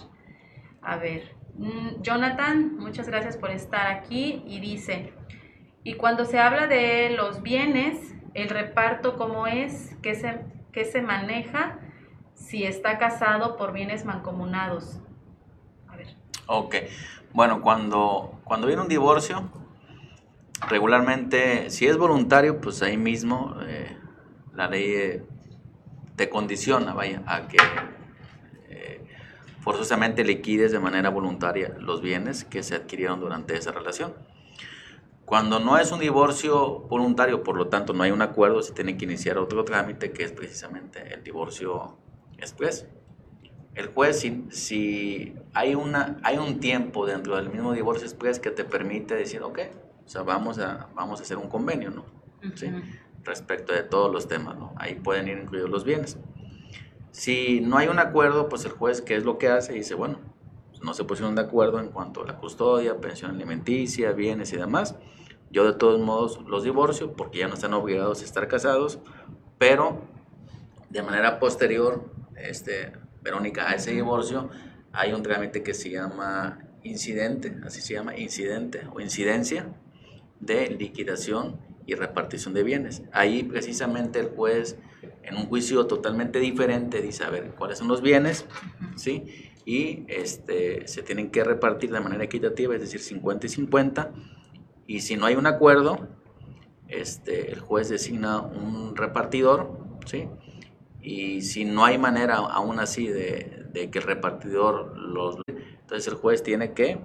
A 0.82 0.96
ver, 0.96 1.34
mm, 1.56 2.02
Jonathan, 2.02 2.76
muchas 2.76 3.08
gracias 3.08 3.36
por 3.36 3.50
estar 3.50 3.86
aquí 3.86 4.42
y 4.46 4.60
dice, 4.60 5.12
y 5.84 5.94
cuando 5.94 6.24
se 6.24 6.38
habla 6.38 6.66
de 6.66 7.10
los 7.10 7.42
bienes, 7.42 8.14
el 8.34 8.48
reparto 8.48 9.16
cómo 9.16 9.46
es, 9.46 9.96
qué 10.02 10.14
se, 10.14 10.40
qué 10.72 10.84
se 10.84 11.02
maneja, 11.02 11.78
si 12.34 12.64
está 12.64 12.98
casado 12.98 13.56
por 13.56 13.72
bienes 13.72 14.04
mancomunados. 14.04 15.00
A 15.88 15.96
ver. 15.96 16.14
Ok, 16.46 16.76
bueno, 17.32 17.60
cuando, 17.60 18.40
cuando 18.44 18.66
viene 18.66 18.82
un 18.82 18.88
divorcio, 18.88 19.50
regularmente, 20.68 21.70
si 21.70 21.86
es 21.86 21.96
voluntario, 21.96 22.60
pues 22.60 22.82
ahí 22.82 22.96
mismo 22.96 23.56
eh, 23.66 23.96
la 24.54 24.68
ley 24.68 24.92
eh, 24.92 25.22
te 26.16 26.28
condiciona, 26.28 26.92
vaya, 26.92 27.22
a 27.26 27.48
que 27.48 27.56
eh, 28.68 29.00
forzosamente 29.60 30.24
liquides 30.24 30.72
de 30.72 30.78
manera 30.78 31.08
voluntaria 31.10 31.74
los 31.78 32.02
bienes 32.02 32.44
que 32.44 32.62
se 32.62 32.74
adquirieron 32.74 33.20
durante 33.20 33.56
esa 33.56 33.72
relación. 33.72 34.14
Cuando 35.24 35.60
no 35.60 35.78
es 35.78 35.92
un 35.92 36.00
divorcio 36.00 36.80
voluntario, 36.80 37.44
por 37.44 37.56
lo 37.56 37.68
tanto 37.68 37.92
no 37.92 38.02
hay 38.02 38.10
un 38.10 38.20
acuerdo, 38.20 38.62
se 38.62 38.72
tiene 38.72 38.96
que 38.96 39.04
iniciar 39.04 39.38
otro 39.38 39.64
trámite 39.64 40.10
que 40.10 40.24
es 40.24 40.32
precisamente 40.32 41.14
el 41.14 41.22
divorcio 41.22 41.98
express. 42.36 42.86
El 43.76 43.86
juez, 43.86 44.18
si, 44.18 44.46
si 44.50 45.36
hay, 45.54 45.76
una, 45.76 46.18
hay 46.24 46.38
un 46.38 46.58
tiempo 46.58 47.06
dentro 47.06 47.36
del 47.36 47.48
mismo 47.48 47.72
divorcio 47.72 48.06
express 48.06 48.40
que 48.40 48.50
te 48.50 48.64
permite 48.64 49.14
decir, 49.14 49.42
ok, 49.42 49.60
o 50.10 50.12
sea, 50.12 50.22
vamos 50.22 50.58
a, 50.58 50.88
vamos 50.92 51.20
a 51.20 51.22
hacer 51.22 51.36
un 51.36 51.48
convenio, 51.48 51.92
¿no? 51.92 52.04
¿Sí? 52.56 52.68
Respecto 53.22 53.72
de 53.72 53.84
todos 53.84 54.12
los 54.12 54.26
temas, 54.26 54.58
¿no? 54.58 54.74
Ahí 54.76 54.96
pueden 54.96 55.28
ir 55.28 55.38
incluidos 55.38 55.70
los 55.70 55.84
bienes. 55.84 56.18
Si 57.12 57.60
no 57.60 57.78
hay 57.78 57.86
un 57.86 58.00
acuerdo, 58.00 58.48
pues 58.48 58.64
el 58.64 58.72
juez, 58.72 59.02
¿qué 59.02 59.14
es 59.14 59.22
lo 59.22 59.38
que 59.38 59.46
hace? 59.46 59.72
Dice, 59.72 59.94
bueno, 59.94 60.18
no 60.82 60.94
se 60.94 61.04
pusieron 61.04 61.36
de 61.36 61.42
acuerdo 61.42 61.78
en 61.78 61.90
cuanto 61.90 62.24
a 62.24 62.26
la 62.26 62.38
custodia, 62.38 63.00
pensión 63.00 63.30
alimenticia, 63.30 64.10
bienes 64.10 64.52
y 64.52 64.56
demás. 64.56 64.96
Yo 65.52 65.64
de 65.64 65.74
todos 65.74 66.00
modos 66.00 66.40
los 66.44 66.64
divorcio 66.64 67.12
porque 67.12 67.38
ya 67.38 67.46
no 67.46 67.54
están 67.54 67.72
obligados 67.72 68.22
a 68.22 68.24
estar 68.24 68.48
casados, 68.48 68.98
pero 69.58 70.02
de 70.88 71.04
manera 71.04 71.38
posterior, 71.38 72.04
este, 72.34 72.94
Verónica, 73.22 73.70
a 73.70 73.74
ese 73.74 73.92
divorcio 73.92 74.50
hay 74.90 75.12
un 75.12 75.22
trámite 75.22 75.62
que 75.62 75.72
se 75.72 75.88
llama 75.88 76.58
incidente, 76.82 77.56
así 77.64 77.80
se 77.80 77.94
llama, 77.94 78.16
incidente 78.16 78.88
o 78.92 79.00
incidencia, 79.00 79.72
de 80.40 80.68
liquidación 80.70 81.58
y 81.86 81.94
repartición 81.94 82.54
de 82.54 82.62
bienes. 82.62 83.02
Ahí 83.12 83.42
precisamente 83.42 84.20
el 84.20 84.28
juez, 84.28 84.78
en 85.22 85.36
un 85.36 85.46
juicio 85.46 85.86
totalmente 85.86 86.38
diferente, 86.38 87.00
dice, 87.00 87.24
a 87.24 87.30
ver, 87.30 87.52
¿cuáles 87.56 87.78
son 87.78 87.88
los 87.88 88.02
bienes? 88.02 88.46
¿Sí? 88.96 89.52
Y 89.64 90.04
este, 90.08 90.88
se 90.88 91.02
tienen 91.02 91.30
que 91.30 91.44
repartir 91.44 91.90
de 91.92 92.00
manera 92.00 92.24
equitativa, 92.24 92.74
es 92.74 92.80
decir, 92.80 93.00
50 93.00 93.46
y 93.46 93.48
50. 93.50 94.12
Y 94.86 95.00
si 95.00 95.16
no 95.16 95.26
hay 95.26 95.36
un 95.36 95.46
acuerdo, 95.46 96.08
este, 96.88 97.52
el 97.52 97.60
juez 97.60 97.88
designa 97.88 98.40
un 98.40 98.96
repartidor, 98.96 99.78
¿sí? 100.06 100.28
Y 101.02 101.42
si 101.42 101.64
no 101.64 101.84
hay 101.84 101.98
manera 101.98 102.36
aún 102.36 102.78
así 102.80 103.06
de, 103.06 103.66
de 103.72 103.90
que 103.90 103.98
el 103.98 104.04
repartidor 104.04 104.98
los... 104.98 105.36
Entonces 105.46 106.06
el 106.08 106.14
juez 106.14 106.42
tiene 106.42 106.72
que 106.72 106.98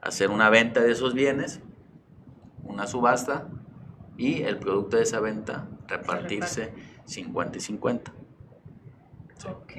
hacer 0.00 0.30
una 0.30 0.50
venta 0.50 0.80
de 0.82 0.92
esos 0.92 1.14
bienes 1.14 1.60
una 2.70 2.86
subasta 2.86 3.48
y 4.16 4.42
el 4.42 4.58
producto 4.58 4.96
de 4.96 5.02
esa 5.04 5.20
venta 5.20 5.68
repartirse 5.86 6.72
50 7.04 7.58
y 7.58 7.60
50. 7.60 8.12
Ok. 9.48 9.72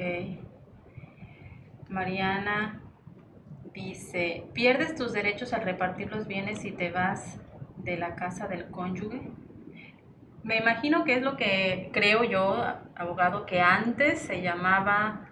Mariana 1.90 2.82
dice, 3.74 4.46
¿pierdes 4.54 4.96
tus 4.96 5.14
derechos 5.14 5.54
al 5.54 5.62
repartir 5.62 6.12
los 6.12 6.28
bienes 6.28 6.60
si 6.60 6.72
te 6.72 6.92
vas 6.92 7.40
de 7.78 7.98
la 7.98 8.16
casa 8.16 8.48
del 8.48 8.70
cónyuge? 8.70 9.32
Me 10.44 10.58
imagino 10.58 11.04
que 11.04 11.16
es 11.16 11.22
lo 11.22 11.38
que 11.38 11.90
creo 11.94 12.24
yo, 12.24 12.64
abogado, 12.96 13.46
que 13.46 13.62
antes 13.62 14.20
se 14.20 14.42
llamaba 14.42 15.30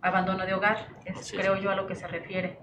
abandono 0.00 0.46
de 0.46 0.54
hogar, 0.54 0.88
es, 1.04 1.32
creo 1.32 1.56
yo 1.56 1.70
a 1.70 1.76
lo 1.76 1.86
que 1.86 1.94
se 1.94 2.06
refiere. 2.06 2.58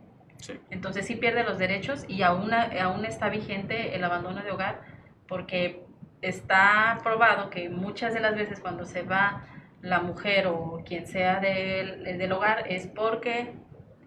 Entonces 0.70 1.06
sí 1.06 1.16
pierde 1.16 1.44
los 1.44 1.58
derechos 1.58 2.06
y 2.08 2.22
aún, 2.22 2.54
aún 2.54 3.06
está 3.06 3.30
vigente 3.30 3.96
el 3.96 4.04
abandono 4.04 4.44
de 4.44 4.52
hogar 4.52 4.82
porque 5.28 5.84
está 6.22 7.00
probado 7.04 7.50
que 7.50 7.70
muchas 7.70 8.14
de 8.14 8.20
las 8.20 8.36
veces 8.36 8.60
cuando 8.60 8.86
se 8.86 9.04
va 9.04 9.46
la 9.82 10.00
mujer 10.00 10.48
o 10.48 10.84
quien 10.86 11.06
sea 11.06 11.40
del, 11.40 12.04
del 12.04 12.32
hogar 12.32 12.66
es 12.72 12.88
porque 12.88 13.54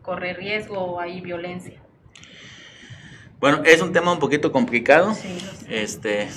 corre 0.02 0.34
riesgo 0.34 0.78
o 0.78 1.00
hay 1.00 1.20
violencia. 1.20 1.80
Bueno, 3.40 3.62
es 3.64 3.80
un 3.80 3.92
tema 3.92 4.12
un 4.12 4.18
poquito 4.18 4.50
complicado, 4.50 5.14
este, 5.68 6.28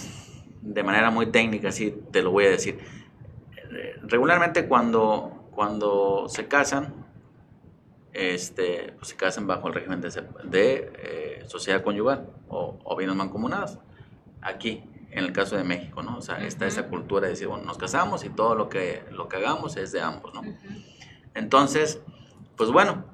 de 0.62 0.84
manera 0.84 1.10
muy 1.10 1.26
técnica, 1.32 1.70
así 1.70 1.96
te 2.12 2.22
lo 2.22 2.30
voy 2.32 2.46
a 2.46 2.52
decir. 2.52 2.78
Regularmente 4.04 4.68
cuando, 4.68 5.48
cuando 5.52 6.30
se 6.30 6.48
casan, 6.48 6.94
este, 8.14 8.94
pues 8.98 9.10
se 9.10 9.16
casan 9.16 9.48
bajo 9.48 9.68
el 9.68 9.74
régimen 9.74 10.02
de, 10.02 10.10
de 10.44 10.92
eh, 10.98 11.46
sociedad 11.48 11.84
conyugal 11.84 12.30
o, 12.50 12.80
o, 12.84 12.96
bienes 12.96 13.16
mancomunados. 13.16 13.80
Aquí, 14.42 14.84
en 15.12 15.24
el 15.24 15.34
caso 15.34 15.56
de 15.56 15.64
México, 15.64 16.02
¿no? 16.04 16.18
O 16.18 16.22
sea, 16.22 16.44
está 16.46 16.68
esa 16.68 16.88
cultura 16.88 17.28
de 17.28 17.34
decir, 17.34 17.48
bueno, 17.48 17.64
nos 17.64 17.78
casamos 17.78 18.24
y 18.26 18.30
todo 18.30 18.56
lo 18.56 18.70
que, 18.70 19.04
lo 19.12 19.28
que 19.28 19.38
hagamos 19.38 19.78
es 19.78 19.92
de 19.92 20.02
ambos, 20.02 20.34
¿no? 20.34 20.42
Entonces, 21.34 22.02
pues 22.58 22.72
bueno, 22.72 23.06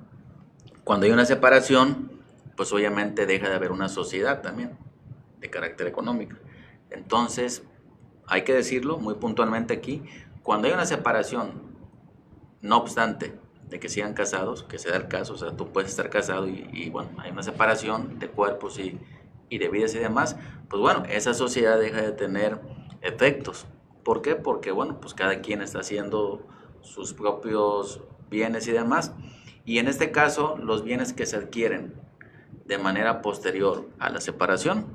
cuando 0.83 1.05
hay 1.05 1.11
una 1.11 1.25
separación, 1.25 2.11
pues 2.55 2.71
obviamente 2.73 3.25
deja 3.25 3.49
de 3.49 3.55
haber 3.55 3.71
una 3.71 3.89
sociedad 3.89 4.41
también 4.41 4.77
de 5.39 5.49
carácter 5.49 5.87
económico. 5.87 6.37
Entonces, 6.89 7.63
hay 8.25 8.43
que 8.43 8.53
decirlo 8.53 8.97
muy 8.97 9.15
puntualmente 9.15 9.73
aquí, 9.73 10.03
cuando 10.41 10.67
hay 10.67 10.73
una 10.73 10.85
separación, 10.85 11.51
no 12.61 12.77
obstante 12.77 13.37
de 13.69 13.79
que 13.79 13.89
sigan 13.89 14.13
casados, 14.13 14.63
que 14.63 14.79
se 14.79 14.89
da 14.89 14.97
el 14.97 15.07
caso, 15.07 15.33
o 15.33 15.37
sea, 15.37 15.51
tú 15.51 15.71
puedes 15.71 15.89
estar 15.89 16.09
casado 16.09 16.47
y, 16.47 16.89
bueno, 16.89 17.09
hay 17.17 17.31
una 17.31 17.43
separación 17.43 18.19
de 18.19 18.29
cuerpos 18.29 18.79
y, 18.79 18.97
y 19.49 19.57
de 19.57 19.69
vidas 19.69 19.93
y 19.95 19.99
demás, 19.99 20.37
pues 20.69 20.81
bueno, 20.81 21.03
esa 21.09 21.33
sociedad 21.33 21.79
deja 21.79 22.01
de 22.01 22.11
tener 22.11 22.59
efectos. 23.01 23.65
¿Por 24.03 24.21
qué? 24.21 24.35
Porque 24.35 24.71
bueno, 24.71 24.99
pues 25.01 25.13
cada 25.13 25.41
quien 25.41 25.61
está 25.61 25.79
haciendo 25.79 26.45
sus 26.81 27.13
propios 27.13 28.01
bienes 28.29 28.67
y 28.67 28.71
demás. 28.71 29.13
Y 29.65 29.79
en 29.79 29.87
este 29.87 30.11
caso, 30.11 30.57
los 30.57 30.83
bienes 30.83 31.11
que 31.11 31.25
se 31.25 31.35
adquieren 31.35 31.93
de 32.65 32.77
manera 32.77 33.21
posterior 33.21 33.89
a 33.99 34.09
la 34.09 34.21
separación 34.21 34.85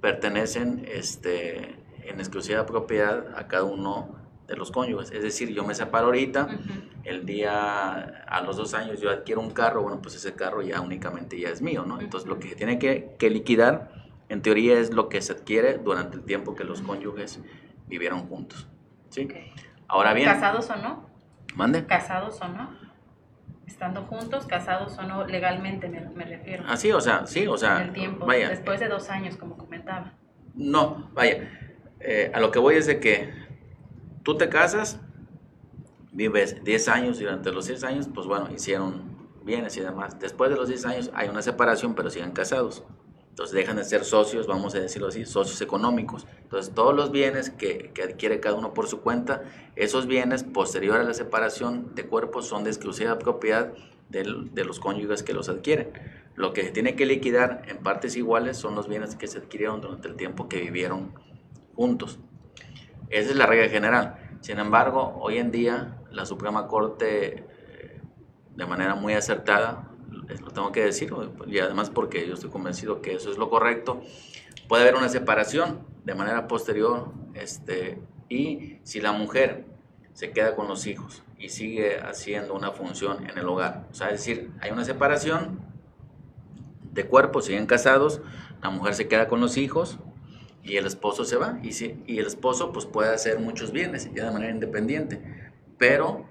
pertenecen 0.00 0.84
este, 0.90 1.76
en 2.04 2.18
exclusiva 2.18 2.66
propiedad 2.66 3.36
a 3.36 3.46
cada 3.48 3.64
uno 3.64 4.23
de 4.46 4.56
los 4.56 4.70
cónyuges. 4.70 5.10
Es 5.10 5.22
decir, 5.22 5.52
yo 5.52 5.64
me 5.64 5.74
separo 5.74 6.06
ahorita, 6.06 6.48
el 7.04 7.24
día 7.24 8.24
a 8.26 8.40
los 8.42 8.56
dos 8.56 8.74
años 8.74 9.00
yo 9.00 9.10
adquiero 9.10 9.40
un 9.40 9.50
carro, 9.50 9.82
bueno, 9.82 10.00
pues 10.00 10.14
ese 10.14 10.34
carro 10.34 10.62
ya 10.62 10.80
únicamente 10.80 11.38
ya 11.38 11.48
es 11.48 11.62
mío, 11.62 11.84
¿no? 11.86 12.00
Entonces 12.00 12.28
lo 12.28 12.38
que 12.38 12.50
se 12.50 12.56
tiene 12.56 12.78
que, 12.78 13.30
liquidar, 13.30 13.90
en 14.28 14.42
teoría, 14.42 14.78
es 14.78 14.92
lo 14.92 15.08
que 15.08 15.20
se 15.22 15.32
adquiere 15.32 15.78
durante 15.78 16.16
el 16.16 16.24
tiempo 16.24 16.54
que 16.54 16.64
los 16.64 16.82
cónyuges 16.82 17.40
vivieron 17.86 18.26
juntos. 18.26 18.66
¿Sí? 19.10 19.28
Ahora 19.88 20.12
bien... 20.12 20.28
¿Casados 20.28 20.68
o 20.70 20.76
no? 20.76 21.08
¿Mande? 21.54 21.84
¿Casados 21.86 22.40
o 22.40 22.48
no? 22.48 22.84
estando 23.66 24.02
juntos, 24.02 24.46
casados 24.46 24.96
o 24.98 25.02
no 25.02 25.26
legalmente, 25.26 25.88
me, 25.88 26.24
refiero. 26.24 26.64
Ah, 26.66 26.76
sí, 26.76 26.92
o 26.92 27.00
sea, 27.00 27.26
sí, 27.26 27.46
o 27.46 27.56
sea. 27.56 27.82
El 27.82 27.92
tiempo, 27.92 28.24
vaya, 28.24 28.48
después 28.48 28.78
de 28.78 28.88
dos 28.88 29.08
años, 29.10 29.36
como 29.36 29.56
comentaba. 29.56 30.12
No, 30.54 31.10
vaya, 31.12 31.50
eh, 32.00 32.30
a 32.32 32.40
lo 32.40 32.50
que 32.50 32.58
voy 32.58 32.76
es 32.76 32.86
de 32.86 33.00
que 33.00 33.32
tú 34.24 34.36
te 34.36 34.48
casas, 34.48 34.98
vives 36.10 36.64
10 36.64 36.88
años 36.88 37.20
durante 37.20 37.52
los 37.52 37.66
10 37.66 37.84
años, 37.84 38.08
pues 38.12 38.26
bueno, 38.26 38.48
hicieron 38.52 39.14
bienes 39.44 39.76
y 39.76 39.80
demás. 39.80 40.18
Después 40.18 40.50
de 40.50 40.56
los 40.56 40.68
10 40.68 40.86
años 40.86 41.10
hay 41.14 41.28
una 41.28 41.42
separación, 41.42 41.94
pero 41.94 42.10
siguen 42.10 42.32
casados. 42.32 42.82
Entonces 43.28 43.54
dejan 43.54 43.76
de 43.76 43.84
ser 43.84 44.04
socios, 44.04 44.46
vamos 44.46 44.74
a 44.76 44.80
decirlo 44.80 45.08
así, 45.08 45.26
socios 45.26 45.60
económicos. 45.60 46.26
Entonces 46.42 46.72
todos 46.72 46.94
los 46.94 47.10
bienes 47.10 47.50
que, 47.50 47.90
que, 47.92 48.02
adquiere 48.04 48.40
cada 48.40 48.54
uno 48.54 48.74
por 48.74 48.86
su 48.86 49.00
cuenta, 49.00 49.42
esos 49.76 50.06
bienes 50.06 50.44
posterior 50.44 51.00
a 51.00 51.04
la 51.04 51.14
separación 51.14 51.94
de 51.94 52.06
cuerpos 52.06 52.46
son 52.46 52.64
de 52.64 52.70
exclusiva 52.70 53.18
propiedad 53.18 53.72
de, 54.08 54.48
de 54.52 54.64
los 54.64 54.78
cónyuges 54.78 55.24
que 55.24 55.34
los 55.34 55.48
adquieren. 55.48 55.92
Lo 56.36 56.52
que 56.52 56.62
se 56.62 56.70
tiene 56.70 56.94
que 56.94 57.06
liquidar 57.06 57.62
en 57.66 57.78
partes 57.78 58.16
iguales 58.16 58.56
son 58.56 58.76
los 58.76 58.88
bienes 58.88 59.16
que 59.16 59.26
se 59.26 59.38
adquirieron 59.38 59.80
durante 59.80 60.06
el 60.06 60.14
tiempo 60.14 60.48
que 60.48 60.60
vivieron 60.60 61.12
juntos. 61.74 62.20
Esa 63.10 63.30
es 63.30 63.36
la 63.36 63.46
regla 63.46 63.68
general. 63.68 64.16
Sin 64.40 64.58
embargo, 64.58 65.18
hoy 65.20 65.38
en 65.38 65.50
día 65.50 65.98
la 66.10 66.26
Suprema 66.26 66.66
Corte, 66.66 67.44
eh, 67.68 68.00
de 68.54 68.66
manera 68.66 68.94
muy 68.94 69.14
acertada, 69.14 69.90
lo 70.28 70.50
tengo 70.50 70.72
que 70.72 70.84
decir, 70.84 71.12
y 71.46 71.58
además 71.58 71.90
porque 71.90 72.26
yo 72.26 72.34
estoy 72.34 72.50
convencido 72.50 73.02
que 73.02 73.14
eso 73.14 73.30
es 73.30 73.38
lo 73.38 73.50
correcto, 73.50 74.00
puede 74.68 74.82
haber 74.82 74.96
una 74.96 75.08
separación 75.08 75.80
de 76.04 76.14
manera 76.14 76.46
posterior, 76.46 77.12
este, 77.34 77.98
y 78.28 78.78
si 78.82 79.00
la 79.00 79.12
mujer 79.12 79.66
se 80.12 80.30
queda 80.30 80.54
con 80.54 80.68
los 80.68 80.86
hijos 80.86 81.22
y 81.38 81.48
sigue 81.48 82.00
haciendo 82.00 82.54
una 82.54 82.70
función 82.70 83.28
en 83.28 83.38
el 83.38 83.48
hogar, 83.48 83.86
o 83.90 83.94
sea, 83.94 84.08
es 84.08 84.24
decir, 84.24 84.50
hay 84.60 84.70
una 84.70 84.84
separación 84.84 85.60
de 86.92 87.06
cuerpos, 87.06 87.46
siguen 87.46 87.66
casados, 87.66 88.20
la 88.62 88.70
mujer 88.70 88.94
se 88.94 89.08
queda 89.08 89.28
con 89.28 89.40
los 89.40 89.56
hijos 89.56 89.98
y 90.64 90.76
el 90.76 90.86
esposo 90.86 91.24
se 91.24 91.36
va, 91.36 91.60
y, 91.62 91.72
si, 91.72 92.02
y 92.06 92.18
el 92.18 92.26
esposo 92.26 92.72
pues 92.72 92.86
puede 92.86 93.12
hacer 93.12 93.38
muchos 93.38 93.70
bienes 93.70 94.10
ya 94.14 94.24
de 94.24 94.30
manera 94.32 94.52
independiente, 94.52 95.20
pero 95.78 96.26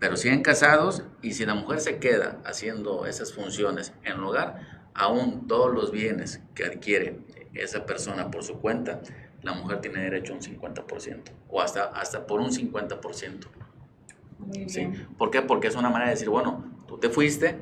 pero 0.00 0.16
siguen 0.16 0.42
casados 0.42 1.04
y 1.20 1.34
si 1.34 1.44
la 1.44 1.54
mujer 1.54 1.80
se 1.80 1.98
queda 1.98 2.40
haciendo 2.44 3.04
esas 3.04 3.34
funciones 3.34 3.92
en 4.02 4.14
el 4.14 4.24
hogar, 4.24 4.88
aún 4.94 5.46
todos 5.46 5.72
los 5.72 5.92
bienes 5.92 6.40
que 6.54 6.64
adquiere 6.64 7.20
esa 7.52 7.84
persona 7.84 8.30
por 8.30 8.42
su 8.42 8.60
cuenta, 8.60 9.02
la 9.42 9.52
mujer 9.52 9.82
tiene 9.82 10.00
derecho 10.00 10.32
a 10.32 10.36
un 10.36 10.42
50% 10.42 11.22
o 11.48 11.60
hasta, 11.60 11.84
hasta 11.84 12.26
por 12.26 12.40
un 12.40 12.50
50%. 12.50 13.46
¿Sí? 14.68 14.90
¿Por 15.18 15.30
qué? 15.30 15.42
Porque 15.42 15.68
es 15.68 15.76
una 15.76 15.90
manera 15.90 16.06
de 16.06 16.14
decir, 16.14 16.30
bueno, 16.30 16.64
tú 16.88 16.96
te 16.96 17.10
fuiste, 17.10 17.58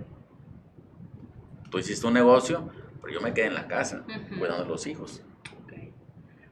tú 1.70 1.78
hiciste 1.78 2.06
un 2.06 2.14
negocio, 2.14 2.70
pero 3.02 3.14
yo 3.14 3.20
me 3.20 3.34
quedé 3.34 3.46
en 3.46 3.54
la 3.54 3.66
casa 3.66 4.04
cuidando 4.38 4.62
de 4.62 4.68
los 4.68 4.86
hijos. 4.86 5.22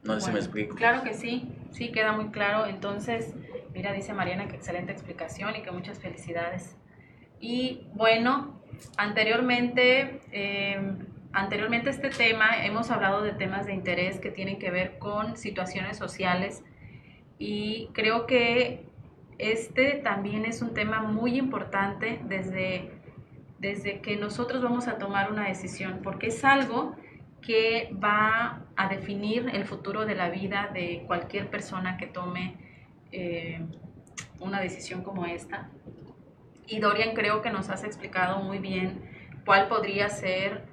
No 0.07 0.19
sé 0.19 0.27
si 0.27 0.31
me 0.31 0.39
explico. 0.39 0.75
Claro 0.75 1.03
que 1.03 1.13
sí, 1.13 1.47
sí, 1.71 1.91
queda 1.91 2.13
muy 2.13 2.29
claro. 2.29 2.65
Entonces, 2.65 3.33
Mira, 3.77 3.93
dice 3.93 4.11
Mariana 4.11 4.47
que 4.47 4.55
excelente 4.55 4.91
explicación 4.91 5.55
y 5.55 5.61
que 5.61 5.69
muchas 5.69 5.99
felicidades. 5.99 6.75
Y 7.39 7.83
bueno, 7.93 8.59
anteriormente, 8.97 10.19
eh, 10.31 10.95
anteriormente 11.31 11.91
este 11.91 12.09
tema, 12.09 12.65
hemos 12.65 12.89
hablado 12.89 13.21
de 13.21 13.33
temas 13.33 13.67
de 13.67 13.75
interés 13.75 14.19
que 14.19 14.31
tienen 14.31 14.57
que 14.57 14.71
ver 14.71 14.97
con 14.97 15.37
situaciones 15.37 15.95
sociales 15.95 16.63
y 17.37 17.89
creo 17.93 18.25
que 18.25 18.87
este 19.37 19.91
también 20.03 20.45
es 20.45 20.63
un 20.63 20.73
tema 20.73 21.03
muy 21.03 21.37
importante 21.37 22.19
desde, 22.23 22.89
desde 23.59 24.01
que 24.01 24.15
nosotros 24.15 24.63
vamos 24.63 24.87
a 24.87 24.97
tomar 24.97 25.31
una 25.31 25.49
decisión, 25.49 25.99
porque 26.01 26.29
es 26.29 26.43
algo 26.43 26.95
que 27.47 27.95
va 28.03 28.65
a 28.75 28.89
definir 28.89 29.49
el 29.53 29.63
futuro 29.63 30.05
de 30.05 30.15
la 30.15 30.29
vida 30.29 30.69
de 30.73 31.05
cualquier 31.07 31.49
persona 31.49 31.95
que 31.95 32.05
tome 32.05 32.57
eh, 33.13 33.65
una 34.41 34.59
decisión 34.59 35.01
como 35.01 35.25
esta. 35.25 35.69
Y 36.67 36.79
Dorian 36.79 37.15
creo 37.15 37.41
que 37.41 37.49
nos 37.49 37.69
has 37.69 37.85
explicado 37.85 38.41
muy 38.41 38.57
bien 38.57 39.01
cuál 39.45 39.69
podría 39.69 40.09
ser 40.09 40.65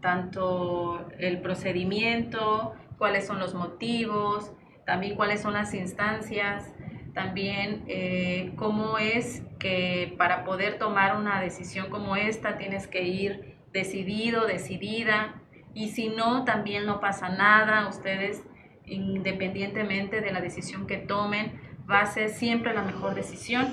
tanto 0.00 1.04
el 1.18 1.40
procedimiento, 1.40 2.76
cuáles 2.96 3.26
son 3.26 3.40
los 3.40 3.54
motivos, 3.54 4.52
también 4.86 5.16
cuáles 5.16 5.42
son 5.42 5.54
las 5.54 5.74
instancias, 5.74 6.72
también 7.12 7.82
eh, 7.88 8.52
cómo 8.54 8.98
es 8.98 9.42
que 9.58 10.14
para 10.16 10.44
poder 10.44 10.78
tomar 10.78 11.16
una 11.16 11.40
decisión 11.40 11.90
como 11.90 12.14
esta 12.14 12.56
tienes 12.56 12.86
que 12.86 13.02
ir 13.02 13.56
decidido, 13.72 14.46
decidida, 14.46 15.42
y 15.74 15.90
si 15.90 16.08
no, 16.08 16.44
también 16.44 16.86
no 16.86 17.00
pasa 17.00 17.28
nada, 17.28 17.88
ustedes 17.88 18.42
independientemente 18.84 20.20
de 20.20 20.32
la 20.32 20.40
decisión 20.40 20.86
que 20.86 20.96
tomen, 20.96 21.60
va 21.90 22.00
a 22.00 22.06
ser 22.06 22.30
siempre 22.30 22.74
la 22.74 22.82
mejor 22.82 23.14
decisión. 23.14 23.72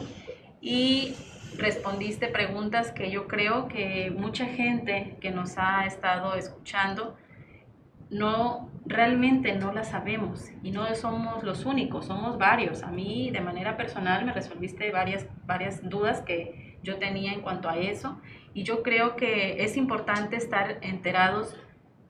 Y 0.62 1.16
respondiste 1.58 2.28
preguntas 2.28 2.92
que 2.92 3.12
yo 3.12 3.28
creo 3.28 3.68
que 3.68 4.12
mucha 4.16 4.46
gente 4.46 5.18
que 5.22 5.32
nos 5.32 5.58
ha 5.58 5.86
estado 5.86 6.36
escuchando 6.36 7.16
no 8.10 8.70
realmente 8.86 9.54
no 9.56 9.74
las 9.74 9.90
sabemos 9.90 10.52
y 10.62 10.72
no 10.72 10.94
somos 10.96 11.44
los 11.44 11.66
únicos, 11.66 12.06
somos 12.06 12.38
varios. 12.38 12.84
A 12.84 12.88
mí 12.88 13.32
de 13.32 13.42
manera 13.42 13.78
personal 13.78 14.26
me 14.26 14.34
resolviste 14.34 14.92
varias 14.92 15.28
varias 15.46 15.88
dudas 15.90 16.22
que 16.22 16.78
yo 16.84 16.98
tenía 16.98 17.34
en 17.34 17.42
cuanto 17.42 17.68
a 17.68 17.78
eso 17.78 18.20
y 18.54 18.64
yo 18.64 18.84
creo 18.84 19.16
que 19.16 19.64
es 19.64 19.76
importante 19.76 20.36
estar 20.36 20.78
enterados 20.82 21.58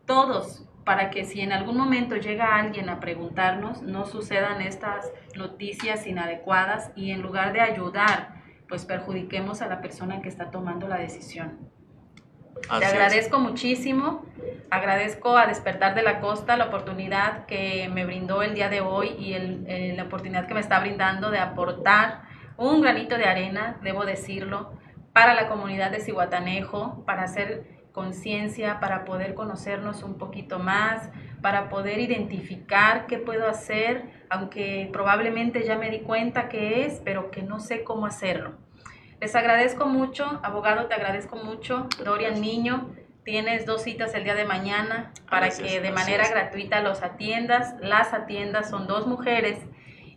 todos 0.05 0.65
para 0.85 1.09
que 1.09 1.25
si 1.25 1.41
en 1.41 1.51
algún 1.51 1.77
momento 1.77 2.15
llega 2.15 2.55
alguien 2.55 2.89
a 2.89 2.99
preguntarnos, 2.99 3.81
no 3.81 4.05
sucedan 4.05 4.61
estas 4.61 5.11
noticias 5.35 6.05
inadecuadas 6.05 6.91
y 6.95 7.11
en 7.11 7.21
lugar 7.21 7.53
de 7.53 7.61
ayudar 7.61 8.35
pues 8.67 8.85
perjudiquemos 8.85 9.61
a 9.61 9.67
la 9.67 9.81
persona 9.81 10.21
que 10.21 10.29
está 10.29 10.51
tomando 10.51 10.87
la 10.87 10.97
decisión. 10.97 11.57
Te 12.79 12.85
agradezco 12.85 13.39
muchísimo, 13.39 14.25
agradezco 14.69 15.37
a 15.37 15.45
Despertar 15.45 15.93
de 15.93 16.03
la 16.03 16.19
Costa 16.19 16.55
la 16.55 16.65
oportunidad 16.65 17.45
que 17.45 17.89
me 17.93 18.05
brindó 18.05 18.41
el 18.41 18.55
día 18.55 18.69
de 18.69 18.81
hoy 18.81 19.09
y 19.19 19.33
el, 19.33 19.97
la 19.97 20.03
oportunidad 20.03 20.47
que 20.47 20.53
me 20.53 20.61
está 20.61 20.79
brindando 20.79 21.31
de 21.31 21.39
aportar 21.39 22.23
un 22.57 22.81
granito 22.81 23.17
de 23.17 23.25
arena, 23.25 23.77
debo 23.83 24.05
decirlo, 24.05 24.71
para 25.13 25.33
la 25.33 25.47
comunidad 25.47 25.91
de 25.91 25.99
Cihuatanejo, 25.99 27.03
para 27.05 27.23
hacer 27.23 27.74
conciencia, 27.95 28.81
para 28.81 29.05
poder 29.05 29.33
conocernos 29.35 30.03
un 30.03 30.17
poquito 30.17 30.59
más, 30.59 31.09
para 31.41 31.69
poder 31.69 31.99
identificar 31.99 33.07
qué 33.07 33.17
puedo 33.17 33.47
hacer, 33.47 34.03
aunque 34.29 34.89
probablemente 34.91 35.63
ya 35.65 35.77
me 35.77 35.89
di 35.89 36.01
cuenta 36.01 36.49
qué 36.49 36.85
es, 36.85 37.01
pero 37.05 37.31
que 37.31 37.41
no 37.41 37.61
sé 37.61 37.85
cómo 37.85 38.05
hacerlo. 38.05 38.51
Les 39.21 39.33
agradezco 39.33 39.85
mucho, 39.85 40.41
abogado, 40.43 40.87
te 40.87 40.93
agradezco 40.93 41.37
mucho. 41.37 41.87
Dorian 42.03 42.41
Niño, 42.41 42.93
tienes 43.23 43.65
dos 43.65 43.83
citas 43.83 44.13
el 44.13 44.25
día 44.25 44.35
de 44.35 44.43
mañana 44.43 45.13
para 45.29 45.49
que 45.49 45.79
de 45.79 45.91
manera 45.91 46.27
gratuita 46.27 46.81
los 46.81 47.01
atiendas. 47.01 47.75
Las 47.79 48.13
atiendas 48.13 48.69
son 48.69 48.87
dos 48.87 49.07
mujeres 49.07 49.57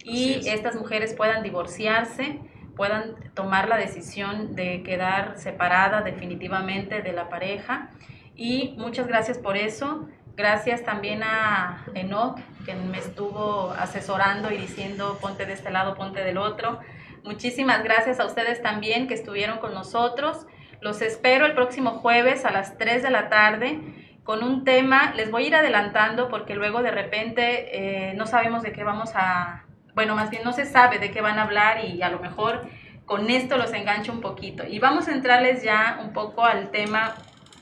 y 0.03 0.49
estas 0.49 0.75
mujeres 0.75 1.15
puedan 1.15 1.45
divorciarse 1.45 2.41
puedan 2.79 3.17
tomar 3.35 3.69
la 3.69 3.77
decisión 3.77 4.55
de 4.55 4.83
quedar 4.85 5.37
separada 5.37 6.01
definitivamente 6.01 7.03
de 7.03 7.13
la 7.13 7.29
pareja. 7.29 7.91
Y 8.35 8.77
muchas 8.79 9.09
gracias 9.09 9.37
por 9.37 9.57
eso. 9.57 10.09
Gracias 10.37 10.85
también 10.85 11.25
a 11.25 11.85
Enoch, 11.95 12.39
que 12.65 12.75
me 12.75 12.99
estuvo 12.99 13.73
asesorando 13.73 14.53
y 14.53 14.57
diciendo 14.57 15.19
ponte 15.21 15.45
de 15.45 15.55
este 15.55 15.71
lado, 15.71 15.97
ponte 15.97 16.23
del 16.23 16.39
otro. 16.39 16.79
Muchísimas 17.25 17.83
gracias 17.83 18.21
a 18.21 18.27
ustedes 18.27 18.63
también 18.63 19.09
que 19.09 19.15
estuvieron 19.15 19.59
con 19.59 19.75
nosotros. 19.75 20.47
Los 20.81 21.03
espero 21.03 21.45
el 21.47 21.55
próximo 21.55 21.91
jueves 21.99 22.45
a 22.45 22.53
las 22.53 22.79
3 22.79 23.03
de 23.03 23.11
la 23.11 23.29
tarde 23.29 23.81
con 24.23 24.45
un 24.45 24.63
tema. 24.63 25.13
Les 25.17 25.33
voy 25.33 25.45
a 25.45 25.47
ir 25.49 25.55
adelantando 25.57 26.29
porque 26.29 26.55
luego 26.55 26.83
de 26.83 26.93
repente 26.93 28.11
eh, 28.11 28.15
no 28.15 28.27
sabemos 28.27 28.63
de 28.63 28.73
qué 28.73 28.85
vamos 28.85 29.11
a, 29.17 29.65
bueno, 29.99 30.15
más 30.15 30.31
bien 30.31 30.45
no 30.45 30.53
se 30.53 30.65
sabe 30.65 31.01
de 31.01 31.11
qué 31.11 31.21
van 31.21 31.41
a 31.41 31.43
hablar 31.43 31.85
y 31.85 32.03
a 32.03 32.09
lo 32.09 32.21
mejor 32.21 32.69
con 33.05 33.29
esto 33.31 33.57
los 33.57 33.73
engancho 33.73 34.13
un 34.13 34.21
poquito. 34.21 34.65
Y 34.65 34.79
vamos 34.79 35.09
a 35.09 35.13
entrarles 35.13 35.65
ya 35.65 35.99
un 36.01 36.13
poco 36.13 36.45
al 36.45 36.71
tema 36.71 37.17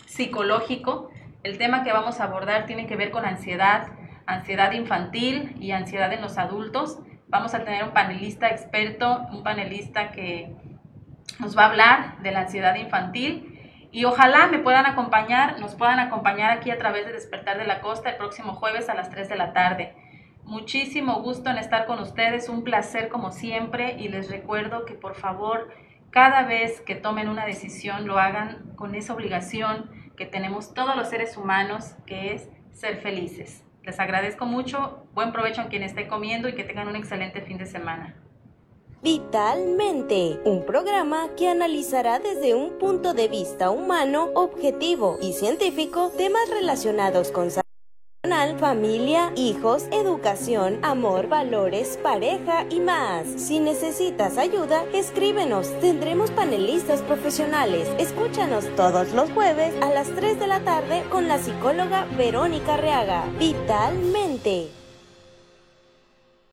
psicológico. 0.04 1.08
El 1.44 1.56
tema 1.56 1.82
que 1.82 1.94
vamos 1.94 2.20
a 2.20 2.24
abordar 2.24 2.66
tiene 2.66 2.86
que 2.86 2.94
ver 2.94 3.10
con 3.10 3.24
ansiedad, 3.24 3.88
ansiedad 4.26 4.72
infantil 4.72 5.56
y 5.58 5.70
ansiedad 5.70 6.12
en 6.12 6.20
los 6.20 6.36
adultos. 6.36 6.98
Vamos 7.28 7.54
a 7.54 7.64
tener 7.64 7.82
un 7.84 7.92
panelista 7.92 8.48
experto, 8.48 9.22
un 9.32 9.42
panelista 9.42 10.10
que 10.10 10.54
nos 11.38 11.56
va 11.56 11.62
a 11.62 11.68
hablar 11.70 12.18
de 12.18 12.32
la 12.32 12.40
ansiedad 12.40 12.74
infantil 12.74 13.88
y 13.92 14.04
ojalá 14.04 14.48
me 14.48 14.58
puedan 14.58 14.84
acompañar, 14.84 15.58
nos 15.58 15.74
puedan 15.74 16.00
acompañar 16.00 16.50
aquí 16.50 16.70
a 16.70 16.76
través 16.76 17.06
de 17.06 17.14
Despertar 17.14 17.56
de 17.56 17.64
la 17.64 17.80
Costa 17.80 18.10
el 18.10 18.16
próximo 18.16 18.52
jueves 18.52 18.90
a 18.90 18.94
las 18.94 19.08
3 19.08 19.26
de 19.26 19.36
la 19.36 19.54
tarde. 19.54 19.94
Muchísimo 20.46 21.22
gusto 21.22 21.50
en 21.50 21.58
estar 21.58 21.86
con 21.86 21.98
ustedes, 21.98 22.48
un 22.48 22.62
placer 22.62 23.08
como 23.08 23.32
siempre 23.32 23.96
y 23.98 24.06
les 24.06 24.30
recuerdo 24.30 24.84
que 24.84 24.94
por 24.94 25.16
favor 25.16 25.70
cada 26.10 26.44
vez 26.44 26.80
que 26.82 26.94
tomen 26.94 27.28
una 27.28 27.44
decisión 27.44 28.06
lo 28.06 28.20
hagan 28.20 28.72
con 28.76 28.94
esa 28.94 29.12
obligación 29.12 29.90
que 30.16 30.24
tenemos 30.24 30.72
todos 30.72 30.94
los 30.94 31.08
seres 31.08 31.36
humanos, 31.36 31.96
que 32.06 32.32
es 32.32 32.48
ser 32.70 32.98
felices. 32.98 33.64
Les 33.82 33.98
agradezco 33.98 34.46
mucho, 34.46 35.08
buen 35.14 35.32
provecho 35.32 35.62
a 35.62 35.66
quien 35.66 35.82
esté 35.82 36.06
comiendo 36.06 36.48
y 36.48 36.54
que 36.54 36.62
tengan 36.62 36.86
un 36.86 36.94
excelente 36.94 37.40
fin 37.40 37.58
de 37.58 37.66
semana. 37.66 38.14
Vitalmente, 39.02 40.38
un 40.44 40.64
programa 40.64 41.28
que 41.36 41.48
analizará 41.48 42.20
desde 42.20 42.54
un 42.54 42.78
punto 42.78 43.14
de 43.14 43.26
vista 43.26 43.70
humano, 43.70 44.30
objetivo 44.34 45.18
y 45.20 45.32
científico 45.32 46.12
temas 46.16 46.48
relacionados 46.50 47.32
con 47.32 47.50
salud 47.50 47.65
familia, 48.58 49.32
hijos, 49.36 49.84
educación, 49.92 50.78
amor, 50.82 51.28
valores, 51.28 51.98
pareja 52.02 52.66
y 52.70 52.80
más. 52.80 53.26
Si 53.36 53.60
necesitas 53.60 54.36
ayuda, 54.36 54.84
escríbenos. 54.92 55.68
Tendremos 55.80 56.30
panelistas 56.32 57.02
profesionales. 57.02 57.88
Escúchanos 57.98 58.64
todos 58.74 59.12
los 59.12 59.30
jueves 59.30 59.74
a 59.80 59.90
las 59.90 60.08
3 60.08 60.40
de 60.40 60.46
la 60.48 60.60
tarde 60.60 61.04
con 61.10 61.28
la 61.28 61.38
psicóloga 61.38 62.06
Verónica 62.16 62.76
Reaga. 62.76 63.24
Vitalmente. 63.38 64.85